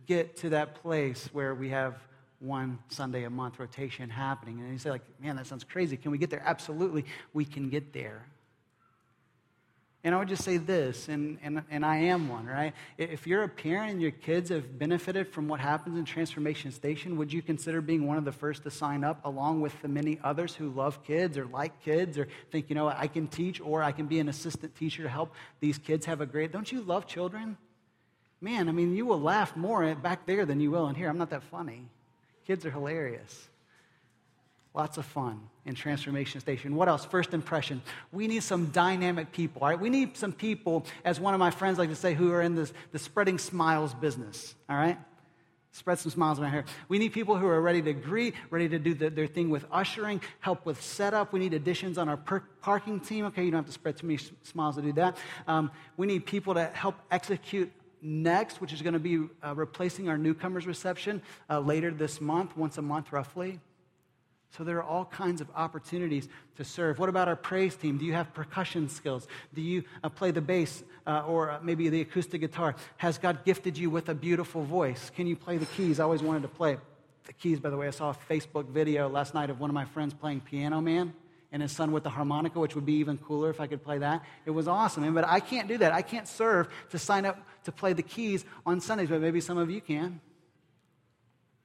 get 0.07 0.37
to 0.37 0.49
that 0.49 0.75
place 0.81 1.29
where 1.33 1.53
we 1.53 1.69
have 1.69 1.95
one 2.39 2.79
Sunday 2.89 3.25
a 3.25 3.29
month 3.29 3.59
rotation 3.59 4.09
happening. 4.09 4.59
And 4.59 4.71
you 4.71 4.79
say, 4.79 4.89
like, 4.89 5.03
man, 5.21 5.35
that 5.35 5.45
sounds 5.45 5.63
crazy. 5.63 5.95
Can 5.97 6.11
we 6.11 6.17
get 6.17 6.29
there? 6.29 6.41
Absolutely, 6.43 7.05
we 7.33 7.45
can 7.45 7.69
get 7.69 7.93
there. 7.93 8.25
And 10.03 10.15
I 10.15 10.17
would 10.17 10.29
just 10.29 10.43
say 10.43 10.57
this, 10.57 11.09
and, 11.09 11.37
and, 11.43 11.61
and 11.69 11.85
I 11.85 11.97
am 11.97 12.27
one, 12.27 12.47
right? 12.47 12.73
If 12.97 13.27
you're 13.27 13.43
a 13.43 13.47
parent 13.47 13.91
and 13.91 14.01
your 14.01 14.09
kids 14.09 14.49
have 14.49 14.79
benefited 14.79 15.27
from 15.27 15.47
what 15.47 15.59
happens 15.59 15.95
in 15.95 16.05
Transformation 16.05 16.71
Station, 16.71 17.17
would 17.17 17.31
you 17.31 17.43
consider 17.43 17.81
being 17.81 18.07
one 18.07 18.17
of 18.17 18.25
the 18.25 18.31
first 18.31 18.63
to 18.63 18.71
sign 18.71 19.03
up 19.03 19.23
along 19.25 19.61
with 19.61 19.79
the 19.83 19.87
many 19.87 20.19
others 20.23 20.55
who 20.55 20.71
love 20.71 21.03
kids 21.03 21.37
or 21.37 21.45
like 21.45 21.83
kids 21.83 22.17
or 22.17 22.27
think, 22.49 22.69
you 22.69 22.75
know, 22.75 22.87
I 22.87 23.05
can 23.05 23.27
teach 23.27 23.61
or 23.61 23.83
I 23.83 23.91
can 23.91 24.07
be 24.07 24.19
an 24.19 24.27
assistant 24.27 24.75
teacher 24.75 25.03
to 25.03 25.09
help 25.09 25.35
these 25.59 25.77
kids 25.77 26.07
have 26.07 26.19
a 26.19 26.25
great. 26.25 26.51
Don't 26.51 26.71
you 26.71 26.81
love 26.81 27.05
children? 27.05 27.57
Man, 28.41 28.67
I 28.67 28.71
mean, 28.71 28.95
you 28.95 29.05
will 29.05 29.21
laugh 29.21 29.55
more 29.55 29.93
back 29.95 30.25
there 30.25 30.45
than 30.45 30.59
you 30.59 30.71
will 30.71 30.87
in 30.87 30.95
here. 30.95 31.07
I'm 31.07 31.17
not 31.19 31.29
that 31.29 31.43
funny. 31.43 31.83
Kids 32.45 32.65
are 32.65 32.71
hilarious. 32.71 33.47
Lots 34.73 34.97
of 34.97 35.05
fun 35.05 35.41
in 35.65 35.75
Transformation 35.75 36.41
Station. 36.41 36.75
What 36.75 36.87
else? 36.87 37.05
First 37.05 37.33
impression. 37.33 37.81
We 38.11 38.27
need 38.27 38.41
some 38.41 38.67
dynamic 38.67 39.31
people, 39.31 39.61
all 39.61 39.69
right? 39.69 39.79
We 39.79 39.89
need 39.89 40.17
some 40.17 40.31
people, 40.31 40.85
as 41.05 41.19
one 41.19 41.33
of 41.33 41.39
my 41.39 41.51
friends 41.51 41.77
like 41.77 41.89
to 41.89 41.95
say, 41.95 42.13
who 42.13 42.31
are 42.31 42.41
in 42.41 42.55
this, 42.55 42.73
the 42.91 42.99
spreading 42.99 43.37
smiles 43.37 43.93
business, 43.93 44.55
all 44.69 44.77
right? 44.77 44.97
Spread 45.73 45.99
some 45.99 46.11
smiles 46.11 46.39
around 46.39 46.51
here. 46.51 46.65
We 46.89 46.99
need 46.99 47.09
people 47.09 47.37
who 47.37 47.47
are 47.47 47.61
ready 47.61 47.81
to 47.81 47.93
greet, 47.93 48.33
ready 48.49 48.67
to 48.69 48.79
do 48.79 48.93
the, 48.93 49.09
their 49.09 49.27
thing 49.27 49.49
with 49.49 49.65
ushering, 49.71 50.21
help 50.39 50.65
with 50.65 50.81
setup. 50.81 51.31
We 51.31 51.39
need 51.39 51.53
additions 51.53 51.97
on 51.97 52.09
our 52.09 52.17
per- 52.17 52.43
parking 52.61 52.99
team. 52.99 53.25
Okay, 53.25 53.43
you 53.43 53.51
don't 53.51 53.59
have 53.59 53.67
to 53.67 53.71
spread 53.71 53.97
too 53.97 54.07
many 54.07 54.19
smiles 54.43 54.75
to 54.75 54.81
do 54.81 54.93
that. 54.93 55.17
Um, 55.47 55.71
we 55.95 56.07
need 56.07 56.25
people 56.25 56.53
to 56.55 56.65
help 56.65 56.95
execute 57.09 57.71
next, 58.01 58.61
which 58.61 58.73
is 58.73 58.81
going 58.81 58.93
to 58.93 58.99
be 58.99 59.27
uh, 59.43 59.53
replacing 59.55 60.09
our 60.09 60.17
newcomers 60.17 60.65
reception 60.65 61.21
uh, 61.49 61.59
later 61.59 61.91
this 61.91 62.19
month, 62.19 62.55
once 62.57 62.77
a 62.77 62.81
month 62.81 63.11
roughly. 63.11 63.59
So 64.57 64.65
there 64.65 64.77
are 64.77 64.83
all 64.83 65.05
kinds 65.05 65.39
of 65.39 65.49
opportunities 65.55 66.27
to 66.57 66.65
serve. 66.65 66.99
What 66.99 67.07
about 67.07 67.29
our 67.29 67.37
praise 67.37 67.75
team? 67.75 67.97
Do 67.97 68.03
you 68.03 68.13
have 68.13 68.33
percussion 68.33 68.89
skills? 68.89 69.27
Do 69.53 69.61
you 69.61 69.83
uh, 70.03 70.09
play 70.09 70.31
the 70.31 70.41
bass 70.41 70.83
uh, 71.07 71.23
or 71.25 71.51
uh, 71.51 71.59
maybe 71.63 71.87
the 71.87 72.01
acoustic 72.01 72.41
guitar? 72.41 72.75
Has 72.97 73.17
God 73.17 73.45
gifted 73.45 73.77
you 73.77 73.89
with 73.89 74.09
a 74.09 74.13
beautiful 74.13 74.63
voice? 74.63 75.09
Can 75.15 75.25
you 75.25 75.37
play 75.37 75.57
the 75.57 75.67
keys? 75.67 76.01
I 76.01 76.03
always 76.03 76.21
wanted 76.21 76.41
to 76.41 76.49
play 76.49 76.77
the 77.25 77.33
keys, 77.33 77.61
by 77.61 77.69
the 77.69 77.77
way. 77.77 77.87
I 77.87 77.91
saw 77.91 78.09
a 78.09 78.33
Facebook 78.33 78.67
video 78.67 79.07
last 79.07 79.33
night 79.33 79.49
of 79.49 79.61
one 79.61 79.69
of 79.69 79.73
my 79.73 79.85
friends 79.85 80.13
playing 80.13 80.41
Piano 80.41 80.81
Man 80.81 81.13
and 81.51 81.61
his 81.61 81.71
son 81.71 81.91
with 81.91 82.03
the 82.03 82.09
harmonica, 82.09 82.59
which 82.59 82.75
would 82.75 82.85
be 82.85 82.93
even 82.93 83.17
cooler 83.17 83.49
if 83.49 83.59
I 83.59 83.67
could 83.67 83.83
play 83.83 83.97
that. 83.97 84.23
It 84.45 84.51
was 84.51 84.67
awesome. 84.67 85.13
But 85.13 85.27
I 85.27 85.39
can't 85.39 85.67
do 85.67 85.77
that. 85.79 85.91
I 85.91 86.01
can't 86.01 86.27
serve 86.27 86.69
to 86.91 86.99
sign 86.99 87.25
up 87.25 87.37
to 87.65 87.71
play 87.71 87.93
the 87.93 88.03
keys 88.03 88.45
on 88.65 88.79
Sundays, 88.79 89.09
but 89.09 89.21
maybe 89.21 89.41
some 89.41 89.57
of 89.57 89.69
you 89.69 89.81
can. 89.81 90.21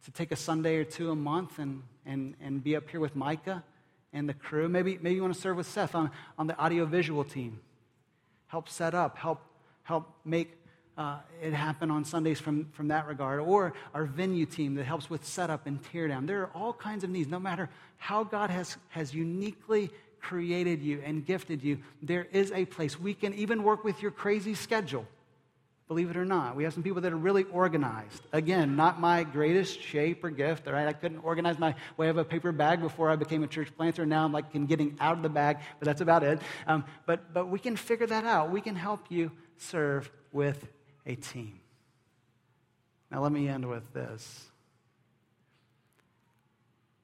To 0.05 0.11
take 0.11 0.33
a 0.33 0.37
Sunday 0.37 0.77
or 0.77 0.85
two 0.85 1.11
a 1.11 1.17
month 1.17 1.59
and, 1.59 1.83
and, 2.05 2.35
and 2.41 2.63
be 2.63 2.77
up 2.77 2.89
here 2.91 3.01
with 3.01 3.15
Micah 3.15 3.63
and 4.13 4.29
the 4.29 4.35
crew. 4.35 4.69
Maybe, 4.69 4.99
maybe 5.01 5.17
you 5.17 5.23
want 5.23 5.35
to 5.35 5.41
serve 5.41 5.57
with 5.57 5.67
Seth 5.67 5.95
on, 5.95 6.11
on 6.39 6.47
the 6.47 6.59
audiovisual 6.61 7.25
team. 7.25 7.61
Help 8.49 8.69
set 8.69 8.95
up, 8.95 9.19
help, 9.19 9.41
help 9.83 10.09
make 10.25 10.59
uh, 10.97 11.19
it 11.43 11.53
happen 11.53 11.91
on 11.91 12.05
Sundays 12.05 12.41
from, 12.41 12.67
from 12.73 12.89
that 12.89 13.07
regard, 13.07 13.41
or 13.41 13.75
our 13.93 14.05
venue 14.05 14.47
team 14.47 14.75
that 14.77 14.85
helps 14.85 15.11
with 15.11 15.25
setup 15.25 15.67
and 15.67 15.83
teardown. 15.93 16.27
There 16.27 16.43
are 16.43 16.51
all 16.55 16.73
kinds 16.73 17.05
of 17.05 17.11
needs. 17.11 17.29
No 17.29 17.39
matter 17.39 17.69
how 17.99 18.25
God 18.25 18.51
has, 18.51 18.77
has 18.89 19.15
uniquely 19.15 19.91
created 20.21 20.83
you 20.83 21.03
and 21.05 21.25
gifted 21.25 21.63
you, 21.63 21.79
there 22.03 22.27
is 22.33 22.51
a 22.53 22.65
place. 22.65 22.99
We 22.99 23.15
can 23.15 23.35
even 23.35 23.63
work 23.63 23.85
with 23.85 24.01
your 24.01 24.11
crazy 24.11 24.55
schedule. 24.55 25.07
Believe 25.89 26.11
it 26.11 26.17
or 26.17 26.25
not, 26.25 26.57
we 26.57 26.65
have 26.65 26.75
some 26.75 26.83
people 26.83 27.03
that 27.03 27.13
are 27.13 27.17
really 27.17 27.45
organized. 27.45 28.21
Again, 28.33 28.75
not 28.75 28.99
my 28.99 29.23
greatest 29.23 29.81
shape 29.81 30.25
or 30.25 30.31
gift, 30.31 30.67
all 30.67 30.73
right? 30.73 30.89
I 30.89 30.93
couldn't 30.93 31.21
organize 31.21 31.61
my 31.61 31.77
way 31.97 32.09
of 32.09 32.17
a 32.17 32.25
paper 32.25 32.51
bag 32.51 32.81
before 32.81 33.09
I 33.09 33.15
became 33.15 33.45
a 33.45 33.47
church 33.47 33.69
planter. 33.77 34.05
Now 34.05 34.25
I'm 34.25 34.33
like 34.33 34.53
in 34.55 34.67
getting 34.67 34.97
out 34.99 35.17
of 35.17 35.23
the 35.23 35.29
bag, 35.29 35.59
but 35.79 35.87
that's 35.87 36.01
about 36.01 36.25
it. 36.25 36.41
Um, 36.67 36.85
but, 37.05 37.33
but 37.33 37.51
we 37.51 37.61
can 37.61 37.77
figure 37.77 38.07
that 38.09 38.25
out. 38.25 38.51
We 38.51 38.61
can 38.63 38.75
help 38.75 39.07
you 39.11 39.31
serve 39.59 40.11
with 40.33 40.67
a 41.07 41.15
team. 41.15 41.61
Now, 43.11 43.23
let 43.23 43.33
me 43.33 43.49
end 43.49 43.69
with 43.69 43.93
this. 43.93 44.47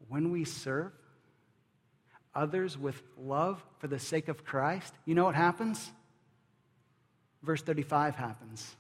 When 0.09 0.30
we 0.30 0.44
serve 0.44 0.92
others 2.34 2.76
with 2.76 3.00
love 3.16 3.62
for 3.78 3.86
the 3.86 3.98
sake 3.98 4.28
of 4.28 4.44
Christ, 4.44 4.92
you 5.05 5.14
know 5.14 5.24
what 5.24 5.34
happens? 5.34 5.90
Verse 7.42 7.62
35 7.62 8.16
happens. 8.16 8.76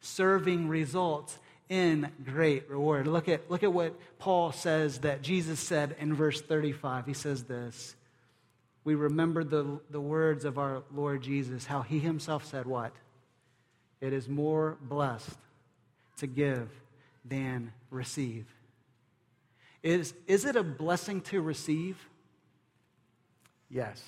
Serving 0.00 0.68
results 0.68 1.38
in 1.68 2.10
great 2.24 2.70
reward. 2.70 3.06
Look 3.06 3.28
at, 3.28 3.50
look 3.50 3.62
at 3.62 3.72
what 3.72 3.94
Paul 4.18 4.52
says 4.52 4.98
that 5.00 5.22
Jesus 5.22 5.60
said 5.60 5.96
in 5.98 6.14
verse 6.14 6.40
35. 6.40 7.06
He 7.06 7.14
says 7.14 7.44
this 7.44 7.94
We 8.84 8.94
remember 8.94 9.44
the, 9.44 9.80
the 9.90 10.00
words 10.00 10.44
of 10.44 10.58
our 10.58 10.82
Lord 10.94 11.22
Jesus, 11.22 11.66
how 11.66 11.82
he 11.82 11.98
himself 11.98 12.46
said, 12.46 12.66
What? 12.66 12.92
It 14.00 14.12
is 14.12 14.28
more 14.28 14.76
blessed 14.80 15.38
to 16.18 16.26
give 16.26 16.68
than 17.24 17.72
receive. 17.90 18.46
Is, 19.82 20.14
is 20.26 20.44
it 20.44 20.56
a 20.56 20.62
blessing 20.62 21.20
to 21.22 21.40
receive? 21.40 21.96
Yes. 23.70 24.02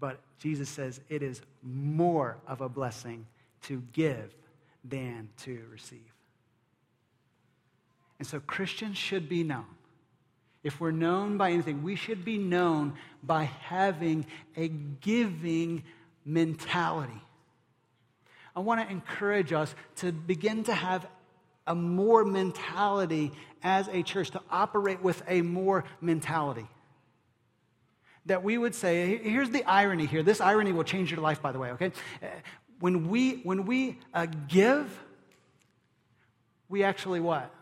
But 0.00 0.20
Jesus 0.38 0.68
says 0.68 1.00
it 1.08 1.22
is 1.22 1.40
more 1.62 2.36
of 2.46 2.60
a 2.60 2.68
blessing 2.68 3.26
to 3.62 3.82
give 3.92 4.32
than 4.84 5.28
to 5.38 5.64
receive. 5.70 6.12
And 8.18 8.26
so 8.26 8.40
Christians 8.40 8.96
should 8.96 9.28
be 9.28 9.44
known. 9.44 9.66
If 10.64 10.80
we're 10.80 10.90
known 10.90 11.36
by 11.36 11.52
anything, 11.52 11.82
we 11.82 11.94
should 11.94 12.24
be 12.24 12.36
known 12.36 12.94
by 13.22 13.44
having 13.44 14.26
a 14.56 14.68
giving 14.68 15.84
mentality. 16.24 17.22
I 18.56 18.60
want 18.60 18.80
to 18.80 18.90
encourage 18.90 19.52
us 19.52 19.74
to 19.96 20.12
begin 20.12 20.64
to 20.64 20.74
have 20.74 21.06
a 21.66 21.74
more 21.74 22.24
mentality 22.24 23.32
as 23.62 23.88
a 23.88 24.02
church, 24.02 24.30
to 24.30 24.40
operate 24.50 25.02
with 25.02 25.22
a 25.28 25.42
more 25.42 25.84
mentality. 26.00 26.66
That 28.26 28.42
we 28.42 28.58
would 28.58 28.74
say, 28.74 29.18
here's 29.18 29.50
the 29.50 29.64
irony 29.64 30.06
here. 30.06 30.22
This 30.22 30.40
irony 30.40 30.72
will 30.72 30.84
change 30.84 31.10
your 31.10 31.20
life, 31.20 31.40
by 31.40 31.52
the 31.52 31.58
way, 31.58 31.70
okay? 31.72 31.92
Uh, 32.22 32.26
when 32.80 33.08
we, 33.08 33.36
when 33.42 33.66
we 33.66 33.98
uh, 34.14 34.26
give, 34.48 34.98
we 36.68 36.84
actually 36.84 37.20
what? 37.20 37.52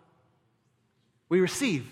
We 1.28 1.40
receive. 1.40 1.90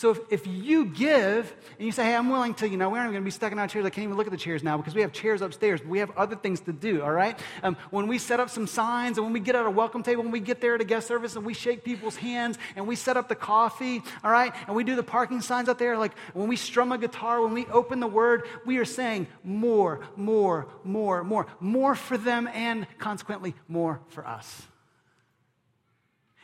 So 0.00 0.12
if, 0.12 0.20
if 0.30 0.46
you 0.46 0.86
give 0.86 1.54
and 1.76 1.84
you 1.84 1.92
say, 1.92 2.04
hey, 2.04 2.16
I'm 2.16 2.30
willing 2.30 2.54
to, 2.54 2.66
you 2.66 2.78
know, 2.78 2.88
we're 2.88 3.00
not 3.00 3.10
going 3.10 3.20
to 3.20 3.20
be 3.20 3.30
stuck 3.30 3.52
in 3.52 3.58
our 3.58 3.68
chairs. 3.68 3.84
I 3.84 3.90
can't 3.90 4.04
even 4.04 4.16
look 4.16 4.26
at 4.26 4.30
the 4.30 4.38
chairs 4.38 4.62
now 4.62 4.78
because 4.78 4.94
we 4.94 5.02
have 5.02 5.12
chairs 5.12 5.42
upstairs. 5.42 5.84
We 5.84 5.98
have 5.98 6.10
other 6.16 6.36
things 6.36 6.60
to 6.60 6.72
do, 6.72 7.02
all 7.02 7.12
right? 7.12 7.38
Um, 7.62 7.76
when 7.90 8.06
we 8.06 8.16
set 8.16 8.40
up 8.40 8.48
some 8.48 8.66
signs 8.66 9.18
and 9.18 9.26
when 9.26 9.34
we 9.34 9.40
get 9.40 9.56
at 9.56 9.66
a 9.66 9.70
welcome 9.70 10.02
table, 10.02 10.22
when 10.22 10.32
we 10.32 10.40
get 10.40 10.62
there 10.62 10.74
at 10.74 10.80
a 10.80 10.84
guest 10.84 11.06
service 11.06 11.36
and 11.36 11.44
we 11.44 11.52
shake 11.52 11.84
people's 11.84 12.16
hands 12.16 12.56
and 12.76 12.86
we 12.86 12.96
set 12.96 13.18
up 13.18 13.28
the 13.28 13.34
coffee, 13.34 14.00
all 14.24 14.30
right? 14.30 14.54
And 14.66 14.74
we 14.74 14.84
do 14.84 14.96
the 14.96 15.02
parking 15.02 15.42
signs 15.42 15.68
out 15.68 15.78
there, 15.78 15.98
like 15.98 16.16
when 16.32 16.48
we 16.48 16.56
strum 16.56 16.92
a 16.92 16.96
guitar, 16.96 17.42
when 17.42 17.52
we 17.52 17.66
open 17.66 18.00
the 18.00 18.06
word, 18.06 18.44
we 18.64 18.78
are 18.78 18.86
saying 18.86 19.26
more, 19.44 20.00
more, 20.16 20.66
more, 20.82 21.22
more. 21.22 21.46
More 21.60 21.94
for 21.94 22.16
them 22.16 22.48
and 22.54 22.86
consequently 22.96 23.54
more 23.68 24.00
for 24.08 24.26
us. 24.26 24.62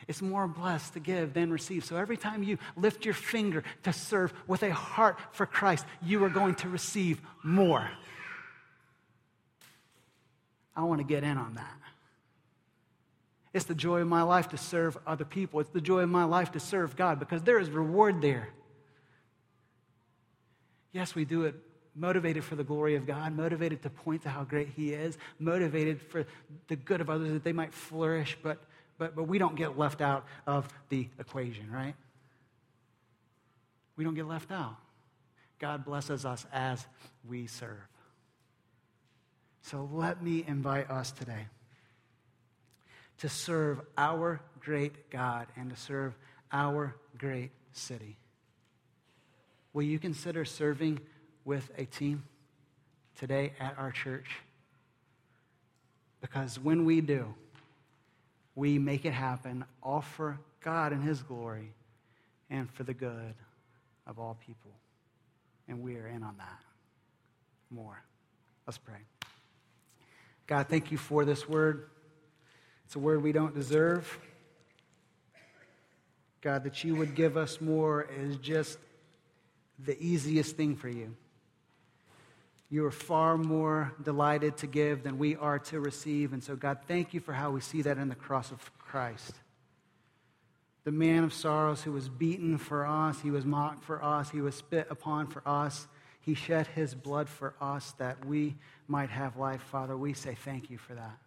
It's 0.09 0.22
more 0.22 0.46
blessed 0.46 0.94
to 0.94 1.00
give 1.00 1.34
than 1.34 1.52
receive. 1.52 1.84
So 1.84 1.96
every 1.96 2.16
time 2.16 2.42
you 2.42 2.59
lift 2.76 3.04
your 3.04 3.14
finger 3.14 3.64
to 3.82 3.92
serve 3.92 4.32
with 4.46 4.62
a 4.62 4.72
heart 4.72 5.18
for 5.32 5.46
Christ, 5.46 5.84
you 6.00 6.22
are 6.24 6.28
going 6.28 6.54
to 6.57 6.68
receive 6.68 7.20
more. 7.42 7.90
I 10.76 10.82
want 10.84 11.00
to 11.00 11.07
get 11.07 11.24
in 11.24 11.38
on 11.38 11.54
that. 11.54 11.78
It's 13.52 13.64
the 13.64 13.74
joy 13.74 14.02
of 14.02 14.07
my 14.07 14.22
life 14.22 14.50
to 14.50 14.59
serve 14.59 14.98
other 15.07 15.24
people. 15.24 15.61
It's 15.61 15.70
the 15.70 15.80
joy 15.80 16.00
of 16.00 16.11
my 16.11 16.24
life 16.24 16.52
to 16.52 16.61
serve 16.61 16.94
God 16.94 17.18
because 17.18 17.42
there 17.42 17.59
is 17.59 17.70
reward 17.70 18.20
there. 18.20 18.50
Yes, 20.92 21.14
we 21.14 21.24
do 21.24 21.44
it 21.44 21.54
motivated 21.94 22.44
for 22.44 22.54
the 22.54 22.64
glory 22.64 22.94
of 22.94 23.07
God, 23.07 23.34
motivated 23.34 23.82
to 23.82 23.90
point 23.90 24.22
to 24.22 24.28
how 24.28 24.44
great 24.44 24.68
He 24.76 24.92
is, 24.92 25.16
motivated 25.38 26.00
for 26.02 26.26
the 26.68 26.76
good 26.76 27.00
of 27.00 27.09
others 27.09 27.32
that 27.32 27.42
they 27.42 27.54
might 27.54 27.72
flourish, 27.72 28.36
but 28.42 28.62
but, 28.99 29.14
but 29.14 29.24
we 29.24 29.38
don't 29.38 29.57
get 29.57 29.78
left 29.78 30.01
out 30.01 30.26
of 30.47 30.68
the 30.88 31.09
equation, 31.18 31.70
right? 31.70 31.94
We 33.97 34.05
don't 34.05 34.14
get 34.14 34.26
left 34.26 34.51
out. 34.51 34.76
God 35.59 35.84
blesses 35.84 36.24
us 36.24 36.47
as 36.53 36.86
we 37.28 37.47
serve. 37.47 37.88
So 39.62 39.88
let 39.92 40.22
me 40.22 40.44
invite 40.47 40.90
us 40.90 41.11
today 41.11 41.47
to 43.18 43.28
serve 43.28 43.80
our 43.97 44.40
great 44.61 45.11
God 45.11 45.47
and 45.57 45.70
to 45.70 45.76
serve 45.76 46.14
our 46.53 46.94
great 47.18 47.51
city. 47.72 48.16
Will 49.72 49.82
you 49.82 49.99
consider 49.99 50.44
serving 50.44 51.01
with 51.44 51.70
a 51.76 51.84
team 51.84 52.24
today 53.18 53.53
at 53.59 53.76
our 53.78 53.90
church? 53.90 54.28
Because 56.20 56.59
when 56.59 56.84
we 56.84 57.01
do, 57.01 57.34
we 58.57 58.78
make 58.78 59.04
it 59.04 59.12
happen, 59.12 59.64
all 59.82 60.00
for 60.00 60.40
God 60.61 60.92
and 60.92 61.04
His 61.04 61.22
glory 61.22 61.72
and 62.50 62.68
for 62.70 62.82
the 62.82 62.94
good 62.94 63.34
of 64.07 64.18
all 64.18 64.36
people. 64.46 64.72
And 65.68 65.82
we 65.82 65.96
are 65.96 66.07
in 66.09 66.22
on 66.22 66.36
that 66.38 66.61
more. 67.70 68.02
Let's 68.66 68.78
pray. 68.78 68.98
God, 70.46 70.68
thank 70.68 70.90
you 70.90 70.98
for 70.98 71.24
this 71.24 71.48
word. 71.48 71.90
It's 72.86 72.96
a 72.96 72.98
word 72.98 73.22
we 73.22 73.32
don't 73.32 73.54
deserve. 73.54 74.18
God, 76.40 76.64
that 76.64 76.82
you 76.84 76.94
would 76.94 77.14
give 77.14 77.36
us 77.36 77.61
more 77.61 78.09
is 78.18 78.36
just 78.36 78.78
the 79.78 80.00
easiest 80.00 80.57
thing 80.57 80.76
for 80.76 80.88
you. 80.88 81.14
You 82.68 82.84
are 82.86 82.90
far 82.90 83.38
more 83.38 83.92
delighted 84.02 84.56
to 84.58 84.66
give 84.66 85.04
than 85.04 85.18
we 85.18 85.36
are 85.36 85.58
to 85.60 85.80
receive. 85.80 86.32
And 86.32 86.42
so, 86.42 86.56
God, 86.56 86.78
thank 86.88 87.14
you 87.14 87.20
for 87.20 87.32
how 87.32 87.50
we 87.50 87.60
see 87.60 87.82
that 87.82 87.98
in 87.98 88.08
the 88.08 88.14
cross 88.14 88.50
of 88.50 88.78
Christ. 88.78 89.32
The 90.84 90.92
man 90.92 91.24
of 91.24 91.32
sorrows 91.32 91.82
who 91.82 91.92
was 91.92 92.08
beaten 92.08 92.58
for 92.58 92.86
us, 92.86 93.20
he 93.20 93.30
was 93.30 93.44
mocked 93.44 93.84
for 93.84 94.02
us, 94.02 94.30
he 94.30 94.40
was 94.40 94.54
spit 94.54 94.86
upon 94.90 95.26
for 95.28 95.42
us. 95.46 95.86
He 96.20 96.34
shed 96.34 96.66
his 96.66 96.92
blood 96.92 97.28
for 97.28 97.54
us 97.60 97.92
that 97.98 98.24
we 98.24 98.56
might 98.88 99.10
have 99.10 99.36
life. 99.36 99.62
Father, 99.62 99.96
we 99.96 100.12
say 100.12 100.34
thank 100.34 100.70
you 100.70 100.76
for 100.76 100.94
that. 100.94 101.18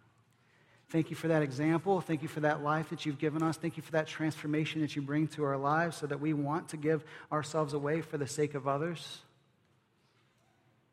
Thank 0.90 1.08
you 1.08 1.16
for 1.16 1.28
that 1.28 1.40
example. 1.40 2.02
Thank 2.02 2.20
you 2.20 2.28
for 2.28 2.40
that 2.40 2.62
life 2.62 2.90
that 2.90 3.06
you've 3.06 3.18
given 3.18 3.42
us. 3.42 3.56
Thank 3.56 3.78
you 3.78 3.82
for 3.82 3.92
that 3.92 4.06
transformation 4.06 4.82
that 4.82 4.94
you 4.96 5.00
bring 5.00 5.28
to 5.28 5.44
our 5.44 5.56
lives 5.56 5.96
so 5.96 6.06
that 6.06 6.20
we 6.20 6.34
want 6.34 6.68
to 6.70 6.76
give 6.76 7.02
ourselves 7.32 7.72
away 7.72 8.02
for 8.02 8.18
the 8.18 8.26
sake 8.26 8.54
of 8.54 8.68
others. 8.68 9.22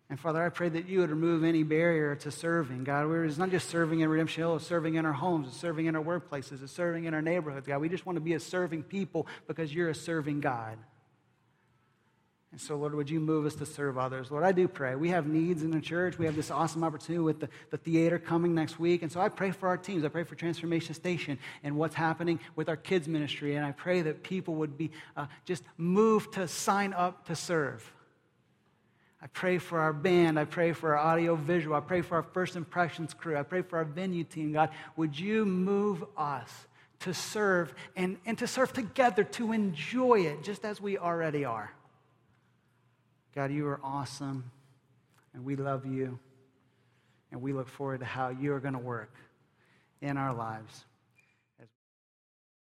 And 0.10 0.18
Father, 0.18 0.42
I 0.42 0.48
pray 0.50 0.70
that 0.70 0.88
you 0.88 1.00
would 1.00 1.10
remove 1.10 1.44
any 1.44 1.64
barrier 1.64 2.16
to 2.16 2.32
serving. 2.32 2.86
God, 2.86 3.08
we're, 3.08 3.26
it's 3.26 3.38
not 3.38 3.52
just 3.52 3.70
serving 3.70 4.00
in 4.00 4.10
Redemption 4.10 4.42
Hill, 4.42 4.56
it's 4.56 4.66
serving 4.66 4.96
in 4.96 5.06
our 5.06 5.12
homes, 5.12 5.50
it's 5.50 5.58
serving 5.58 5.88
in 5.88 5.98
our 5.98 6.04
workplaces, 6.04 6.64
it's 6.64 6.72
serving 6.72 7.06
in 7.06 7.14
our 7.14 7.22
neighborhoods. 7.22 7.68
God, 7.68 7.82
we 7.82 7.90
just 7.90 8.06
want 8.06 8.16
to 8.16 8.22
be 8.22 8.34
a 8.34 8.40
serving 8.40 8.84
people 8.84 9.28
because 9.48 9.74
you're 9.74 9.90
a 9.90 9.96
serving 9.96 10.40
God. 10.40 10.78
And 12.54 12.62
so, 12.62 12.78
Lord, 12.78 12.96
would 12.96 13.10
you 13.10 13.20
move 13.20 13.46
us 13.46 13.56
to 13.56 13.66
serve 13.66 13.98
others? 13.98 14.32
Lord, 14.32 14.46
I 14.46 14.54
do 14.54 14.70
pray. 14.70 14.96
We 14.96 15.10
have 15.10 15.28
needs 15.28 15.64
in 15.64 15.72
the 15.72 15.82
church. 15.82 16.18
We 16.18 16.26
have 16.26 16.38
this 16.38 16.50
awesome 16.50 16.86
opportunity 16.86 17.22
with 17.22 17.42
the, 17.42 17.50
the 17.72 17.78
theater 17.78 18.18
coming 18.18 18.56
next 18.56 18.80
week. 18.80 19.02
And 19.02 19.12
so 19.12 19.20
I 19.20 19.28
pray 19.28 19.52
for 19.52 19.68
our 19.68 19.78
teams. 19.78 20.06
I 20.06 20.08
pray 20.08 20.24
for 20.24 20.36
Transformation 20.36 20.96
Station 20.96 21.38
and 21.62 21.76
what's 21.76 21.94
happening 21.94 22.40
with 22.56 22.70
our 22.70 22.78
kids' 22.78 23.10
ministry. 23.10 23.56
And 23.56 23.66
I 23.66 23.74
pray 23.74 24.02
that 24.04 24.24
people 24.24 24.56
would 24.56 24.78
be 24.78 24.92
uh, 25.18 25.28
just 25.44 25.64
moved 25.76 26.34
to 26.34 26.48
sign 26.48 26.94
up 26.94 27.26
to 27.26 27.36
serve. 27.36 27.92
I 29.28 29.30
pray 29.34 29.58
for 29.58 29.82
our 29.82 29.92
band. 29.92 30.40
I 30.40 30.46
pray 30.46 30.72
for 30.72 30.96
our 30.96 31.06
audio 31.06 31.36
visual. 31.36 31.76
I 31.76 31.82
pray 31.82 32.00
for 32.00 32.16
our 32.16 32.24
first 32.24 32.56
impressions 32.56 33.14
crew. 33.14 33.36
I 33.36 33.44
pray 33.44 33.62
for 33.62 33.78
our 33.78 33.84
venue 33.84 34.24
team. 34.24 34.54
God, 34.54 34.70
would 34.96 35.20
you 35.20 35.44
move 35.46 36.06
us 36.16 36.50
to 37.02 37.14
serve 37.14 37.74
and, 37.98 38.16
and 38.26 38.38
to 38.38 38.48
serve 38.48 38.72
together, 38.72 39.26
to 39.26 39.52
enjoy 39.52 40.22
it 40.22 40.44
just 40.44 40.64
as 40.64 40.80
we 40.80 40.98
already 40.98 41.44
are? 41.44 41.74
God, 43.36 43.52
you 43.52 43.68
are 43.68 43.82
awesome, 43.84 44.50
and 45.34 45.44
we 45.44 45.58
love 45.58 45.86
you, 45.86 46.18
and 47.34 47.42
we 47.42 47.52
look 47.52 47.68
forward 47.68 48.00
to 48.00 48.06
how 48.06 48.30
you 48.30 48.54
are 48.54 48.62
going 48.62 48.76
to 48.76 48.80
work 48.80 49.14
in 50.02 50.16
our 50.16 50.34
lives. 50.34 50.86